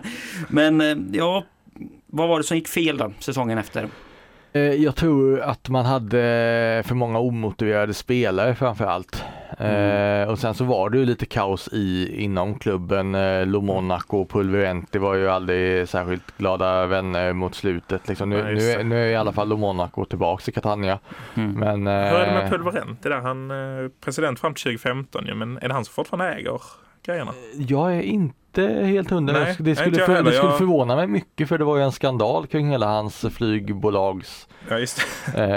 men 0.50 0.82
eh, 0.82 1.20
ja, 1.20 1.44
vad 2.06 2.30
var 2.30 2.38
det 2.38 2.44
som 2.44 2.58
gick 2.58 2.68
fel 2.68 2.98
då, 2.98 3.14
säsongen 3.20 3.58
efter? 3.58 3.90
Jag 4.60 4.96
tror 4.96 5.40
att 5.40 5.70
man 5.70 5.86
hade 5.86 6.18
för 6.86 6.96
många 6.96 7.20
omotiverade 7.20 7.94
spelare 7.94 8.56
framför 8.56 8.86
allt. 8.86 9.24
Mm. 9.60 10.22
Eh, 10.22 10.30
och 10.30 10.40
sen 10.40 10.54
så 10.54 10.64
var 10.64 10.90
det 10.90 10.98
ju 10.98 11.06
lite 11.06 11.26
kaos 11.26 11.70
i 11.72 12.16
inom 12.24 12.60
klubben. 12.60 13.16
Eh, 13.16 13.46
Lo 13.46 13.62
Monaco 13.62 14.18
och 14.18 14.30
Pulverenti 14.30 14.98
var 14.98 15.16
ju 15.16 15.30
aldrig 15.30 15.90
särskilt 15.90 16.38
glada 16.38 16.86
vänner 16.86 17.34
mot 17.34 17.56
slutet. 17.56 18.08
Liksom. 18.08 18.30
Nu, 18.30 18.44
nu, 18.44 18.72
är, 18.72 18.84
nu 18.84 19.06
är 19.06 19.10
i 19.10 19.16
alla 19.16 19.32
fall 19.32 19.50
Lo 19.50 19.58
Monaco 19.58 20.06
tillbaks 20.06 20.50
i 20.50 20.52
Catania. 20.52 21.00
Mm. 21.36 21.52
Men, 21.52 21.88
eh, 21.88 22.10
Hur 22.10 22.20
är 22.20 22.26
det 22.26 22.34
med 22.34 22.50
Pulverenti 22.50 23.10
där? 23.10 23.22
Han 23.22 23.52
är 23.52 23.90
president 24.02 24.40
fram 24.40 24.54
till 24.54 24.64
2015 24.64 25.26
ju, 25.26 25.36
men 25.36 25.58
är 25.58 25.68
det 25.68 25.74
han 25.74 25.86
som 25.86 25.94
fortfarande 25.94 26.36
äger 26.36 26.62
grejerna? 27.06 27.32
Jag 27.58 27.96
är 27.96 28.02
inte 28.02 28.36
inte 28.62 28.86
helt 28.86 29.10
hundra. 29.10 29.40
Nej, 29.40 29.56
det 29.60 29.76
skulle, 29.76 30.00
för, 30.00 30.24
det 30.24 30.32
skulle 30.32 30.54
förvåna 30.54 30.96
mig 30.96 31.08
mycket 31.08 31.50
för 31.50 31.58
det 31.58 31.64
var 31.64 31.78
ju 31.78 31.84
en 31.84 31.92
skandal 31.92 32.48
kring 32.48 32.70
hela 32.70 32.86
hans 32.86 33.26
flygbolags 33.36 34.48
Ja, 34.70 34.78
eh, 35.36 35.50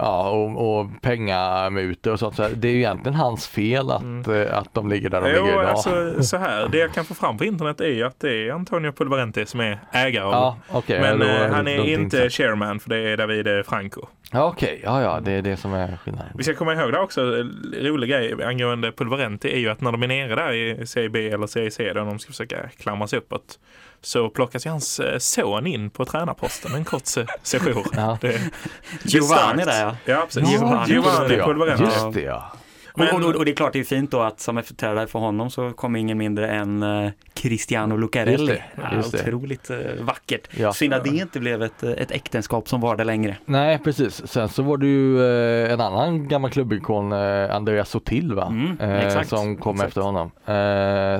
ja, 0.00 0.30
och, 0.30 0.78
och 0.80 0.86
pengamutor 1.02 2.12
och 2.12 2.18
sånt. 2.18 2.36
Så 2.36 2.48
det 2.48 2.68
är 2.68 2.72
ju 2.72 2.78
egentligen 2.78 3.14
hans 3.14 3.48
fel 3.48 3.90
att, 3.90 4.02
mm. 4.02 4.42
Eh, 4.42 4.58
att 4.58 4.74
de 4.74 4.88
ligger 4.88 5.10
där 5.10 5.20
de 5.20 5.30
jo, 5.36 5.44
ligger 5.44 5.62
idag. 5.62 5.64
Alltså, 5.64 6.22
så 6.22 6.36
här, 6.36 6.68
det 6.68 6.78
jag 6.78 6.92
kan 6.92 7.04
få 7.04 7.14
fram 7.14 7.38
på 7.38 7.44
internet 7.44 7.80
är 7.80 7.88
ju 7.88 8.02
att 8.02 8.20
det 8.20 8.48
är 8.48 8.52
Antonio 8.52 8.92
Pulverenti 8.92 9.46
som 9.46 9.60
är 9.60 9.78
ägare. 9.92 10.30
Ja, 10.30 10.56
okay, 10.72 11.00
men 11.00 11.18
då, 11.18 11.26
eh, 11.26 11.50
han 11.52 11.68
är 11.68 11.84
inte, 11.84 12.30
chairman 12.30 12.80
för 12.80 12.90
det 12.90 12.98
är 12.98 13.16
Davide 13.16 13.64
Franco. 13.66 14.06
Ja, 14.32 14.44
Okej, 14.44 14.68
okay. 14.68 14.80
ja, 14.84 15.02
ja, 15.02 15.20
det 15.20 15.32
är 15.32 15.42
det 15.42 15.56
som 15.56 15.74
är 15.74 15.96
skillnaden. 15.96 16.32
Vi 16.34 16.44
ska 16.44 16.54
komma 16.54 16.74
ihåg 16.74 16.92
det 16.92 16.98
också, 16.98 17.20
rolig 17.72 18.10
grej 18.10 18.44
angående 18.44 18.92
Pulverenti 18.92 19.52
är 19.52 19.58
ju 19.58 19.68
att 19.68 19.80
när 19.80 19.92
de 19.92 20.02
är 20.02 20.08
nere 20.08 20.34
där 20.34 20.52
i 20.52 20.86
Serie 20.86 21.08
B 21.08 21.28
eller 21.30 21.46
Serie 21.46 21.70
C 21.70 21.92
där 21.92 22.04
de 22.04 22.18
ska 22.18 22.30
försöka 22.30 22.68
klamra 22.68 23.06
sig 23.06 23.18
uppåt 23.18 23.58
så 24.00 24.28
plockas 24.28 24.66
ju 24.66 24.70
hans 24.70 25.00
eh, 25.00 25.18
son 25.18 25.66
in 25.66 25.90
på 25.90 26.04
tränarposten 26.04 26.74
en 26.74 26.84
kort 26.84 27.06
session. 27.42 27.84
Ja. 27.96 28.18
Giovanni 29.02 29.64
där 29.64 29.80
ja. 29.80 29.96
Ja, 30.04 30.22
precis. 30.26 30.50
Giovanni, 30.50 30.92
Giovanni 30.92 31.36
Pulverenti. 31.36 31.84
Just 31.84 32.12
det 32.12 32.20
ja. 32.20 32.52
Men... 32.96 33.08
Och, 33.08 33.28
och, 33.28 33.34
och, 33.34 33.44
det 33.44 33.50
är 33.50 33.54
klart 33.54 33.72
det 33.72 33.80
är 33.80 33.84
fint 33.84 34.10
då 34.10 34.20
att 34.20 34.40
som 34.40 34.58
efterträdare 34.58 35.06
för 35.06 35.18
honom 35.18 35.50
så 35.50 35.72
kommer 35.72 35.98
ingen 35.98 36.18
mindre 36.18 36.48
än 36.48 36.82
uh, 36.82 37.10
Cristiano 37.34 37.96
Lucarelli. 37.96 38.32
Just 38.32 38.46
det, 38.46 38.96
just 38.96 39.14
ja, 39.14 39.20
otroligt 39.20 39.70
uh, 39.70 39.76
vackert. 40.00 40.48
Ja. 40.56 40.72
Synd 40.72 40.94
att 40.94 41.04
det 41.04 41.10
inte 41.10 41.40
blev 41.40 41.62
ett, 41.62 41.82
eh, 41.82 41.90
ett 41.90 42.10
äktenskap 42.10 42.68
som 42.68 42.80
var 42.80 42.96
det 42.96 43.04
längre. 43.04 43.36
Nej 43.44 43.78
precis. 43.78 44.26
Sen 44.26 44.48
så 44.48 44.62
var 44.62 44.76
det 44.76 44.86
ju 44.86 45.26
en 45.66 45.80
annan 45.80 46.28
gammal 46.28 46.50
klubbikon, 46.50 47.12
Andreas 47.12 47.90
Sotil 47.90 48.34
va? 48.34 48.46
Mm, 48.46 48.80
exakt, 48.80 49.28
som 49.28 49.56
kom 49.56 49.74
exakt. 49.74 49.88
efter 49.88 50.00
honom. 50.00 50.30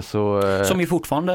så, 0.02 0.42
som 0.64 0.80
ju 0.80 0.86
fortfarande 0.86 1.32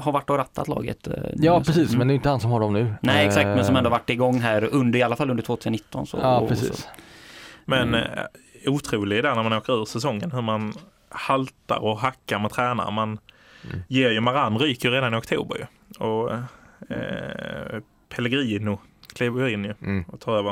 har 0.00 0.12
varit 0.12 0.30
och 0.30 0.36
rattat 0.36 0.68
laget. 0.68 1.08
ja 1.34 1.60
precis, 1.60 1.88
mm. 1.88 1.98
men 1.98 2.08
det 2.08 2.12
är 2.12 2.14
inte 2.14 2.28
han 2.28 2.40
som 2.40 2.50
har 2.50 2.60
dem 2.60 2.72
nu. 2.72 2.94
Nej 3.02 3.26
exakt, 3.26 3.46
men 3.46 3.64
som 3.64 3.76
ändå 3.76 3.90
varit 3.90 4.10
igång 4.10 4.40
här 4.40 4.68
under, 4.72 4.98
i 4.98 5.02
alla 5.02 5.16
fall 5.16 5.30
under 5.30 5.42
2019. 5.42 6.06
Så, 6.06 6.18
ja 6.22 6.46
precis. 6.48 6.76
Så. 6.76 6.88
Men 7.64 7.94
mm 7.94 8.08
otrolig 8.66 9.22
där 9.22 9.34
när 9.34 9.42
man 9.42 9.52
åker 9.52 9.80
ur 9.80 9.84
säsongen. 9.84 10.32
Hur 10.32 10.42
man 10.42 10.72
haltar 11.08 11.78
och 11.78 11.98
hackar 11.98 12.38
med 12.38 12.50
tränare. 12.50 12.90
Man 12.90 13.18
mm. 13.64 13.82
ger 13.88 14.10
ju 14.10 14.20
Maran 14.20 14.58
ryker 14.58 14.90
redan 14.90 15.14
i 15.14 15.16
oktober 15.16 15.56
ju. 15.56 15.64
Och 16.04 16.32
eh, 16.90 17.80
Pellegrino 18.08 18.80
kliver 19.14 19.48
in 19.48 19.64
ju 19.64 19.74
mm. 19.82 20.04
och 20.08 20.20
tar 20.20 20.38
över. 20.38 20.50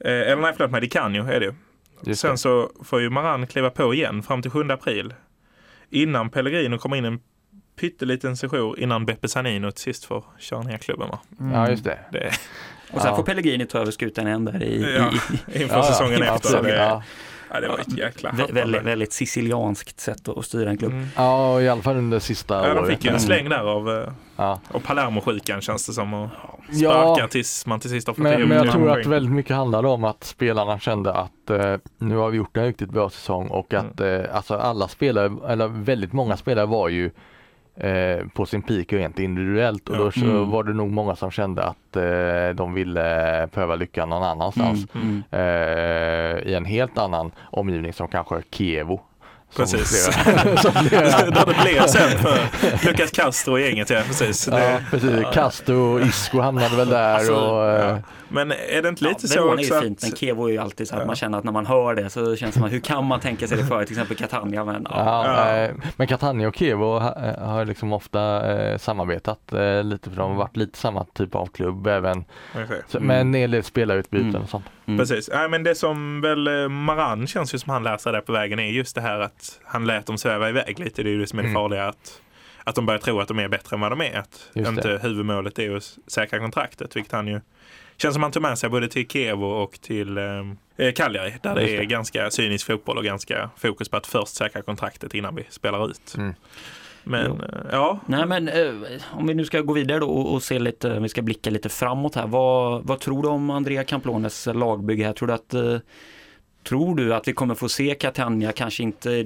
Eh, 0.00 0.12
eller 0.12 0.36
nej 0.36 0.52
förlåt 0.56 0.70
mig, 0.70 0.80
det 0.80 0.88
kan 0.88 1.14
ju 1.14 1.20
är 1.20 1.40
det 1.40 1.46
ju. 1.46 2.14
Sen 2.14 2.38
så 2.38 2.70
får 2.84 3.00
ju 3.00 3.10
Maran 3.10 3.46
kliva 3.46 3.70
på 3.70 3.94
igen 3.94 4.22
fram 4.22 4.42
till 4.42 4.50
7 4.50 4.70
april. 4.70 5.14
Innan 5.90 6.30
Pellegrino 6.30 6.78
kommer 6.78 6.96
in 6.96 7.04
en 7.04 7.20
pytteliten 7.80 8.36
session 8.36 8.78
innan 8.78 9.06
Beppe 9.06 9.28
Sanino 9.28 9.70
till 9.70 9.82
sist 9.82 10.04
får 10.04 10.24
köra 10.38 10.62
ner 10.62 10.78
klubben. 10.78 11.08
Va? 11.08 11.18
Mm. 11.40 11.52
Ja 11.52 11.70
just 11.70 11.84
det. 11.84 11.98
det 12.12 12.32
och 12.90 13.00
sen 13.00 13.10
ja. 13.10 13.16
får 13.16 13.22
Pellegrini 13.22 13.66
ta 13.66 13.78
över 13.78 13.90
skutan 13.90 14.26
igen 14.26 14.44
där 14.44 14.62
i, 14.62 14.96
ja, 14.98 15.12
i, 15.52 15.62
inför 15.62 15.82
säsongen 15.82 16.22
ja, 16.22 16.34
efter. 16.34 16.62
Det, 16.62 16.76
ja. 16.76 17.02
Det 17.60 17.68
var 17.68 17.78
ett 17.78 17.98
jäkla 17.98 18.32
Vä 18.32 18.46
väldigt, 18.52 18.82
väldigt 18.82 19.12
sicilianskt 19.12 20.00
sätt 20.00 20.28
att 20.28 20.44
styra 20.44 20.70
en 20.70 20.78
klubb. 20.78 20.92
Mm. 20.92 21.06
Ja, 21.16 21.60
i 21.60 21.68
alla 21.68 21.82
fall 21.82 21.96
under 21.96 22.18
sista 22.18 22.54
ja, 22.54 22.72
året. 22.72 22.88
De 22.88 22.94
fick 22.94 23.04
ju 23.04 23.10
en 23.10 23.20
släng 23.20 23.48
där 23.48 23.60
av, 23.60 23.90
eh, 23.90 24.12
ja. 24.36 24.60
av 24.68 24.80
Palermo-sjukan 24.80 25.60
känns 25.60 25.86
det 25.86 25.92
som. 25.92 26.14
Och 26.14 26.28
sparka 26.64 27.20
ja, 27.20 27.28
tills 27.30 27.66
man 27.66 27.80
till 27.80 27.90
sist 27.90 28.06
har 28.06 28.14
fått 28.14 28.22
Men, 28.22 28.48
men 28.48 28.56
jag 28.56 28.72
tror 28.72 29.00
att 29.00 29.06
väldigt 29.06 29.32
mycket 29.32 29.56
handlade 29.56 29.88
om 29.88 30.04
att 30.04 30.24
spelarna 30.24 30.78
kände 30.78 31.12
att 31.12 31.50
eh, 31.50 31.76
nu 31.98 32.16
har 32.16 32.30
vi 32.30 32.36
gjort 32.36 32.56
en 32.56 32.64
riktigt 32.64 32.90
bra 32.90 33.10
säsong 33.10 33.48
och 33.48 33.74
att 33.74 34.00
mm. 34.00 34.20
eh, 34.20 34.36
alltså 34.36 34.54
alla 34.54 34.88
spelare, 34.88 35.32
eller 35.48 35.68
väldigt 35.68 36.12
många 36.12 36.36
spelare 36.36 36.66
var 36.66 36.88
ju 36.88 37.10
eh, 37.76 38.26
på 38.34 38.46
sin 38.46 38.62
peak 38.62 38.92
rent 38.92 39.18
individuellt 39.18 39.88
och 39.88 39.96
då 39.96 40.10
så 40.10 40.24
mm. 40.24 40.50
var 40.50 40.64
det 40.64 40.72
nog 40.72 40.90
många 40.90 41.16
som 41.16 41.30
kände 41.30 41.62
att 41.62 41.96
eh, 41.96 42.54
de 42.54 42.74
ville 42.74 43.48
pröva 43.52 43.74
lyckan 43.74 44.08
någon 44.08 44.22
annanstans 44.22 44.86
mm. 44.94 45.22
Mm. 45.30 45.40
Eh, 45.40 46.38
i 46.38 46.54
en 46.54 46.64
helt 46.64 46.98
annan 46.98 47.32
omgivning 47.50 47.92
som 47.92 48.08
kanske 48.08 48.42
Kievo 48.50 49.00
Precis. 49.56 50.06
Där 50.24 51.46
det 51.46 51.62
blev 51.62 51.86
sen 51.86 52.18
för 52.18 52.86
Lucas 52.86 53.10
Castro 53.10 53.58
i 53.58 53.62
gänget. 53.62 53.90
Ja, 53.90 54.00
precis. 54.06 54.48
Ja, 54.52 54.78
precis. 54.90 55.26
Castro 55.32 55.94
och 55.94 56.00
Isco 56.00 56.40
hamnade 56.40 56.76
väl 56.76 56.88
där. 56.88 57.14
Alltså, 57.14 57.34
och, 57.34 57.64
ja. 57.64 57.98
Eh, 58.28 58.34
men 58.34 58.52
är 58.52 58.82
det 58.82 58.88
inte 58.88 59.04
lite 59.04 59.20
ja, 59.22 59.28
så 59.28 59.52
också? 59.52 59.74
är 59.74 59.78
ju 59.78 59.86
fint, 59.86 60.02
men 60.02 60.16
Kevo 60.16 60.46
är 60.46 60.52
ju 60.52 60.58
alltid 60.58 60.88
så 60.88 60.94
att 60.94 61.00
ja. 61.00 61.06
man 61.06 61.16
känner 61.16 61.38
att 61.38 61.44
när 61.44 61.52
man 61.52 61.66
hör 61.66 61.94
det 61.94 62.10
så 62.10 62.36
känns 62.36 62.54
det 62.54 62.58
som 62.58 62.64
att 62.64 62.72
hur 62.72 62.80
kan 62.80 63.04
man 63.04 63.20
tänka 63.20 63.48
sig 63.48 63.56
det 63.56 63.66
för 63.66 63.84
till 63.84 63.92
exempel 63.92 64.16
Catania? 64.16 64.64
Men, 64.64 64.86
ja. 64.90 65.56
ja. 65.58 65.68
men 65.96 66.06
Catania 66.06 66.48
och 66.48 66.56
Kevo 66.56 66.98
har, 66.98 67.36
har 67.46 67.64
liksom 67.64 67.92
ofta 67.92 68.52
eh, 68.52 68.78
samarbetat 68.78 69.52
eh, 69.52 69.84
lite 69.84 70.10
för 70.10 70.16
de 70.16 70.30
har 70.30 70.38
varit 70.38 70.56
lite 70.56 70.78
samma 70.78 71.04
typ 71.04 71.34
av 71.34 71.46
klubb 71.46 71.86
även 71.86 72.24
okay. 72.64 72.80
så, 72.88 73.00
med 73.00 73.20
en 73.20 73.34
hel 73.34 73.50
del 73.50 73.64
spelarutbyten 73.64 74.28
mm. 74.28 74.42
och 74.42 74.48
sånt. 74.48 74.64
Mm. 74.86 74.98
Precis, 74.98 75.30
ja, 75.32 75.48
men 75.48 75.62
det 75.62 75.74
som 75.74 76.20
väl 76.20 76.46
eh, 76.46 76.68
Maran 76.68 77.26
känns 77.26 77.54
ju 77.54 77.58
som 77.58 77.70
han 77.70 77.82
lär 77.82 77.96
sig 77.96 78.12
där 78.12 78.20
på 78.20 78.32
vägen 78.32 78.58
är 78.58 78.70
just 78.70 78.94
det 78.94 79.00
här 79.00 79.20
att 79.20 79.60
han 79.64 79.86
lät 79.86 80.06
dem 80.06 80.18
sväva 80.18 80.48
iväg 80.48 80.78
lite. 80.78 81.02
Det 81.02 81.08
är 81.08 81.12
ju 81.12 81.20
det 81.20 81.26
som 81.26 81.38
är 81.38 81.42
det 81.42 81.48
mm. 81.48 81.60
farliga. 81.60 81.88
Att, 81.88 82.20
att 82.66 82.74
de 82.74 82.86
börjar 82.86 82.98
tro 82.98 83.20
att 83.20 83.28
de 83.28 83.38
är 83.38 83.48
bättre 83.48 83.76
än 83.76 83.80
vad 83.80 83.92
de 83.92 84.00
är. 84.00 84.18
Att 84.18 84.50
inte 84.54 85.00
huvudmålet 85.02 85.58
är 85.58 85.76
att 85.76 85.98
säkra 86.06 86.38
kontraktet, 86.38 86.96
vilket 86.96 87.12
han 87.12 87.26
ju 87.26 87.40
känns 87.96 88.14
som 88.14 88.22
han 88.22 88.32
tog 88.32 88.42
med 88.42 88.58
sig 88.58 88.70
både 88.70 88.88
till 88.88 89.08
Kevo 89.08 89.46
och 89.46 89.80
till 89.80 90.18
eh, 90.18 90.92
Cagliari 90.92 91.34
där 91.42 91.54
det, 91.54 91.60
det 91.60 91.76
är 91.76 91.84
ganska 91.84 92.30
cynisk 92.30 92.66
fotboll 92.66 92.98
och 92.98 93.04
ganska 93.04 93.50
fokus 93.56 93.88
på 93.88 93.96
att 93.96 94.06
först 94.06 94.34
säkra 94.34 94.62
kontraktet 94.62 95.14
innan 95.14 95.34
vi 95.34 95.46
spelar 95.50 95.90
ut. 95.90 96.14
Mm. 96.18 96.34
Men 97.04 97.26
jo. 97.26 97.44
Eh, 97.44 97.66
ja. 97.72 98.00
Nej 98.06 98.26
men 98.26 98.48
eh, 98.48 98.72
om 99.12 99.26
vi 99.26 99.34
nu 99.34 99.44
ska 99.44 99.60
gå 99.60 99.72
vidare 99.72 99.98
då 99.98 100.06
och, 100.06 100.34
och 100.34 100.42
se 100.42 100.58
lite, 100.58 101.00
vi 101.00 101.08
ska 101.08 101.22
blicka 101.22 101.50
lite 101.50 101.68
framåt 101.68 102.14
här. 102.14 102.26
Vad, 102.26 102.84
vad 102.86 103.00
tror 103.00 103.22
du 103.22 103.28
om 103.28 103.50
Andrea 103.50 103.84
Camplones 103.84 104.48
lagbygge 104.54 105.04
här? 105.04 105.12
Tror 105.12 105.28
du 105.28 105.34
att 105.34 105.54
eh, 105.54 105.78
Tror 106.68 106.96
du 106.96 107.14
att 107.14 107.28
vi 107.28 107.32
kommer 107.32 107.54
få 107.54 107.68
se 107.68 107.94
Catania, 107.94 108.52
kanske 108.52 108.82
inte 108.82 109.24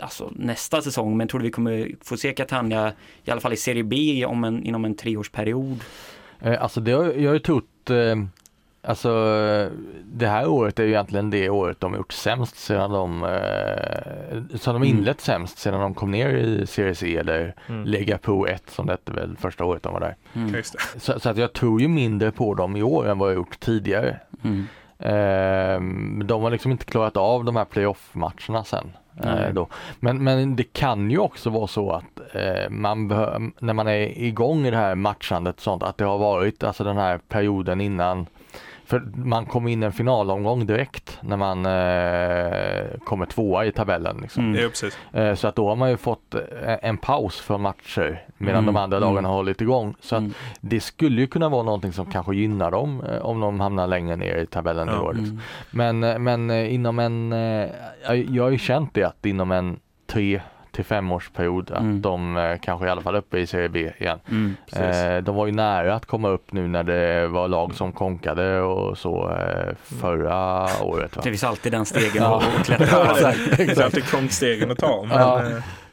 alltså, 0.00 0.32
nästa 0.36 0.82
säsong, 0.82 1.16
men 1.16 1.28
tror 1.28 1.40
du 1.40 1.44
vi 1.44 1.50
kommer 1.50 1.90
få 2.02 2.16
se 2.16 2.32
Catania 2.32 2.92
i 3.24 3.30
alla 3.30 3.40
fall 3.40 3.52
i 3.52 3.56
Serie 3.56 3.84
B 3.84 4.24
om 4.26 4.44
en, 4.44 4.62
inom 4.62 4.84
en 4.84 4.94
treårsperiod? 4.94 5.80
Eh, 6.40 6.62
alltså 6.62 6.80
det 6.80 6.92
har, 6.92 7.04
jag 7.04 7.28
har 7.28 7.34
ju 7.34 7.38
trott 7.38 7.90
eh, 7.90 8.16
Alltså 8.86 9.10
det 10.04 10.26
här 10.26 10.48
året 10.48 10.78
är 10.78 10.84
ju 10.84 10.90
egentligen 10.90 11.30
det 11.30 11.50
året 11.50 11.80
de 11.80 11.94
gjort 11.94 12.12
sämst 12.12 12.56
sedan 12.56 12.90
de 12.90 13.24
eh, 13.24 14.58
som 14.58 14.74
de 14.74 14.82
mm. 14.82 14.98
inlett 14.98 15.20
sämst 15.20 15.58
sedan 15.58 15.80
de 15.80 15.94
kom 15.94 16.10
ner 16.10 16.28
i 16.28 16.66
Serie 16.66 16.94
C 16.94 17.16
eller 17.16 17.54
mm. 17.68 17.84
Lega 17.84 18.18
Pro 18.18 18.46
1 18.46 18.70
som 18.70 18.86
det 18.86 18.92
hette 18.92 19.12
väl 19.12 19.36
första 19.36 19.64
året 19.64 19.82
de 19.82 19.92
var 19.92 20.00
där. 20.00 20.16
Mm. 20.32 20.62
Så, 20.96 21.20
så, 21.20 21.28
att 21.28 21.36
jag 21.36 21.52
tror 21.52 21.80
ju 21.80 21.88
mindre 21.88 22.32
på 22.32 22.54
dem 22.54 22.76
i 22.76 22.82
år 22.82 23.08
än 23.08 23.18
vad 23.18 23.30
jag 23.30 23.36
gjort 23.36 23.60
tidigare. 23.60 24.20
Mm. 24.44 24.66
Eh, 24.98 25.80
de 26.24 26.42
har 26.42 26.50
liksom 26.50 26.72
inte 26.72 26.84
klarat 26.84 27.16
av 27.16 27.44
de 27.44 27.56
här 27.56 27.64
playoff-matcherna 27.64 28.64
sen. 28.64 28.90
Då. 29.52 29.68
Men, 30.00 30.24
men 30.24 30.56
det 30.56 30.72
kan 30.72 31.10
ju 31.10 31.18
också 31.18 31.50
vara 31.50 31.66
så 31.66 31.92
att 31.92 32.34
eh, 32.34 32.70
man 32.70 33.08
när 33.58 33.72
man 33.72 33.88
är 33.88 34.22
igång 34.22 34.66
i 34.66 34.70
det 34.70 34.76
här 34.76 34.94
matchandet 34.94 35.60
sånt, 35.60 35.82
att 35.82 35.98
det 35.98 36.04
har 36.04 36.18
varit 36.18 36.64
alltså 36.64 36.84
den 36.84 36.96
här 36.96 37.18
perioden 37.28 37.80
innan 37.80 38.26
för 38.86 39.02
man 39.14 39.46
kommer 39.46 39.70
in 39.70 39.82
en 39.82 39.92
finalomgång 39.92 40.66
direkt 40.66 41.18
när 41.20 41.36
man 41.36 41.66
eh, 41.66 42.98
kommer 43.04 43.26
tvåa 43.26 43.66
i 43.66 43.72
tabellen. 43.72 44.18
Liksom. 44.22 44.54
Mm. 44.54 44.70
Eh, 45.12 45.34
så 45.34 45.48
att 45.48 45.56
då 45.56 45.68
har 45.68 45.76
man 45.76 45.90
ju 45.90 45.96
fått 45.96 46.34
eh, 46.34 46.76
en 46.82 46.98
paus 46.98 47.40
för 47.40 47.58
matcher 47.58 48.24
medan 48.38 48.64
mm. 48.64 48.74
de 48.74 48.80
andra 48.80 48.98
lagen 48.98 49.18
mm. 49.18 49.24
har 49.24 49.34
hållit 49.34 49.60
igång. 49.60 49.94
Så 50.00 50.16
att 50.16 50.20
mm. 50.20 50.34
det 50.60 50.80
skulle 50.80 51.20
ju 51.20 51.26
kunna 51.26 51.48
vara 51.48 51.62
någonting 51.62 51.92
som 51.92 52.06
kanske 52.06 52.34
gynnar 52.34 52.70
dem 52.70 53.04
eh, 53.10 53.18
om 53.18 53.40
de 53.40 53.60
hamnar 53.60 53.86
längre 53.86 54.16
ner 54.16 54.36
i 54.36 54.46
tabellen 54.46 54.88
ja. 54.88 54.94
i 54.94 54.98
år. 54.98 55.12
Liksom. 55.14 55.40
Mm. 55.72 56.00
Men, 56.00 56.04
eh, 56.04 56.18
men 56.18 56.50
inom 56.50 56.98
en, 56.98 57.32
jag 58.28 58.42
har 58.42 58.50
ju 58.50 58.58
känt 58.58 58.94
det 58.94 59.02
att 59.02 59.26
inom 59.26 59.52
en 59.52 59.78
tre 60.06 60.40
till 60.76 60.84
femårsperiod 60.84 61.70
att 61.70 61.80
mm. 61.80 62.02
de 62.02 62.36
eh, 62.36 62.58
kanske 62.62 62.86
i 62.86 62.90
alla 62.90 63.00
fall 63.00 63.14
är 63.14 63.18
uppe 63.18 63.38
i 63.38 63.46
Serie 63.46 63.68
B 63.68 63.90
igen. 63.98 64.18
Mm, 64.28 64.56
eh, 64.72 65.24
de 65.24 65.34
var 65.34 65.46
ju 65.46 65.52
nära 65.52 65.94
att 65.94 66.06
komma 66.06 66.28
upp 66.28 66.52
nu 66.52 66.68
när 66.68 66.82
det 66.82 67.28
var 67.28 67.48
lag 67.48 67.74
som 67.74 67.92
konkade 67.92 68.60
och 68.60 68.98
så 68.98 69.30
eh, 69.30 69.74
förra 70.00 70.68
året. 70.82 71.16
Va? 71.16 71.22
Det 71.24 71.30
finns 71.30 71.44
alltid 71.44 71.72
den 71.72 71.86
stegen 71.86 72.22
att 72.22 72.42
klättra 72.64 73.14
det 73.50 73.56
finns 73.56 73.78
alltid 73.78 74.10
konkstegen 74.10 74.70
att 74.70 74.78
ta. 74.78 75.04
Men, 75.08 75.18
ja. 75.18 75.42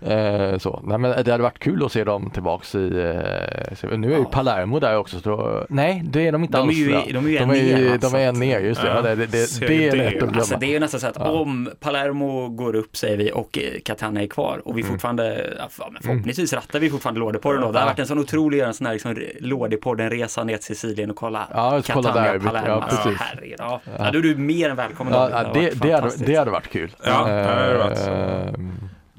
Eh, 0.05 0.33
Eh, 0.53 0.57
så. 0.57 0.81
Nej, 0.83 0.97
men 0.97 1.23
det 1.23 1.31
hade 1.31 1.43
varit 1.43 1.59
kul 1.59 1.85
att 1.85 1.91
se 1.91 2.03
dem 2.03 2.29
tillbaks 2.29 2.75
i, 2.75 2.85
eh, 2.85 3.97
nu 3.97 4.13
är 4.13 4.17
ju 4.17 4.25
Palermo 4.25 4.79
där 4.79 4.97
också. 4.97 5.19
Så, 5.19 5.65
nej, 5.69 6.01
det 6.05 6.27
är 6.27 6.31
de 6.31 6.43
inte 6.43 6.57
de 6.57 6.61
alls. 6.61 6.77
Är 6.77 6.79
ju, 6.79 7.13
de 7.13 7.25
är 7.25 7.29
ju 7.29 7.37
de 7.37 7.49
är 7.49 7.53
ner. 7.53 7.91
Alltså. 7.91 8.09
De 8.09 8.23
är 8.23 8.27
en 8.27 8.39
ner, 8.39 8.59
just 8.59 8.81
det. 8.81 8.87
Ja. 8.87 9.01
det, 9.01 9.15
det, 9.15 9.25
det, 9.25 9.67
det 9.67 9.87
är 9.87 9.95
lätt 9.95 10.07
att 10.07 10.19
glömma. 10.19 10.37
Alltså, 10.37 10.57
det 10.59 10.65
är 10.65 10.69
ju 10.69 10.79
nästan 10.79 10.99
så 10.99 11.07
att 11.07 11.17
ja. 11.19 11.31
om 11.31 11.69
Palermo 11.79 12.49
går 12.49 12.75
upp 12.75 12.97
säger 12.97 13.17
vi 13.17 13.31
och 13.31 13.59
Catania 13.85 14.23
är 14.23 14.27
kvar 14.27 14.61
och 14.65 14.77
vi 14.77 14.81
mm. 14.81 14.93
fortfarande, 14.93 15.53
ja, 15.57 15.67
förhoppningsvis 16.01 16.53
rattar 16.53 16.79
vi 16.79 16.89
fortfarande 16.89 17.19
Lådepodden 17.19 17.61
då. 17.61 17.71
Det 17.71 17.79
har 17.79 17.85
varit 17.85 17.99
en 17.99 18.07
sån 18.07 18.19
otrolig, 18.19 18.59
en 18.59 18.73
sån 18.73 18.85
här 18.85 18.93
liksom, 18.93 19.17
Lådepodden-resa 19.39 20.43
ner 20.43 20.57
till 20.57 20.65
Sicilien 20.65 21.09
och 21.09 21.15
kolla 21.15 21.47
ja, 21.53 21.81
Catania, 21.85 22.39
Palermo. 22.39 22.67
Ja, 22.67 22.81
alltså, 22.81 23.09
herregud, 23.19 23.55
ja. 23.57 23.81
Ja. 23.97 24.11
Då 24.11 24.19
är 24.19 24.23
du 24.23 24.35
mer 24.35 24.69
än 24.69 24.75
välkommen. 24.75 25.13
Ja, 25.13 25.43
det, 25.53 25.59
det, 25.59 25.79
det, 25.81 25.91
hade, 25.91 26.11
det 26.17 26.35
hade 26.35 26.51
varit 26.51 26.69
kul. 26.69 26.91
Ja, 27.05 27.25
det 27.27 27.43
hade 27.43 27.77
varit. 27.77 28.07
Uh, 28.07 28.65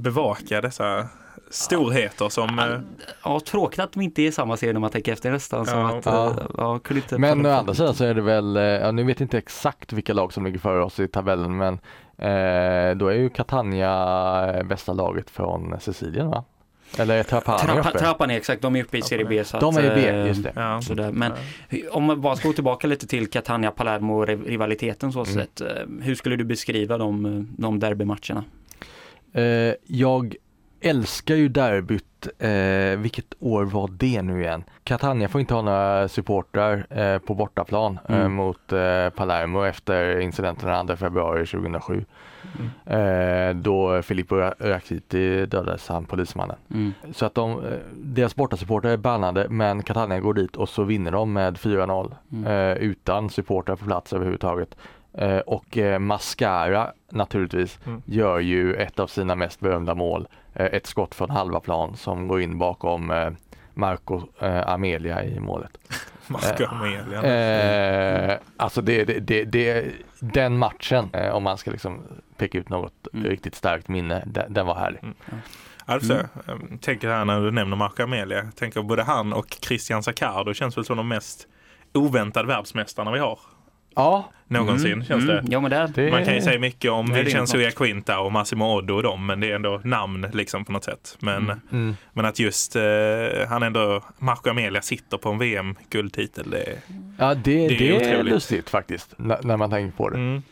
bevaka 0.05 0.61
dessa 0.61 1.09
storheter 1.50 2.28
som... 2.28 2.59
Ja, 2.59 2.80
ja, 3.24 3.40
tråkigt 3.40 3.78
att 3.78 3.92
de 3.92 4.02
inte 4.02 4.22
är 4.22 4.26
i 4.26 4.32
samma 4.32 4.57
serie 4.57 4.72
när 4.72 4.80
man 4.80 4.90
tänker 4.90 5.12
efter 5.12 5.30
nästan. 5.30 5.66
Som 5.66 5.86
att, 5.86 6.07
ja. 6.07 6.34
Ja, 6.57 6.80
inte 6.90 7.18
men 7.18 7.46
å 7.46 7.50
andra 7.50 7.74
sidan 7.74 7.94
så 7.94 8.05
är 8.05 8.14
det 8.14 8.22
väl, 8.22 8.55
ja, 8.55 8.90
nu 8.90 9.05
vet 9.05 9.20
jag 9.20 9.24
inte 9.24 9.38
exakt 9.38 9.92
vilka 9.92 10.12
lag 10.12 10.32
som 10.32 10.44
ligger 10.44 10.59
före 10.59 10.84
oss 10.84 11.00
i 11.00 11.09
tabellen 11.09 11.57
men 11.57 11.74
eh, 12.18 12.96
då 12.96 13.09
är 13.09 13.14
ju 13.14 13.30
Catania 13.30 14.64
bästa 14.64 14.92
laget 14.92 15.30
från 15.30 15.80
Sicilien 15.80 16.30
va? 16.30 16.44
Eller 16.98 17.16
är 17.16 17.22
Trapani 17.22 17.59
Trappa, 17.59 17.88
uppe? 17.88 17.98
Trapani, 17.98 18.36
exakt, 18.36 18.62
de 18.62 18.76
är 18.76 18.84
uppe 18.84 18.98
i 18.98 19.02
Serie 19.02 19.24
B. 19.24 19.44
Så 19.44 19.59
de 19.59 19.76
är 19.76 19.84
i 19.84 19.94
B, 19.94 20.28
just 20.28 20.42
det. 20.42 20.52
Ja. 20.57 20.82
Sådär. 20.82 21.12
Men 21.12 21.32
om 21.90 22.05
man 22.05 22.20
bara 22.20 22.36
ska 22.36 22.48
gå 22.48 22.55
tillbaka 22.55 22.86
lite 22.86 23.07
till 23.07 23.30
Catania-Palermo-rivaliteten 23.30 25.12
så 25.12 25.24
mm. 25.24 25.34
sett. 25.34 25.62
Hur 26.00 26.14
skulle 26.14 26.36
du 26.36 26.44
beskriva 26.44 26.98
de, 26.98 27.46
de 27.59 27.80
derbymatcherna? 27.80 28.44
Eh, 29.35 29.74
jag 29.87 30.37
älskar 30.80 31.35
ju 31.35 31.49
derbyt, 31.49 32.26
eh, 32.39 33.01
vilket 33.01 33.35
år 33.41 33.64
var 33.64 33.91
det 33.93 34.22
nu 34.22 34.43
igen? 34.43 34.64
Catania 34.85 35.28
får 35.28 35.41
inte 35.41 35.55
ha 35.55 35.62
några 35.62 36.09
supportrar 36.09 36.87
eh, 36.91 37.18
på 37.18 37.35
bortaplan 37.35 37.99
eh, 38.09 38.16
mm. 38.16 38.32
mot 38.32 38.72
eh, 38.72 39.09
Palermo 39.11 39.62
efter 39.62 40.20
incidenten 40.20 40.68
den 40.68 40.87
2 40.87 40.97
februari 40.97 41.47
2007. 41.47 42.05
Mm. 42.59 42.70
Eh, 42.87 43.62
då 43.62 44.03
Filippo 44.03 44.37
Rakiti 44.59 45.47
dödades, 45.47 45.89
han 45.89 46.05
polismannen. 46.05 46.57
Mm. 46.70 46.93
Så 47.12 47.26
att 47.26 47.35
de, 47.35 47.62
deras 47.95 48.37
bortasupportrar 48.37 48.91
är 48.91 48.97
bannade 48.97 49.49
men 49.49 49.82
Catania 49.82 50.20
går 50.20 50.35
dit 50.35 50.57
och 50.57 50.68
så 50.68 50.82
vinner 50.82 51.11
de 51.11 51.32
med 51.32 51.57
4-0 51.57 52.14
mm. 52.32 52.76
utan 52.78 53.30
supportrar 53.30 53.76
på 53.76 53.85
plats 53.85 54.12
överhuvudtaget. 54.12 54.76
Och 55.47 55.79
Mascara 56.01 56.93
naturligtvis 57.11 57.79
mm. 57.87 58.03
gör 58.05 58.39
ju 58.39 58.75
ett 58.75 58.99
av 58.99 59.07
sina 59.07 59.35
mest 59.35 59.61
berömda 59.61 59.95
mål 59.95 60.27
Eh, 60.55 60.67
ett 60.67 60.87
skott 60.87 61.15
från 61.15 61.31
halva 61.31 61.61
plan 61.61 61.97
som 61.97 62.29
går 62.29 62.41
in 62.41 62.59
bakom 62.59 63.11
eh, 63.11 63.31
Marco 63.75 64.23
eh, 64.41 64.69
Amelia 64.69 65.25
i 65.25 65.41
målet. 65.41 65.79
Marco 66.27 66.65
Amelia. 66.65 67.23
Eh, 67.23 68.39
alltså 68.57 68.83
det, 68.83 69.05
det, 69.05 69.21
det, 69.21 69.45
det, 69.45 69.93
den 70.21 70.59
matchen, 70.59 71.11
om 71.33 71.43
man 71.43 71.59
ska 71.59 71.71
liksom 71.71 72.03
peka 72.37 72.59
ut 72.59 72.69
något 72.69 73.07
mm. 73.12 73.27
riktigt 73.27 73.55
starkt 73.55 73.89
minne, 73.89 74.23
den, 74.27 74.53
den 74.53 74.67
var 74.67 74.75
härlig. 74.75 75.03
Mm. 75.03 75.15
Alltså, 75.87 76.12
mm. 76.49 76.79
tänker 76.79 77.09
här 77.09 77.25
när 77.25 77.41
du 77.41 77.51
nämner 77.51 77.77
Marco 77.77 78.03
Amelia, 78.03 78.51
tänker 78.57 78.83
både 78.83 79.03
han 79.03 79.33
och 79.33 79.57
Christian 79.61 80.03
Zaccardo 80.03 80.55
känns 80.55 80.77
väl 80.77 80.85
som 80.85 80.97
de 80.97 81.09
mest 81.09 81.47
oväntade 81.93 82.49
världsmästarna 82.49 83.12
vi 83.12 83.19
har. 83.19 83.39
Ja. 83.95 84.30
Någonsin 84.49 84.92
mm. 84.92 85.05
känns 85.05 85.26
det. 85.26 85.38
Mm. 85.38 85.53
Ja, 85.53 85.61
men 85.61 85.70
det, 85.70 85.92
det. 85.95 86.11
Man 86.11 86.24
kan 86.24 86.34
ju 86.34 86.40
säga 86.40 86.59
mycket 86.61 86.90
om 86.90 87.12
Vincenzo 87.12 87.59
Quinta 87.76 88.20
och 88.20 88.32
Massimo 88.32 88.76
Oddo 88.76 88.95
och 88.95 89.03
dem 89.03 89.26
men 89.26 89.40
det 89.40 89.51
är 89.51 89.55
ändå 89.55 89.80
namn 89.84 90.26
liksom 90.32 90.64
på 90.64 90.72
något 90.72 90.84
sätt. 90.84 91.16
Men, 91.20 91.36
mm. 91.36 91.61
mm. 91.72 91.97
men 92.12 92.24
att 92.24 92.38
just 92.38 92.76
eh, 92.76 92.82
han 93.49 93.62
ändå, 93.62 94.05
Marco 94.18 94.51
Amelia 94.51 94.82
sitter 94.82 95.18
på 95.18 95.28
en 95.28 95.38
VM-guldtitel. 95.38 96.51
Det, 96.51 96.78
ja 97.18 97.34
det, 97.34 97.68
det, 97.68 97.74
det 97.74 98.05
är, 98.05 98.18
är 98.18 98.22
lustigt 98.22 98.70
faktiskt 98.70 99.14
när 99.18 99.57
man 99.57 99.70
tänker 99.70 99.97
på 99.97 100.11
det. 100.11 100.42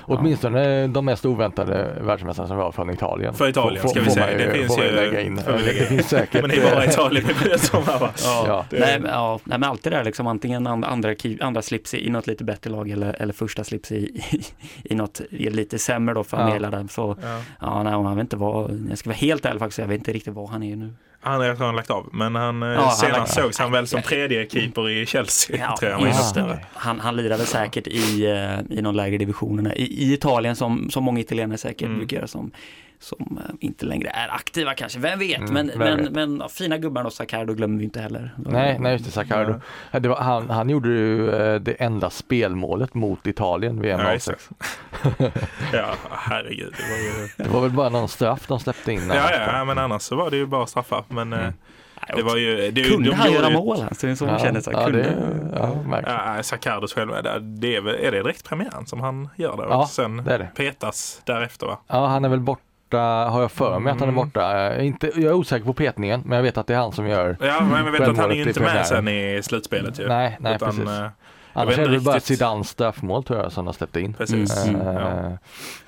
Åtminstone 0.00 0.86
de 0.86 1.04
mest 1.04 1.24
oväntade 1.26 1.92
världsmästarna 2.00 2.48
som 2.48 2.56
var 2.56 2.72
från 2.72 2.90
Italien. 2.90 3.34
För 3.34 3.48
Italien 3.48 3.88
ska 3.88 4.00
vi 4.00 4.10
säga. 4.10 4.38
Det 4.38 4.52
finns 4.52 4.78
ju. 4.78 4.90
Lägga 4.92 5.20
in. 5.20 5.36
Det 5.36 5.86
finns 5.86 6.08
säkert. 6.08 6.40
Men 6.40 6.50
det 6.50 6.56
är 6.56 6.74
bara 6.74 6.84
Italien 6.84 7.24
vi 7.28 7.34
bryr 7.34 7.54
oss 7.54 7.74
om 7.74 7.82
här 7.86 7.98
va? 7.98 8.10
Ja. 8.24 8.44
ja. 8.46 8.64
Nej, 8.70 9.00
men, 9.00 9.10
ja. 9.10 9.40
Nej, 9.44 9.58
men 9.58 9.68
alltid 9.68 9.92
där 9.92 10.04
liksom 10.04 10.26
antingen 10.26 10.66
andra, 10.66 11.14
andra 11.40 11.62
slips 11.62 11.94
i 11.94 12.10
något 12.10 12.26
lite 12.26 12.44
bättre 12.44 12.70
lag 12.70 12.90
eller, 12.90 13.22
eller 13.22 13.32
första 13.32 13.64
slips 13.64 13.92
i, 13.92 13.96
i, 13.96 14.42
i 14.84 14.94
något 14.94 15.20
lite 15.30 15.78
sämre 15.78 16.14
då 16.14 16.24
för 16.24 16.36
ja. 16.36 16.42
Amela 16.42 16.88
Så 16.88 17.16
ja, 17.22 17.42
ja 17.60 17.82
nej, 17.82 17.92
jag 17.92 18.14
vet 18.14 18.20
inte 18.20 18.36
vad, 18.36 18.86
jag 18.90 18.98
ska 18.98 19.10
vara 19.10 19.16
helt 19.16 19.44
ärlig 19.44 19.58
faktiskt, 19.60 19.78
jag 19.78 19.86
vet 19.86 19.98
inte 19.98 20.12
riktigt 20.12 20.34
vad 20.34 20.48
han 20.48 20.62
är 20.62 20.76
nu. 20.76 20.94
Han 21.24 21.40
har 21.40 21.48
redan 21.48 21.76
lagt 21.76 21.90
av, 21.90 22.08
men 22.12 22.34
han, 22.34 22.62
eh, 22.62 22.68
ja, 22.68 22.90
senast 22.90 23.34
sågs 23.34 23.58
han 23.58 23.72
väl 23.72 23.86
som 23.86 24.02
tredje 24.02 24.48
keeper 24.50 24.88
i 24.90 25.06
Chelsea. 25.06 25.56
Ja, 25.56 25.76
tror 25.76 25.90
jag 25.90 26.06
just 26.06 26.34
det. 26.34 26.58
Han, 26.74 27.00
han 27.00 27.16
lirade 27.16 27.46
säkert 27.46 27.86
i, 27.86 28.26
eh, 28.26 28.78
i 28.78 28.82
någon 28.82 28.96
lägre 28.96 29.18
divisionerna 29.18 29.74
i, 29.74 29.82
i 29.82 30.12
Italien 30.12 30.56
som, 30.56 30.90
som 30.90 31.04
många 31.04 31.20
italienare 31.20 31.58
säkert 31.58 31.86
mm. 31.86 31.98
brukar 31.98 32.16
göra 32.16 32.26
som, 32.26 32.50
som 33.02 33.40
eh, 33.48 33.54
inte 33.60 33.86
längre 33.86 34.08
är 34.08 34.28
aktiva 34.28 34.74
kanske, 34.74 34.98
vem 34.98 35.18
vet? 35.18 35.38
Mm, 35.38 35.52
men, 35.52 35.66
men, 35.66 35.96
vet. 35.96 36.12
men 36.12 36.40
ja, 36.40 36.48
fina 36.48 36.78
gubbar 36.78 37.04
och 37.04 37.12
Sacardo 37.12 37.54
glömmer 37.54 37.78
vi 37.78 37.84
inte 37.84 38.00
heller. 38.00 38.34
Nej, 38.36 38.78
nej 38.80 38.92
just 38.92 39.04
det, 39.04 39.10
Sacardo. 39.10 39.60
Ja. 39.90 40.16
han, 40.20 40.50
han 40.50 40.70
gjorde 40.70 40.88
ju 40.88 41.26
det 41.58 41.72
enda 41.72 42.10
spelmålet 42.10 42.94
mot 42.94 43.26
Italien 43.26 43.80
vid 43.80 43.90
ja, 43.90 44.18
06. 44.18 44.50
ja, 45.72 45.94
herregud. 46.10 46.74
Det 46.76 46.82
var, 46.90 46.98
ju... 46.98 47.28
det 47.36 47.48
var 47.48 47.60
väl 47.60 47.70
bara 47.70 47.88
någon 47.88 48.08
straff 48.08 48.46
de 48.46 48.60
släppte 48.60 48.92
in. 48.92 49.08
Ja, 49.08 49.30
ja, 49.32 49.64
men 49.64 49.78
annars 49.78 50.02
så 50.02 50.16
var 50.16 50.30
det 50.30 50.36
ju 50.36 50.46
bara 50.46 50.66
straffar. 50.66 51.04
Men 51.08 51.32
mm. 51.32 51.52
Det 52.16 52.22
var 52.22 52.36
ju, 52.36 52.70
det, 52.70 52.84
kunde 52.84 53.10
de 53.10 53.16
han 53.16 53.32
göra 53.32 53.50
mål? 53.50 53.82
Alltså, 53.82 54.06
det 54.06 54.12
är 54.12 54.16
så 54.16 54.24
ja, 54.24 54.38
känner 54.38 54.60
sig. 54.60 54.72
Ja, 54.72 54.84
kunde. 54.84 55.02
det, 55.02 56.02
ja, 56.06 56.34
ja, 56.36 56.42
Sacardos 56.42 56.94
själva, 56.94 57.22
det 57.38 57.76
är, 57.76 57.80
väl, 57.80 57.94
är 57.94 58.12
det 58.12 58.22
direkt 58.22 58.44
premiären 58.48 58.86
som 58.86 59.00
han 59.00 59.28
gör 59.36 59.56
det? 59.56 59.62
Ja, 59.62 59.86
sen 59.86 60.24
det 60.24 60.34
är 60.34 60.38
det. 60.38 60.50
petas 60.54 61.22
därefter 61.24 61.66
va? 61.66 61.78
Ja, 61.86 62.06
han 62.06 62.24
är 62.24 62.28
väl 62.28 62.40
borta 62.40 62.62
har 62.98 63.40
jag 63.40 63.52
för 63.52 63.78
mig 63.78 63.92
att 63.92 64.00
han 64.00 64.08
är 64.08 64.12
mm. 64.12 64.24
borta. 64.24 64.76
Inte, 64.82 65.06
jag 65.06 65.24
är 65.24 65.32
osäker 65.32 65.66
på 65.66 65.72
petningen 65.72 66.22
men 66.24 66.36
jag 66.36 66.42
vet 66.42 66.58
att 66.58 66.66
det 66.66 66.74
är 66.74 66.78
han 66.78 66.92
som 66.92 67.06
gör 67.06 67.36
Ja 67.40 67.60
men 67.70 67.84
jag 67.84 67.92
vet 67.92 68.00
att 68.00 68.16
han 68.16 68.30
är 68.30 68.48
inte 68.48 68.60
med 68.60 68.86
sen 68.86 69.08
i 69.08 69.40
slutspelet 69.42 69.98
ju. 69.98 70.08
Nej, 70.08 70.36
nej 70.40 70.56
Utan, 70.56 70.68
precis. 70.68 70.88
Äh, 70.88 71.06
Annars 71.52 71.78
är 71.78 71.82
det 71.82 71.88
riktigt... 71.88 72.04
bara 72.04 72.20
Zidans 72.20 72.68
straffmål 72.68 73.24
tror 73.24 73.38
jag 73.38 73.52
som 73.52 73.64
de 73.64 73.74
släppte 73.74 74.00
in. 74.00 74.14
Precis. 74.14 74.66
Mm. 74.66 74.80
Mm. 74.80 74.94
Ja. 74.94 75.38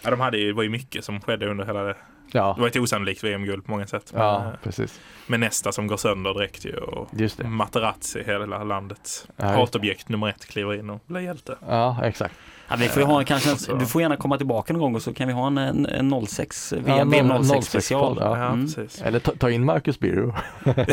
ja. 0.02 0.10
de 0.10 0.20
hade 0.20 0.38
ju, 0.38 0.46
det 0.46 0.52
var 0.52 0.62
ju 0.62 0.68
mycket 0.68 1.04
som 1.04 1.20
skedde 1.20 1.50
under 1.50 1.64
hela 1.64 1.82
det. 1.82 1.96
Ja. 2.30 2.52
Det 2.56 2.60
var 2.60 2.68
ett 2.68 2.76
osannolikt 2.76 3.24
VM-guld 3.24 3.64
på 3.64 3.70
många 3.70 3.86
sätt. 3.86 4.12
Men, 4.12 4.22
ja, 4.22 4.52
precis. 4.62 5.00
Med 5.26 5.40
nästa 5.40 5.72
som 5.72 5.86
går 5.86 5.96
sönder 5.96 6.34
direkt 6.34 6.64
ju. 6.64 6.76
Och 6.76 7.08
Just 7.12 7.38
det. 7.38 7.44
Materazzi, 7.44 8.22
hela 8.26 8.64
landet. 8.64 9.28
Ja, 9.36 9.46
Hatobjekt 9.46 10.08
nummer 10.08 10.28
ett 10.28 10.46
kliver 10.46 10.74
in 10.74 10.90
och 10.90 11.00
blir 11.06 11.20
hjälte. 11.20 11.56
Ja, 11.68 12.04
exakt. 12.04 12.34
Ja, 12.68 12.76
vi 12.76 12.88
får 12.88 13.00
ha 13.00 13.24
kanske 13.24 13.50
en, 13.50 13.78
du 13.78 13.86
får 13.86 14.02
gärna 14.02 14.16
komma 14.16 14.36
tillbaka 14.36 14.72
någon 14.72 14.82
gång 14.82 14.94
och 14.94 15.02
så 15.02 15.14
kan 15.14 15.28
vi 15.28 15.34
ha 15.34 15.46
en, 15.46 15.58
en, 15.58 15.86
en 15.86 16.26
06 16.26 16.72
VM, 16.72 17.12
ja, 17.12 17.44
06 17.44 17.66
special. 17.66 18.18
Ja, 18.20 18.46
mm. 18.46 18.68
Eller 19.02 19.18
ta, 19.18 19.32
ta, 19.38 19.50
in 19.50 19.64
Marcus 19.64 20.00
Birro. 20.00 20.34
ja, 20.64 20.72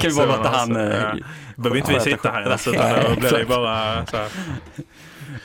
kan 0.00 0.10
vi 0.10 0.16
bara 0.16 0.26
låta 0.26 0.48
han... 0.48 0.74
Ja. 0.74 0.82
Eh, 0.82 1.14
Behöver 1.56 1.76
inte 1.76 1.92
vi 1.92 2.00
sitta 2.00 2.30
här 2.30 2.50
alltså, 2.50 2.70
utan 2.70 2.90
då 3.14 3.20
blir 3.20 3.38
det 3.38 3.44
bara 3.44 4.06
så 4.06 4.16
här. 4.16 4.28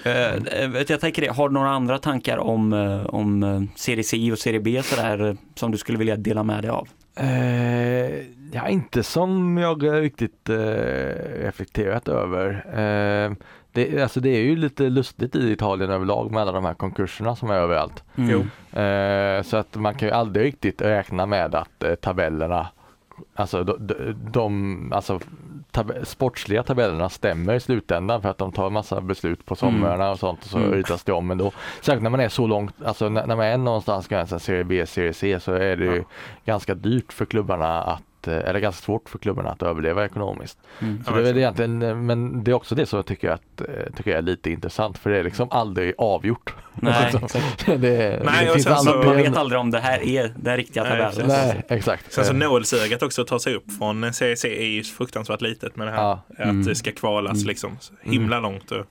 Uh, 0.06 0.84
jag 0.88 1.00
tänker 1.00 1.22
det, 1.22 1.28
har 1.28 1.50
du 1.50 1.54
några 1.54 1.70
andra 1.70 1.98
tankar 1.98 2.38
om, 2.38 2.74
uh, 2.74 3.06
om 3.06 3.68
serie 3.76 4.04
C 4.04 4.32
och 4.32 4.40
serie 4.40 4.60
B 4.60 4.82
sådär, 4.84 5.38
som 5.56 5.72
du 5.72 5.78
skulle 5.78 5.98
vilja 5.98 6.16
dela 6.16 6.44
med 6.44 6.64
dig 6.64 6.70
av? 6.72 6.88
Uh, 7.22 7.30
ja, 8.52 8.68
inte 8.68 9.04
som 9.04 9.58
jag 9.58 10.02
riktigt 10.02 10.50
uh, 10.50 10.56
reflekterat 11.44 12.08
över. 12.08 12.66
Det, 13.74 14.02
alltså 14.02 14.20
det 14.20 14.30
är 14.30 14.42
ju 14.42 14.56
lite 14.56 14.90
lustigt 14.90 15.36
i 15.36 15.52
Italien 15.52 15.90
överlag 15.90 16.32
med 16.32 16.42
alla 16.42 16.52
de 16.52 16.66
här 16.66 16.74
konkurserna 16.74 17.36
som 17.36 17.50
är 17.50 17.56
överallt. 17.56 18.04
Mm. 18.16 18.40
Eh, 18.72 19.44
så 19.44 19.58
att 19.58 19.76
man 19.76 19.96
kan 19.96 20.08
ju 20.08 20.14
aldrig 20.14 20.46
riktigt 20.46 20.82
räkna 20.82 21.26
med 21.26 21.56
att 21.56 21.84
eh, 21.84 21.96
tabellerna, 21.96 22.68
alltså 23.36 23.64
de, 23.64 23.88
de, 23.88 24.16
de 24.32 24.94
alltså 24.94 25.20
tab 25.74 25.94
sportsliga 26.04 26.64
tabellerna 26.64 27.10
stämmer 27.10 27.54
i 27.54 27.60
slutändan 27.60 28.22
för 28.22 28.30
att 28.30 28.38
de 28.38 28.52
tar 28.52 28.70
massa 28.70 29.02
beslut 29.02 29.46
på 29.46 29.56
somrarna 29.56 30.12
och 30.12 30.20
sånt 30.20 30.44
och 30.44 30.50
så 30.50 30.58
mm. 30.58 30.72
ritas 30.72 31.04
det 31.04 31.14
om. 31.14 31.28
Men 31.28 31.38
då, 31.38 31.52
särskilt 31.82 32.04
när 32.04 32.10
man 32.10 32.20
är 32.20 32.30
så 32.30 32.48
långt, 32.48 32.76
alltså 32.86 33.10
när, 33.10 33.36
man 33.36 33.40
är 33.40 33.58
någonstans 33.58 34.08
gränsen 34.08 34.40
serie 34.40 34.64
B, 34.64 34.86
serie 34.86 35.14
C 35.14 35.40
så 35.40 35.54
är 35.54 35.76
det 35.76 35.86
ju 35.86 35.98
ja. 35.98 36.04
ganska 36.46 36.76
dyrt 36.76 37.14
för 37.14 37.26
klubbarna 37.26 37.84
att 37.84 38.02
Eh, 38.28 38.50
eller 38.50 38.60
ganska 38.60 38.82
svårt 38.82 39.10
för 39.10 39.20
klubbarna 39.20 39.50
att 39.50 39.64
överleva 39.64 40.06
ekonomiskt. 40.06 40.58
Mm. 40.80 41.04
Så 41.04 41.12
det 41.12 41.30
är 41.30 41.38
egentligen, 41.38 41.82
eh, 41.82 41.96
men 41.96 42.44
det 42.44 42.52
är 42.52 42.56
också 42.56 42.76
det 42.76 42.86
som 42.86 42.98
jag 42.98 43.06
tycker, 43.06 43.30
att, 43.30 43.62
eh, 43.62 43.94
tycker 43.96 44.12
jag 44.12 44.18
är 44.18 44.22
lite 44.22 44.52
intressant 44.52 44.98
för 44.98 45.10
det 45.10 45.20
är 45.20 45.24
liksom 45.24 45.48
aldrig 45.52 45.94
avgjort. 45.98 46.56
Nej, 46.76 47.14
det, 47.66 47.78
det, 47.78 48.22
Nej, 48.26 48.46
det 48.46 48.54
finns 48.54 48.68
aldrig, 48.68 49.06
man 49.06 49.18
vet 49.18 49.38
aldrig 49.38 49.60
om 49.60 49.72
det 49.72 49.80
här 49.80 50.04
är 50.04 50.34
den 50.36 50.58
riktiga 50.58 50.84
tabellen. 50.84 51.28
Nej, 51.28 51.66
exakt. 51.70 52.14
Sen 52.14 52.26
så 52.26 52.34
nålsögat 52.34 53.04
också 53.04 53.22
att 53.22 53.28
ta 53.28 53.40
sig 53.40 53.56
upp 53.56 53.72
från 53.80 54.14
CEC 54.14 54.46
är 54.46 54.66
ju 54.66 54.84
fruktansvärt 54.84 55.42
litet 55.42 55.76
med 55.76 55.88
det 55.88 55.92
här. 55.92 56.02
Ja. 56.02 56.22
Att 56.30 56.40
mm. 56.40 56.64
det 56.64 56.76
ska 56.76 56.92
kvalas 56.92 57.38
mm. 57.38 57.48
liksom 57.48 57.78
himla 58.02 58.40
långt. 58.40 58.72
Och, 58.72 58.86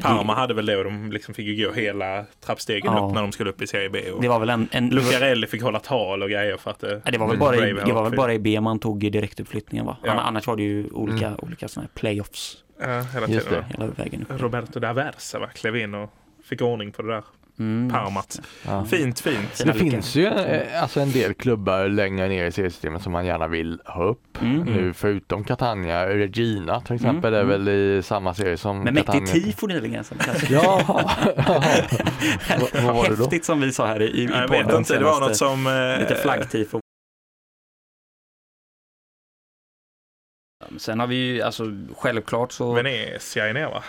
Parma 0.00 0.34
hade 0.34 0.54
väl 0.54 0.66
det 0.66 0.76
och 0.76 0.84
de 0.84 1.12
liksom 1.12 1.34
fick 1.34 1.66
gå 1.66 1.72
hela 1.72 2.24
trappstegen 2.40 2.92
ja. 2.92 3.06
upp 3.06 3.14
när 3.14 3.22
de 3.22 3.32
skulle 3.32 3.50
upp 3.50 3.62
i 3.62 3.66
Serie 3.66 3.90
B. 3.90 4.10
Och 4.10 4.22
det 4.22 4.28
var 4.28 4.40
väl 4.40 4.50
en, 4.50 4.68
en... 4.70 4.88
Lucarelli 4.88 5.46
fick 5.46 5.62
hålla 5.62 5.80
tal 5.80 6.22
och 6.22 6.30
grejer 6.30 6.56
för 6.56 6.70
att 6.70 6.78
det, 6.78 7.02
det 7.04 7.18
var 7.18 7.28
väl 7.28 7.38
bara, 7.38 7.68
i, 7.68 7.72
det 7.72 7.92
var 7.92 8.04
väl 8.04 8.16
bara 8.16 8.34
i 8.34 8.38
B 8.38 8.60
man 8.60 8.78
tog 8.78 9.12
direktuppflyttningen 9.12 9.86
va? 9.86 9.96
Ja. 10.04 10.12
Annars 10.12 10.46
var 10.46 10.56
det 10.56 10.62
ju 10.62 10.90
olika, 10.90 11.26
mm. 11.26 11.38
olika 11.42 11.68
sådana 11.68 11.88
här 11.94 12.00
playoffs. 12.00 12.56
Ja, 12.80 13.00
hela 13.00 13.26
tiden. 13.26 13.64
Hela 13.64 13.86
vägen 13.86 14.26
upp. 14.28 14.40
Roberto 14.40 14.80
D'Aversa 14.80 15.40
va? 15.40 15.48
klev 15.54 15.76
in 15.76 15.94
och 15.94 16.10
fick 16.44 16.62
ordning 16.62 16.92
på 16.92 17.02
det 17.02 17.08
där. 17.08 17.22
Mm. 17.58 17.90
Parmat. 17.90 18.40
Ja. 18.66 18.84
Fint, 18.84 19.20
fint. 19.20 19.62
Det 19.64 19.74
finns 19.74 20.14
ju 20.14 20.26
eh, 20.26 20.82
alltså 20.82 21.00
en 21.00 21.12
del 21.12 21.34
klubbar 21.34 21.88
längre 21.88 22.28
ner 22.28 22.46
i 22.46 22.52
seriesystemet 22.52 23.02
som 23.02 23.12
man 23.12 23.26
gärna 23.26 23.48
vill 23.48 23.80
ha 23.84 24.04
upp. 24.04 24.42
Mm. 24.42 24.60
Nu 24.60 24.92
förutom 24.92 25.44
Catania, 25.44 26.08
Regina 26.08 26.80
till 26.80 26.92
mm. 26.92 26.96
exempel 26.96 27.34
mm. 27.34 27.46
är 27.46 27.58
väl 27.58 27.68
i 27.68 28.02
samma 28.02 28.34
serie 28.34 28.56
som 28.56 28.82
Men 28.82 28.94
mäktigt 28.94 29.32
tifo 29.32 29.66
nyligen. 29.66 30.04
Som 30.04 30.18
ja, 30.50 30.82
vad, 30.86 32.82
vad 32.84 32.94
var 32.94 33.08
det 33.08 33.16
då? 33.16 33.22
Häftigt 33.22 33.44
som 33.44 33.60
vi 33.60 33.72
sa 33.72 33.86
här 33.86 34.02
i, 34.02 34.06
i 34.06 34.24
Jag 34.24 34.48
vet 34.48 34.72
inte, 34.72 34.98
det 34.98 35.04
var 35.04 35.20
något 35.20 35.36
som... 35.36 35.66
Eh, 35.66 36.00
lite 36.00 36.14
flaggtifo. 36.14 36.80
Sen 40.78 41.00
har 41.00 41.06
vi 41.06 41.16
ju, 41.16 41.42
alltså 41.42 41.64
självklart 41.96 42.52
så... 42.52 42.72
Venezia 42.72 43.48
är 43.48 43.54
ner 43.54 43.68
va? 43.68 43.82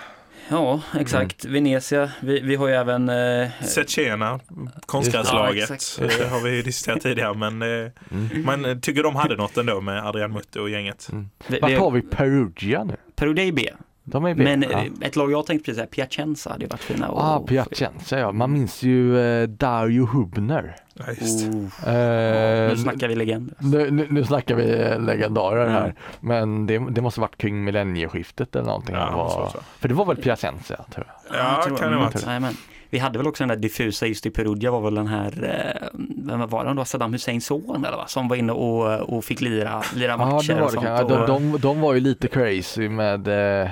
Ja, 0.49 0.81
exakt. 0.99 1.45
Mm. 1.45 1.53
Venezia. 1.53 2.11
Vi, 2.19 2.39
vi 2.39 2.55
har 2.55 2.67
ju 2.67 2.73
även... 2.73 3.09
Eh... 3.09 3.49
Cecena, 3.61 4.39
konstgräslaget. 4.85 5.97
Ja, 5.99 6.07
det 6.17 6.27
har 6.27 6.41
vi 6.41 6.61
diskuterat 6.61 7.01
tidigare. 7.01 7.33
Men 7.33 7.61
eh, 7.61 7.91
mm. 8.11 8.45
man 8.45 8.81
tycker 8.81 9.03
de 9.03 9.15
hade 9.15 9.35
något 9.35 9.57
ändå 9.57 9.81
med 9.81 10.07
Adrian 10.07 10.31
Mutte 10.31 10.59
och 10.59 10.69
gänget. 10.69 11.09
Mm. 11.11 11.29
Vart 11.61 11.77
har 11.77 11.91
vi 11.91 12.01
Perugia 12.01 12.83
nu? 12.83 12.95
Perugia 13.15 13.45
är 13.45 13.51
B. 13.51 13.69
De 14.09 14.25
är 14.25 14.35
Men 14.35 14.61
ja. 14.61 14.83
ett 15.01 15.15
lag 15.15 15.31
jag 15.31 15.45
tänkte 15.45 15.65
precis 15.65 15.77
säga, 15.77 15.87
Piacenza 15.87 16.49
hade 16.49 16.67
varit 16.67 16.79
fina. 16.79 17.05
Ja, 17.05 17.13
ah, 17.15 17.39
Piacenza 17.39 18.19
ja. 18.19 18.31
Man 18.31 18.51
minns 18.51 18.83
ju 18.83 19.19
eh, 19.19 19.47
Dario 19.47 20.05
Hubner. 20.05 20.75
Ja, 20.93 21.05
just 21.21 21.47
oh. 21.47 21.89
eh, 21.89 22.69
nu 22.69 22.77
snackar 22.77 23.07
vi 23.07 23.15
legender. 23.15 23.55
Nu, 23.59 23.91
nu, 23.91 24.07
nu 24.09 24.23
snackar 24.23 24.55
vi 24.55 24.63
legendarer 25.05 25.69
här. 25.69 25.83
Mm. 25.83 25.95
Men 26.19 26.65
det, 26.65 26.79
det 26.89 27.01
måste 27.01 27.21
varit 27.21 27.37
kring 27.37 27.63
millennieskiftet 27.63 28.55
eller 28.55 28.65
någonting. 28.65 28.95
Ja, 28.95 29.11
var, 29.15 29.61
för 29.79 29.87
det 29.87 29.93
var 29.93 30.05
väl 30.05 30.17
Piacenza 30.17 30.85
tror 30.91 31.07
jag. 31.07 31.39
Ja, 31.39 31.63
ja 31.69 31.75
kan 31.75 31.91
det 31.91 31.97
vara. 31.97 32.51
Vi 32.89 32.99
hade 32.99 33.17
väl 33.17 33.27
också 33.27 33.43
den 33.43 33.47
där 33.47 33.55
diffusa 33.55 34.07
just 34.07 34.25
i 34.25 34.29
Perugia 34.29 34.71
var 34.71 34.81
väl 34.81 34.95
den 34.95 35.07
här, 35.07 35.43
eh, 35.43 35.87
vem 36.17 36.49
var 36.49 36.65
det 36.65 36.73
då, 36.73 36.85
Saddam 36.85 37.13
Husseins 37.13 37.45
son 37.45 37.85
eller 37.85 37.97
va? 37.97 38.07
Som 38.07 38.27
var 38.27 38.35
inne 38.35 38.53
och, 38.53 38.99
och 38.99 39.25
fick 39.25 39.41
lira, 39.41 39.81
lira 39.95 40.17
matcher 40.17 40.49
ja, 40.49 40.55
det 40.55 40.61
var 40.61 40.65
och 40.65 40.71
sånt. 40.71 40.85
Ja, 40.85 41.03
de, 41.03 41.25
de, 41.27 41.57
de 41.61 41.81
var 41.81 41.93
ju 41.93 41.99
lite 41.99 42.27
crazy 42.27 42.89
med 42.89 43.27
eh, 43.63 43.69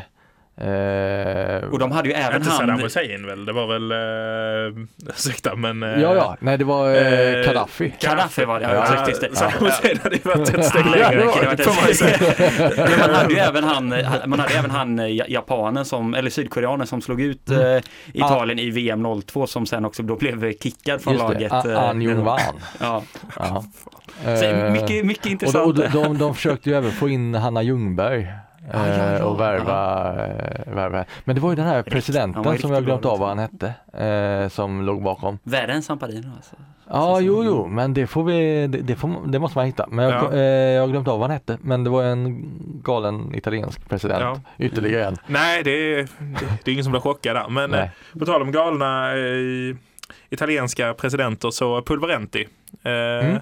Eh, 0.57 1.69
och 1.71 1.79
de 1.79 1.91
hade 1.91 2.09
ju 2.09 2.15
även 2.15 2.35
inte 2.35 2.49
han... 2.49 2.59
Saddam 2.59 2.79
Hussein 2.79 3.25
väl? 3.25 3.45
Det 3.45 3.53
var 3.53 3.67
väl, 3.67 3.91
eh, 3.91 4.83
ursäkta 5.09 5.55
men... 5.55 5.83
Eh, 5.83 6.01
ja, 6.01 6.15
ja, 6.15 6.37
nej 6.39 6.57
det 6.57 6.65
var 6.65 6.95
eh, 6.95 7.19
eh 7.19 7.45
Gaddafi. 7.45 7.93
Gaddafi 7.99 8.45
var 8.45 8.59
det, 8.59 8.65
ja, 8.65 8.73
ja, 8.73 9.05
ja, 9.07 9.13
ja. 9.21 9.35
Saddam 9.35 9.51
Hussein 9.59 9.99
hade 10.03 10.15
ju 10.15 10.21
varit 10.21 10.53
ett 10.53 10.65
steg 10.65 10.85
längre. 10.85 11.25
men 12.89 12.99
man 12.99 13.09
hade 13.09 13.33
ju 13.33 13.39
även 13.39 13.63
han, 13.63 13.89
man 14.25 14.39
hade 14.39 14.53
även 14.53 14.71
han 14.71 14.99
eh, 14.99 15.31
japanen 15.31 15.85
som, 15.85 16.13
eller 16.13 16.29
sydkoreanen 16.29 16.87
som 16.87 17.01
slog 17.01 17.21
ut 17.21 17.49
mm. 17.49 17.75
eh, 17.75 17.83
Italien 18.13 18.59
i 18.59 18.69
VM 18.69 19.21
02 19.21 19.47
som 19.47 19.65
sen 19.65 19.85
också 19.85 20.03
då 20.03 20.15
blev 20.15 20.53
kickad 20.53 21.01
från 21.01 21.13
Just 21.13 21.23
laget. 21.25 21.51
Det, 21.63 21.79
An 21.79 22.01
Jung 22.01 22.23
Wan. 22.23 22.39
ja. 22.79 23.03
mycket, 24.71 25.05
mycket 25.05 25.25
intressant. 25.25 25.65
Och, 25.65 25.75
de, 25.75 25.87
de, 25.87 26.17
de 26.17 26.35
försökte 26.35 26.69
ju 26.69 26.75
även 26.75 26.91
få 26.91 27.09
in 27.09 27.35
Hanna 27.35 27.63
Ljungberg 27.63 28.27
Ah, 28.73 28.87
ja, 28.87 29.11
ja, 29.11 29.25
och 29.25 29.39
värva, 29.39 30.09
eh, 30.25 30.73
värva. 30.73 31.05
Men 31.23 31.35
det 31.35 31.41
var 31.41 31.49
ju 31.49 31.55
den 31.55 31.65
här 31.65 31.83
presidenten 31.83 32.57
som 32.57 32.71
jag 32.71 32.85
glömt 32.85 33.05
av 33.05 33.19
vad 33.19 33.29
han 33.29 33.39
hette 33.39 33.73
eh, 34.05 34.49
som 34.49 34.81
låg 34.81 35.03
bakom. 35.03 35.39
Världens 35.43 35.85
Samparino 35.85 36.31
alltså. 36.35 36.55
Ja, 36.89 37.19
jo, 37.19 37.43
jo, 37.43 37.67
men 37.67 37.93
det 37.93 38.07
får 38.07 38.23
vi, 38.23 38.67
det, 38.67 38.77
det, 38.77 38.95
får, 38.95 39.27
det 39.27 39.39
måste 39.39 39.57
man 39.57 39.65
hitta. 39.65 39.87
Men 39.89 40.05
jag, 40.05 40.33
eh, 40.33 40.39
jag 40.39 40.81
har 40.81 40.87
glömt 40.87 41.07
av 41.07 41.19
vad 41.19 41.29
han 41.29 41.37
hette. 41.37 41.57
Men 41.61 41.83
det 41.83 41.89
var 41.89 42.03
en 42.03 42.45
galen 42.83 43.35
italiensk 43.35 43.89
president, 43.89 44.21
ja. 44.21 44.41
ytterligare 44.65 45.05
en. 45.05 45.17
Nej, 45.27 45.63
det 45.63 45.71
är, 45.71 45.97
det, 45.97 46.07
det 46.63 46.71
är 46.71 46.73
ingen 46.73 46.83
som 46.83 46.91
blir 46.91 47.01
chockad 47.01 47.35
där. 47.35 47.49
Men 47.49 47.73
eh, 47.73 47.89
på 48.19 48.25
tal 48.25 48.41
om 48.41 48.51
galna 48.51 49.17
eh, 49.17 49.75
italienska 50.29 50.93
presidenter 50.93 51.51
så 51.51 51.81
Pulverenti. 51.81 52.47
Eh, 52.83 52.91
mm 52.91 53.41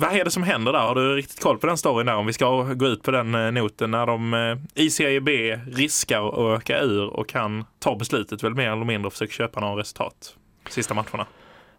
vad 0.00 0.12
är 0.12 0.24
det 0.24 0.30
som 0.30 0.42
händer 0.42 0.72
där? 0.72 0.80
Har 0.80 0.94
du 0.94 1.16
riktigt 1.16 1.40
koll 1.40 1.58
på 1.58 1.66
den 1.66 1.78
storyn 1.78 2.06
där? 2.06 2.16
Om 2.16 2.26
vi 2.26 2.32
ska 2.32 2.62
gå 2.62 2.86
ut 2.86 3.02
på 3.02 3.10
den 3.10 3.34
eh, 3.34 3.52
noten 3.52 3.90
när 3.90 4.06
de 4.06 4.34
eh, 4.34 4.82
i 4.84 4.90
Serie 4.90 5.20
B 5.20 5.60
riskar 5.72 6.28
att 6.28 6.60
öka 6.60 6.80
ur 6.80 7.06
och 7.06 7.28
kan 7.28 7.64
ta 7.78 7.96
beslutet 7.96 8.42
väl 8.42 8.54
mer 8.54 8.70
eller 8.70 8.84
mindre 8.84 9.06
och 9.06 9.12
försöka 9.12 9.32
köpa 9.32 9.60
några 9.60 9.80
resultat 9.80 10.36
sista 10.68 10.94
matcherna. 10.94 11.26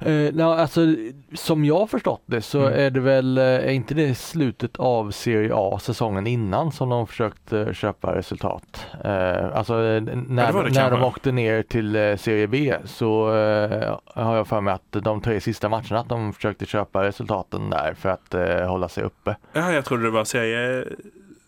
Uh, 0.05 0.33
no, 0.33 0.43
alltså, 0.43 0.95
som 1.33 1.65
jag 1.65 1.89
förstått 1.89 2.21
det 2.25 2.41
så 2.41 2.59
mm. 2.61 2.79
är 2.79 2.89
det 2.89 2.99
väl, 2.99 3.37
eh, 3.37 3.43
är 3.43 3.69
inte 3.69 3.93
det 3.93 4.15
slutet 4.15 4.77
av 4.77 5.11
Serie 5.11 5.51
A 5.55 5.79
säsongen 5.81 6.27
innan 6.27 6.71
som 6.71 6.89
de 6.89 7.07
försökte 7.07 7.73
köpa 7.73 8.15
resultat? 8.15 8.85
Uh, 9.05 9.57
alltså 9.57 9.73
när, 9.73 10.53
ja, 10.53 10.67
när 10.71 10.91
de 10.91 11.03
åkte 11.03 11.31
ner 11.31 11.63
till 11.63 12.17
Serie 12.19 12.47
B 12.47 12.75
så 12.85 13.31
uh, 13.33 13.97
har 14.05 14.35
jag 14.35 14.47
för 14.47 14.61
mig 14.61 14.73
att 14.73 15.03
de 15.03 15.21
tre 15.21 15.41
sista 15.41 15.69
matcherna 15.69 15.99
att 15.99 16.09
de 16.09 16.33
försökte 16.33 16.65
köpa 16.65 17.03
resultaten 17.03 17.69
där 17.69 17.93
för 17.93 18.09
att 18.09 18.33
hålla 18.69 18.89
sig 18.89 19.03
uppe. 19.03 19.35
Ja, 19.53 19.73
jag 19.73 19.85
trodde 19.85 20.03
det 20.03 20.09
var 20.09 20.25
Serie 20.25 20.85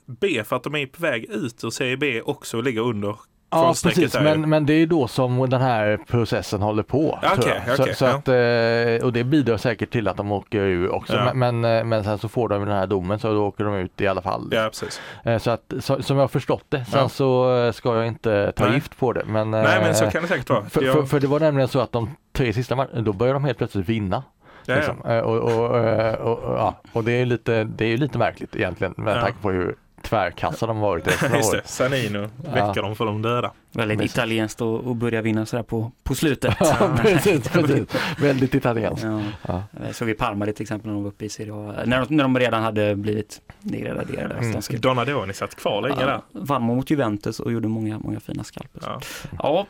B 0.06 0.43
för 0.43 0.56
att 0.56 0.64
de 0.64 0.76
är 0.76 0.86
på 0.86 1.02
väg 1.02 1.26
ut 1.30 1.64
ur 1.64 1.70
Serie 1.70 1.97
B 1.97 2.22
också 2.22 2.58
och 2.58 2.64
ligger 2.64 2.82
under 2.82 3.16
Ja 3.52 3.74
precis, 3.84 4.14
men, 4.14 4.49
men 4.49 4.66
det 4.66 4.74
är 4.74 4.86
då 4.86 5.08
som 5.08 5.49
den 5.49 5.62
här 5.62 5.99
processen 6.08 6.62
håller 6.62 6.84
på. 6.84 7.20
Okay, 7.38 7.74
okay, 7.74 7.93
så, 7.93 8.06
ja. 8.06 8.12
att, 8.12 8.28
eh, 8.28 9.06
och 9.06 9.14
det 9.14 9.24
bidrar 9.24 9.58
säkert 9.58 9.91
till 9.91 10.08
att 10.08 10.18
de 10.18 10.32
åker 10.32 10.60
ur 10.60 10.89
också. 10.89 11.14
Ja. 11.14 11.34
Men, 11.34 11.60
men, 11.60 11.78
eh, 11.78 11.84
men 11.84 12.04
sen 12.04 12.18
så 12.18 12.30
får 12.30 12.49
de 12.49 12.66
den 12.66 12.78
här 12.78 12.88
domen 12.88 13.20
så 13.20 13.34
då 13.34 13.47
åker 13.47 13.64
de 13.64 13.76
ut 13.76 14.02
i 14.02 14.08
alla 14.08 14.22
fall. 14.22 14.49
Ja, 14.52 14.70
precis. 14.72 15.02
Eh, 15.24 15.38
så 15.38 15.52
att, 15.52 15.74
så, 15.80 16.04
som 16.04 16.18
jag 16.18 16.24
har 16.24 16.28
förstått 16.28 16.66
det, 16.70 16.86
sen 16.86 16.99
ja. 16.99 17.10
så 17.10 17.72
ska 17.74 17.95
jag 17.95 18.08
inte 18.08 18.52
ta 18.52 18.66
Nej. 18.66 18.74
gift 18.74 18.97
på 18.97 19.14
det. 19.14 19.24
Men, 19.26 19.52
Nej 19.52 19.82
men 19.82 19.95
så 19.95 20.06
kan 20.06 20.22
det 20.22 20.28
säkert 20.28 20.49
vara. 20.49 20.66
För, 20.66 20.82
för, 20.82 21.04
för 21.04 21.20
det 21.20 21.28
var 21.28 21.39
nämligen 21.39 21.68
så 21.68 21.80
att 21.80 21.91
de 21.91 22.10
tre 22.34 22.54
sista 22.54 22.76
matcherna, 22.76 23.02
då 23.02 23.14
börjar 23.14 23.34
de 23.34 23.43
helt 23.43 23.58
plötsligt 23.58 23.89
vinna. 23.89 24.24
Ja, 24.66 24.76
liksom. 24.76 25.02
och, 25.02 25.38
och, 25.38 25.72
och, 25.72 26.34
och, 26.34 26.58
ja. 26.58 26.82
och 26.93 27.04
det 27.04 27.12
är 27.12 27.26
lite, 27.26 27.64
det 27.64 27.86
är 27.86 27.97
lite 27.97 28.18
märkligt 28.18 28.56
egentligen 28.56 28.93
med 28.97 29.18
ja. 29.18 29.22
tanke 29.22 29.38
på 29.41 29.52
hur 29.52 29.76
tvärkassa 30.02 30.68
de 30.68 30.80
varit 30.80 31.08
resten 31.08 31.34
av 31.34 31.39
året. 31.49 31.68
Sanino 31.70 32.30
väcker 32.38 32.74
ja. 32.76 32.82
dem 32.82 32.95
för 32.95 33.06
de 33.06 33.22
döda. 33.22 33.52
Väldigt 33.72 34.02
italienskt 34.02 34.62
att 34.62 34.97
börja 34.97 35.22
vinna 35.22 35.45
sådär 35.45 35.64
på, 35.64 35.91
på 36.04 36.16
slutet. 36.16 36.56
ja, 36.60 36.97
precis, 37.02 37.49
precis. 37.49 37.88
Väldigt 38.20 38.56
italienskt. 38.56 39.04
Ja. 39.04 39.22
Ja. 39.47 39.64
Jag 39.86 39.95
såg 39.95 40.10
i 40.10 40.14
Parma 40.14 40.45
till 40.45 40.62
exempel 40.62 40.88
när 40.88 40.93
de 40.93 41.04
var 41.04 41.10
uppe 41.10 41.26
i 41.26 41.30
Serie 41.30 41.54
A, 41.54 41.74
när 41.86 42.06
de, 42.06 42.16
när 42.16 42.24
de 42.24 42.39
redan 42.39 42.64
hade 42.64 42.95
blivit 42.95 43.41
nedgraderade. 43.60 44.36
Mm. 44.36 44.62
Donadoni 44.70 45.34
satt 45.34 45.56
kvar 45.56 45.82
länge 45.82 46.02
ja, 46.02 46.06
där. 46.06 46.22
Vann 46.32 46.62
mot 46.62 46.89
Juventus 46.89 47.39
och 47.39 47.52
gjorde 47.52 47.68
många, 47.68 47.99
många 47.99 48.20
fina 48.20 48.43
skalper. 48.43 48.82
Ja. 48.86 49.02
ja, 49.39 49.68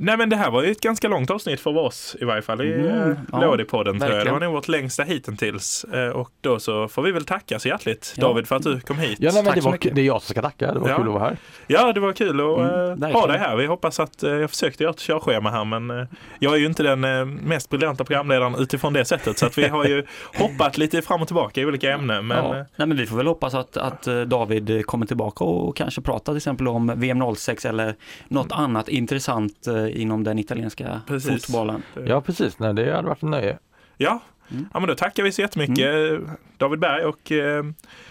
Nej 0.00 0.16
men 0.16 0.28
det 0.28 0.36
här 0.36 0.50
var 0.50 0.62
ju 0.62 0.70
ett 0.70 0.80
ganska 0.80 1.08
långt 1.08 1.30
avsnitt 1.30 1.60
för 1.60 1.76
oss 1.76 2.16
i 2.20 2.24
varje 2.24 2.42
fall 2.42 2.60
i 2.60 2.72
mm, 2.72 3.16
ja, 3.32 3.40
Lådipodden 3.40 4.00
tror 4.00 4.12
jag. 4.12 4.26
Det 4.26 4.32
var 4.32 4.40
nog 4.40 4.52
vårt 4.52 4.68
längsta 4.68 5.02
hittills. 5.02 5.84
Eh, 5.84 6.08
och 6.08 6.30
då 6.40 6.60
så 6.60 6.88
får 6.88 7.02
vi 7.02 7.12
väl 7.12 7.24
tacka 7.24 7.58
så 7.58 7.68
hjärtligt 7.68 8.14
ja. 8.16 8.22
David 8.22 8.46
för 8.46 8.56
att 8.56 8.62
du 8.62 8.80
kom 8.80 8.98
hit. 8.98 9.18
Ja 9.20 9.30
nej, 9.34 9.42
men 9.42 9.54
det, 9.54 9.60
var, 9.60 9.78
det 9.80 10.00
är 10.00 10.04
jag 10.04 10.22
som 10.22 10.32
ska 10.32 10.42
tacka, 10.42 10.74
det 10.74 10.80
var 10.80 10.88
ja. 10.88 10.96
kul 10.96 11.06
att 11.06 11.12
vara 11.12 11.24
här. 11.24 11.36
Ja 11.66 11.92
det 11.92 12.00
var 12.00 12.12
kul 12.12 12.40
att 12.40 12.58
mm, 12.96 13.12
ha 13.12 13.26
dig 13.26 13.38
här. 13.38 13.56
Vi 13.56 13.66
hoppas 13.66 14.00
att, 14.00 14.22
eh, 14.22 14.30
jag 14.30 14.50
försökte 14.50 14.82
göra 14.82 14.90
ett 14.90 15.00
körschema 15.00 15.50
här 15.50 15.64
men 15.64 16.08
jag 16.38 16.54
är 16.54 16.58
ju 16.58 16.66
inte 16.66 16.82
den 16.82 17.34
mest 17.34 17.70
briljanta 17.70 18.04
programledaren 18.04 18.54
utifrån 18.54 18.92
det 18.92 19.04
sättet 19.04 19.38
så 19.38 19.46
att 19.46 19.58
vi 19.58 19.68
har 19.68 19.84
ju 19.84 20.06
hoppat 20.38 20.78
lite 20.78 21.02
fram 21.02 21.22
och 21.22 21.28
tillbaka 21.28 21.60
i 21.60 21.66
olika 21.66 21.92
ämnen. 21.92 22.26
Men, 22.26 22.44
ja. 22.44 22.52
nej, 22.52 22.88
men 22.88 22.96
vi 22.96 23.06
får 23.06 23.16
väl 23.16 23.26
hoppas 23.26 23.54
att, 23.54 23.76
att 23.76 24.08
David 24.26 24.86
kommer 24.86 25.06
tillbaka 25.06 25.44
och 25.44 25.76
kanske 25.76 26.00
pratar 26.00 26.32
till 26.32 26.36
exempel 26.36 26.68
om 26.68 26.92
VM 26.96 27.34
06 27.36 27.64
eller 27.64 27.94
något 28.28 28.52
mm. 28.52 28.64
annat 28.64 28.88
intressant 28.88 29.68
inom 29.90 30.24
den 30.24 30.38
italienska 30.38 31.00
precis. 31.06 31.46
fotbollen. 31.46 31.82
Ja 32.06 32.20
precis, 32.20 32.58
Nej, 32.58 32.74
det 32.74 32.92
hade 32.92 33.08
varit 33.08 33.22
en 33.22 33.30
nöje. 33.30 33.58
Ja. 33.96 34.20
Mm. 34.50 34.66
ja, 34.72 34.80
men 34.80 34.88
då 34.88 34.94
tackar 34.94 35.22
vi 35.22 35.32
så 35.32 35.40
jättemycket 35.40 35.78
mm. 35.78 36.30
David 36.56 36.78
Berg 36.78 37.04
och 37.04 37.32
eh, 37.32 37.64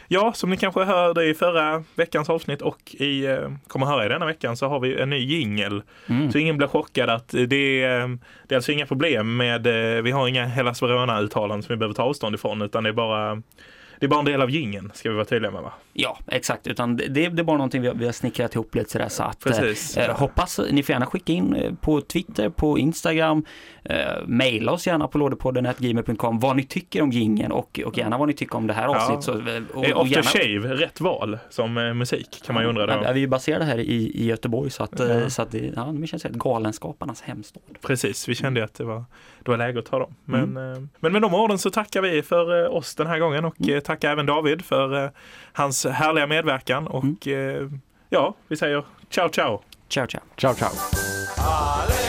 ja, 0.08 0.34
som 0.34 0.50
ni 0.50 0.58
kanske 0.58 0.84
hörde 0.84 1.26
i 1.26 1.34
förra 1.34 1.84
veckans 1.96 2.30
avsnitt 2.30 2.62
och 2.62 2.96
i, 2.96 3.26
eh, 3.26 3.52
kommer 3.68 3.86
höra 3.86 4.06
i 4.06 4.10
denna 4.10 4.26
veckan 4.26 4.58
så 4.58 4.68
har 4.68 4.80
vi 4.80 5.02
en 5.02 5.10
ny 5.10 5.18
jingel. 5.18 5.82
Mm. 6.08 6.32
Så 6.32 6.38
ingen 6.38 6.58
blir 6.58 6.68
chockad 6.68 7.10
att 7.10 7.28
det 7.28 7.84
är, 7.84 8.18
det 8.48 8.56
är 8.56 8.56
alltså 8.56 8.72
inga 8.72 8.86
problem 8.86 9.38
med, 9.38 9.68
vi 10.04 10.12
har 10.12 10.28
inga 10.28 10.46
Hellas 10.46 10.82
Verona-uttalanden 10.82 11.64
som 11.64 11.74
vi 11.74 11.78
behöver 11.78 11.96
ta 11.96 12.04
avstånd 12.04 12.36
ifrån 12.36 12.62
utan 12.62 12.84
det 12.84 12.90
är 12.90 12.94
bara 12.94 13.42
det 14.00 14.06
är 14.06 14.08
bara 14.08 14.20
en 14.20 14.26
del 14.26 14.42
av 14.42 14.50
gingen 14.50 14.92
ska 14.94 15.10
vi 15.10 15.16
vara 15.16 15.26
tydliga 15.26 15.52
med 15.52 15.62
va? 15.62 15.74
Ja, 15.94 16.18
exakt. 16.28 16.68
Utan 16.68 16.98
det, 16.98 17.08
det 17.08 17.26
är 17.26 17.44
bara 17.44 17.58
någonting 17.58 17.82
vi 17.82 17.88
har, 17.88 17.96
vi 17.96 18.06
har 18.06 18.12
snickrat 18.12 18.56
ihop 18.56 18.76
lite 18.76 18.92
sådär 18.92 19.10
så 19.10 19.24
att 19.24 19.40
Precis. 19.40 19.98
eh, 19.98 20.18
hoppas, 20.18 20.60
ni 20.72 20.84
får 20.84 20.94
gärna 20.94 21.06
skicka 21.06 21.34
in 21.34 21.56
eh, 21.56 21.74
på 21.74 22.02
Twitter, 22.02 22.50
på 22.50 22.80
Instagram, 22.80 23.46
eh, 23.90 23.98
mejla 24.26 24.72
oss 24.72 24.88
gärna 24.88 25.08
på 25.08 25.18
lådepodden.gmail.com 25.18 26.40
vad 26.40 26.56
ni 26.56 26.64
tycker 26.64 27.02
om 27.02 27.12
gingen 27.12 27.52
och, 27.52 27.80
och 27.86 27.98
gärna 27.98 28.18
vad 28.18 28.28
ni 28.28 28.34
tycker 28.34 28.56
om 28.56 28.68
det 28.68 28.74
här 28.74 28.88
avsnittet. 28.88 29.24
Så, 29.24 29.32
eh, 29.32 29.64
och, 29.74 29.86
är 29.86 29.94
och 29.94 30.02
After 30.02 30.16
gärna, 30.16 30.64
Shave 30.64 30.76
rätt 30.76 31.02
val 31.02 31.38
som 31.50 31.78
eh, 31.78 31.94
musik 31.94 32.42
kan 32.46 32.54
man 32.54 32.64
ju 32.64 32.70
undra 32.70 32.86
då. 32.86 33.04
Ja, 33.04 33.12
vi 33.12 33.24
är 33.24 33.28
baserade 33.28 33.66
här 33.66 33.78
i, 33.80 34.12
i 34.14 34.26
Göteborg 34.26 34.70
så 34.70 34.84
att, 34.84 35.00
Ja. 35.00 35.30
så 35.30 35.42
att 35.42 35.52
det, 35.52 35.72
ja, 35.76 35.84
det 36.00 36.08
känns 36.08 36.24
helt 36.24 36.36
galenskaparnas 36.36 37.22
hemstad. 37.22 37.64
Precis, 37.82 38.30
vi 38.30 38.36
kände 38.36 38.64
att 38.64 38.74
det 38.74 38.84
var, 38.84 39.04
det 39.44 39.52
var 39.52 39.58
läge 39.58 39.80
att 39.80 39.86
ta 39.86 40.00
dem. 40.00 40.16
Men, 40.26 40.58
eh, 40.58 40.80
men 41.00 41.12
med 41.12 41.22
de 41.22 41.34
orden 41.34 41.58
så 41.58 41.70
tackar 41.70 42.02
vi 42.02 42.22
för 42.24 42.68
oss 42.68 42.96
den 42.96 43.08
här 43.08 43.20
gången 43.20 43.46
och 43.46 43.70
eh, 43.70 43.80
tackar 43.80 44.12
även 44.12 44.26
David 44.26 44.66
för 44.66 45.04
eh, 45.04 45.10
hans 45.54 45.86
härliga 45.86 46.28
medverkan 46.28 46.88
och 46.88 47.28
eh, 47.28 47.70
ja, 48.10 48.36
vi 48.48 48.56
säger 48.56 48.84
ciao 49.10 49.30
ciao! 49.30 49.62
Ciao 49.90 50.08
ciao! 50.08 50.22
Ciao 50.38 50.54
ciao! 50.54 52.07